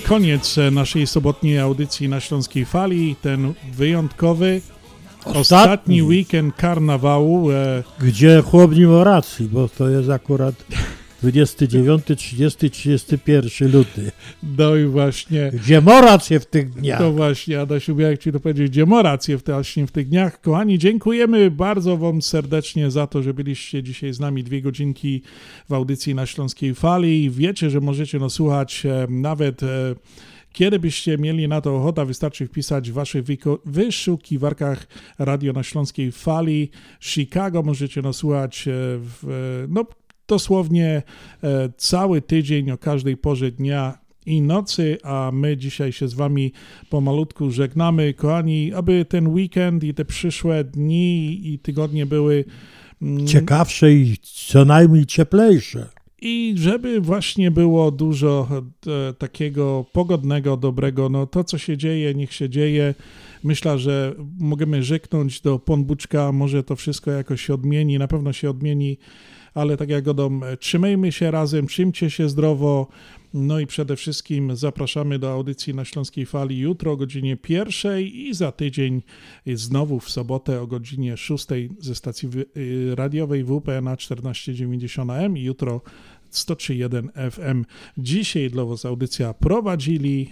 koniec 0.09 0.59
e, 0.59 0.71
naszej 0.71 1.07
sobotniej 1.07 1.59
audycji 1.59 2.09
na 2.09 2.21
Śląskiej 2.21 2.65
Fali. 2.65 3.17
Ten 3.23 3.55
wyjątkowy, 3.73 4.61
ostatni, 5.25 5.41
Ostatni. 5.41 6.03
weekend 6.03 6.57
karnawału. 6.57 7.51
E, 7.51 7.83
Gdzie 8.01 8.43
chłop 8.43 8.73
nie 8.77 8.87
ma 8.87 9.05
racji, 9.05 9.47
bo 9.49 9.69
to 9.69 9.89
jest 9.89 10.11
akurat 10.11 10.55
29, 11.23 12.03
30, 12.17 12.71
31 12.71 13.73
luty. 13.73 14.11
no 14.59 14.77
i 14.77 14.85
właśnie... 14.85 15.51
Gdzie 15.55 15.81
ma 15.81 16.01
rację 16.01 16.41
w 16.41 16.47
tych 16.47 16.71
dniach. 16.71 16.99
To 16.99 17.13
właśnie, 17.13 17.61
Adasiu, 17.61 18.01
jak 18.01 18.19
ci 18.19 18.33
to 18.33 18.41
powiedzieć, 18.41 18.71
gdzie 18.71 18.87
ma 18.87 19.03
rację 19.03 19.39
w, 19.39 19.43
te, 19.43 19.53
właśnie 19.53 19.87
w 19.87 19.91
tych 19.91 20.09
dniach. 20.09 20.41
Kochani, 20.41 20.79
dziękujemy 20.79 21.51
bardzo 21.51 21.97
wam 21.97 22.23
serdecznie 22.23 22.91
za 22.91 23.07
to, 23.07 23.23
że 23.23 23.35
byliście 23.35 23.83
dzisiaj 23.83 24.13
z 24.13 24.21
nami 24.21 24.45
dwie 24.45 24.63
godzinki 24.63 25.23
w 25.69 25.73
audycji 25.73 26.15
na 26.15 26.27
Śląskiej 26.27 26.75
Fali. 26.75 27.31
Wiecie, 27.31 27.71
że 27.71 27.81
możecie 27.81 28.19
nas 28.19 28.33
słuchać 28.33 28.87
e, 28.87 29.07
nawet... 29.11 29.63
E, 29.63 29.95
kiedy 30.53 30.79
byście 30.79 31.19
mieli 31.19 31.49
na 31.49 31.61
to 31.61 31.77
ochotę, 31.77 32.07
wystarczy 32.07 32.47
wpisać 32.47 32.91
w 32.91 32.95
waszych 32.95 33.25
wyszukiwarkach 33.65 34.87
Radio 35.19 35.53
na 35.53 35.63
Śląskiej 35.63 36.13
Fali. 36.13 36.71
Chicago 37.01 37.63
możecie 37.63 38.03
nas 38.03 38.17
słuchać 38.17 38.69
e, 38.69 38.71
w, 38.99 39.67
no, 39.69 39.85
dosłownie 40.29 41.03
e, 41.43 41.69
cały 41.77 42.23
tydzień 42.23 42.71
o 42.71 42.79
każdej 42.79 43.17
porze 43.17 43.51
dnia 43.51 43.99
i 44.27 44.43
nocy, 44.43 44.99
a 45.03 45.31
my 45.35 45.57
dzisiaj 45.57 45.93
się 45.93 46.09
z 46.09 46.15
wami 46.15 46.53
pomalutku 46.91 47.51
żegnamy. 47.51 48.15
Kochani, 48.15 48.73
aby 48.73 49.05
ten 49.05 49.29
weekend 49.29 49.85
i 49.85 49.95
te 49.95 50.05
przyszłe 50.05 50.65
dni 50.65 51.41
i 51.45 51.59
tygodnie 51.59 52.07
były 52.07 52.45
mm, 53.03 53.27
Ciekawsze 53.27 53.93
i 53.93 54.17
co 54.23 54.65
najmniej 54.65 55.07
cieplejsze. 55.07 55.89
I 56.21 56.55
żeby 56.57 57.01
właśnie 57.01 57.51
było 57.51 57.91
dużo 57.91 58.49
e, 58.51 59.13
takiego 59.13 59.85
pogodnego, 59.93 60.57
dobrego, 60.57 61.09
no 61.09 61.27
to 61.27 61.45
co 61.45 61.59
się 61.59 61.77
dzieje, 61.77 62.15
niech 62.15 62.33
się 62.33 62.49
dzieje. 62.49 62.95
Myślę, 63.45 63.79
że 63.79 64.15
możemy 64.39 64.83
rzeknąć 64.83 65.41
do 65.41 65.59
Ponbuczka, 65.59 66.33
może 66.33 66.63
to 66.63 66.77
wszystko 66.77 67.11
jakoś 67.11 67.47
się 67.47 67.55
odmieni, 67.55 67.99
na 67.99 68.09
pewno 68.09 68.33
się 68.33 68.51
odmieni, 68.51 68.99
ale 69.55 69.77
tak 69.77 69.89
jak 69.89 70.05
godą, 70.05 70.41
trzymajmy 70.61 71.13
się 71.13 71.31
razem, 71.31 71.67
trzymcie 71.67 72.11
się 72.11 72.29
zdrowo, 72.29 72.89
no 73.35 73.61
i 73.61 73.67
przede 73.67 73.97
wszystkim 73.97 74.57
zapraszamy 74.57 75.19
do 75.19 75.33
audycji 75.33 75.75
na 75.75 75.85
Śląskiej 75.85 76.27
Fali 76.27 76.59
jutro 76.59 76.93
o 76.93 76.97
godzinie 76.97 77.37
pierwszej 77.37 78.29
i 78.29 78.35
za 78.35 78.53
tydzień 78.53 79.03
znowu 79.47 80.01
w 80.01 80.11
sobotę 80.11 80.61
o 80.61 80.67
godzinie 80.67 81.17
szóstej 81.17 81.71
ze 81.81 81.95
stacji 81.95 82.29
y, 82.57 82.95
radiowej 82.95 83.45
WPNA 83.45 83.97
1490 83.97 85.11
AM 85.11 85.37
i 85.37 85.43
jutro 85.43 85.81
103.1 86.33 87.31
FM. 87.31 87.65
Dzisiaj 87.99 88.51
dla 88.51 88.65
Was 88.65 88.85
audycja 88.85 89.35
prowadzili 89.35 90.31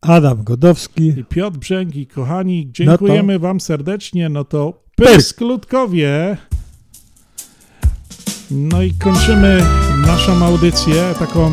Adam 0.00 0.44
Godowski 0.44 1.08
i 1.08 1.24
Piotr 1.24 1.58
Brzęgi. 1.58 2.06
Kochani, 2.06 2.68
dziękujemy 2.72 3.32
no 3.32 3.38
to... 3.38 3.42
Wam 3.42 3.60
serdecznie. 3.60 4.28
No 4.28 4.44
to 4.44 4.82
pysk 4.96 5.40
ludkowie. 5.40 6.36
No 8.50 8.82
i 8.82 8.92
kończymy 8.92 9.62
naszą 10.06 10.44
audycję 10.44 11.14
taką 11.18 11.50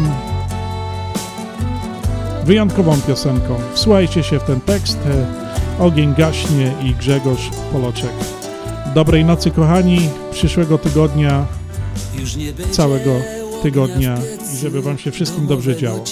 wyjątkową 2.46 3.02
piosenką. 3.02 3.56
Wsłuchajcie 3.74 4.24
się 4.24 4.40
w 4.40 4.44
ten 4.44 4.62
tekst. 4.62 4.98
Ogień 5.80 6.14
gaśnie 6.18 6.74
i 6.84 6.96
Grzegorz 6.96 7.50
Poloczek. 7.72 8.12
Dobrej 8.94 9.26
nocy, 9.26 9.52
kochani. 9.52 10.10
Przyszłego 10.32 10.78
tygodnia, 10.78 11.46
całego 12.72 13.12
tygodnia 13.64 14.18
i 14.54 14.58
żeby 14.58 14.82
Wam 14.82 14.98
się 14.98 15.12
wszystkim 15.12 15.48
dobrze 15.48 15.76
działo. 15.76 16.04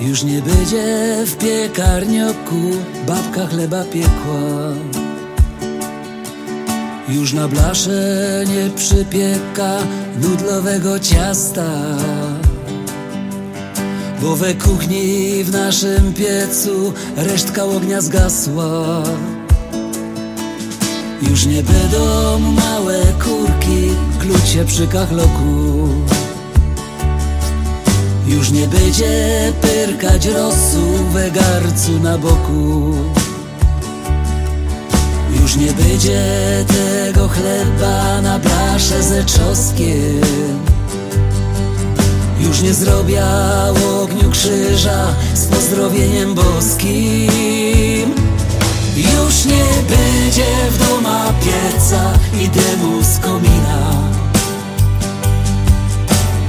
Już 0.00 0.22
nie 0.22 0.42
będzie 0.42 1.16
w 1.26 1.36
piekarnioku 1.36 2.60
babka 3.06 3.46
chleba 3.46 3.84
piekła. 3.84 4.72
Już 7.08 7.32
na 7.32 7.48
blasze 7.48 8.44
nie 8.46 8.70
przypieka 8.70 9.78
nudlowego 10.22 10.98
ciasta. 10.98 11.70
Bo 14.22 14.36
we 14.36 14.54
kuchni 14.54 15.44
w 15.44 15.52
naszym 15.52 16.14
piecu 16.14 16.92
resztka 17.16 17.64
ognia 17.64 18.00
zgasła. 18.00 19.02
Już 21.22 21.46
nie 21.46 21.62
będą 21.62 22.38
małe 22.38 23.02
kurki 23.24 23.90
klucie 24.20 24.64
przy 24.64 24.86
kachloku. 24.86 25.88
Już 28.26 28.50
nie 28.50 28.66
będzie 28.66 29.52
pyrkać 29.60 30.26
rosu 30.26 31.04
we 31.12 31.30
garcu 31.30 32.00
na 32.02 32.18
boku. 32.18 32.94
Nie 35.58 35.72
będzie 35.72 36.20
tego 36.66 37.28
chleba 37.28 38.20
na 38.22 38.38
blasze 38.38 39.02
ze 39.02 39.24
czoskiem. 39.24 40.20
Już 42.40 42.62
nie 42.62 42.74
zrobię 42.74 43.22
ogniu 44.02 44.30
krzyża 44.30 45.06
z 45.34 45.46
pozdrowieniem 45.46 46.34
boskim. 46.34 48.14
Już 48.96 49.44
nie 49.44 49.64
będzie 49.88 50.46
w 50.70 50.88
doma 50.88 51.32
pieca 51.44 52.12
i 52.40 52.48
dymu 52.48 53.02
z 53.02 53.18
komina. 53.18 53.92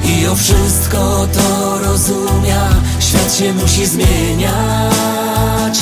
I 0.05 0.27
o 0.27 0.35
wszystko 0.35 1.27
to 1.33 1.79
rozumia, 1.79 2.69
świat 2.99 3.35
się 3.35 3.53
musi 3.53 3.85
zmieniać. 3.85 5.79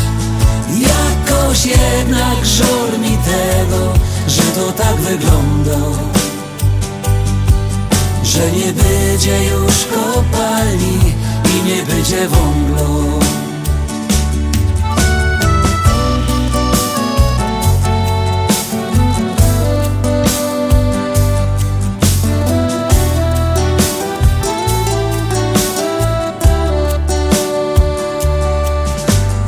Jakoś 0.80 1.66
jednak 1.66 2.46
żal 2.46 3.00
mi 3.00 3.18
tego, 3.18 3.94
że 4.28 4.42
to 4.42 4.72
tak 4.72 4.96
wygląda 4.96 6.08
że 8.38 8.52
nie 8.52 8.74
będzie 8.74 9.44
już 9.44 9.86
kopalni 9.86 11.00
i 11.46 11.64
nie 11.68 11.84
będzie 11.84 12.28
wąglu. 12.28 13.20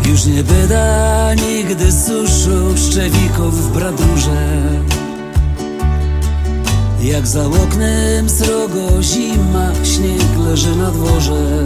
Już 0.05 0.25
nie 0.25 0.43
nigdy 1.33 1.91
suszu 1.91 2.77
szczewików 2.77 3.67
w 3.67 3.73
bradurze. 3.73 4.61
Jak 7.01 7.27
za 7.27 7.45
oknem 7.45 8.29
srogo 8.29 9.03
zima, 9.03 9.71
śnieg 9.83 10.37
leży 10.47 10.75
na 10.75 10.91
dworze. 10.91 11.65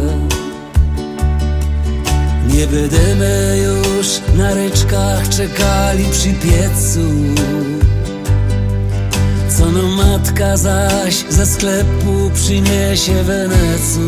Nie 2.48 2.68
będziemy 2.68 3.58
już 3.66 4.08
na 4.38 4.54
ryczkach 4.54 5.30
czekali 5.30 6.06
przy 6.12 6.34
piecu. 6.34 7.00
Co 9.58 9.72
no 9.72 9.84
matka 9.84 10.58
zaś 10.58 11.26
ze 11.30 11.46
sklepu 11.46 12.32
przyniesie 12.34 13.24
wenecu 13.24 14.00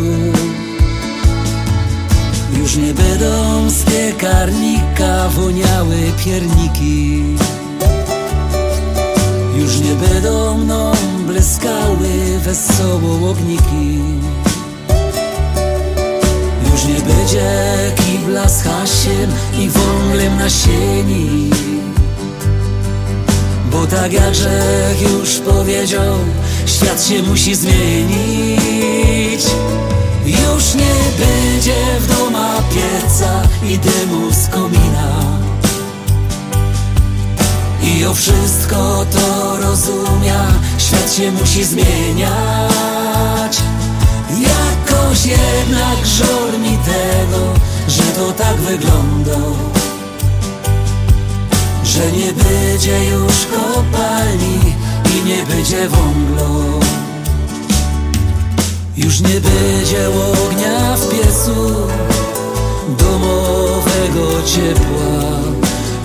Już 2.66 2.76
nie 2.76 2.94
będą 2.94 3.70
z 3.70 3.84
piekarnika 3.84 5.30
woniały 5.30 5.96
pierniki. 6.26 7.24
Już 9.56 9.80
nie 9.80 9.94
będą 9.94 10.58
mną 10.58 10.92
błyskały 11.28 12.40
wesoło 12.40 13.30
ogniki. 13.30 14.00
Już 16.72 16.86
nie 16.86 17.14
będzie 17.14 17.52
kibla 17.96 18.50
z 18.50 18.64
hasiem 18.64 19.32
i 19.60 19.70
wąglem 19.70 20.38
na 20.38 20.50
sieni. 20.50 21.50
Bo 23.72 23.88
tak 23.88 24.14
jak 24.14 24.32
Grzech 24.32 25.02
już 25.02 25.40
powiedział, 25.40 26.16
świat 26.66 27.04
się 27.04 27.24
musi 27.24 27.56
zmienić 27.56 29.46
Już 30.26 30.76
nie 30.76 30.96
będzie 31.26 32.00
w 32.00 32.08
doma 32.08 32.62
pieca 32.74 33.42
i 33.64 33.78
dymu 33.78 34.32
z 34.32 34.48
komina. 34.48 35.36
I 37.84 38.06
o 38.06 38.14
wszystko 38.14 39.06
to 39.12 39.58
rozumia 39.58 40.46
Świat 40.78 41.14
się 41.14 41.32
musi 41.32 41.64
zmieniać. 41.64 43.58
Jakoś 44.30 45.26
jednak 45.26 46.06
żal 46.06 46.60
mi 46.60 46.78
tego 46.78 47.54
Że 47.88 48.04
to 48.04 48.32
tak 48.32 48.56
wygląda. 48.56 49.40
Że 51.84 52.12
nie 52.12 52.34
będzie 52.34 53.06
już 53.06 53.46
kopalni 53.46 54.60
I 55.16 55.30
nie 55.30 55.44
będzie 55.44 55.90
wąglu 55.90 56.80
Już 58.98 59.20
nie 59.20 59.42
będzie 59.42 60.10
ognia 60.10 60.96
w 60.96 61.10
piecu 61.10 61.88
Domowego 62.98 64.44
ciepła. 64.46 65.30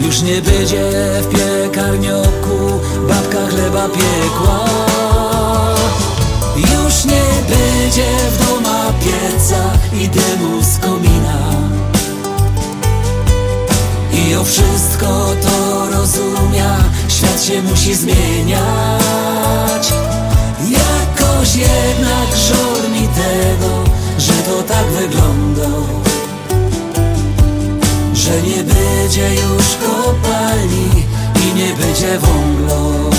Już 0.00 0.22
nie 0.22 0.42
będzie 0.42 0.90
w 1.22 1.28
piekarnioku 1.28 2.80
babka 3.08 3.46
chleba 3.46 3.88
piekła. 3.88 4.64
Już 6.56 7.04
nie 7.04 7.24
będzie 7.48 8.06
w 8.30 8.46
doma 8.46 8.92
pieca 9.00 9.62
i 10.00 10.08
dymu 10.08 10.62
z 10.62 10.78
komina. 10.78 11.38
I 14.12 14.34
o 14.34 14.44
wszystko 14.44 15.34
to 15.42 15.86
rozumia, 15.90 16.76
świat 17.08 17.42
się 17.44 17.62
musi 17.62 17.94
zmieniać 17.94 19.40
Jakoś 21.40 21.56
jednak 21.56 22.36
żal 22.36 22.90
mi 22.90 23.08
tego, 23.08 23.84
że 24.18 24.32
to 24.32 24.62
tak 24.62 24.86
wygląda. 24.86 25.68
Że 28.14 28.42
nie 28.42 28.64
będzie 28.64 29.34
już 29.34 29.64
kopalni 29.86 31.06
i 31.36 31.54
nie 31.54 31.74
będzie 31.74 32.18
wąglu 32.18 33.10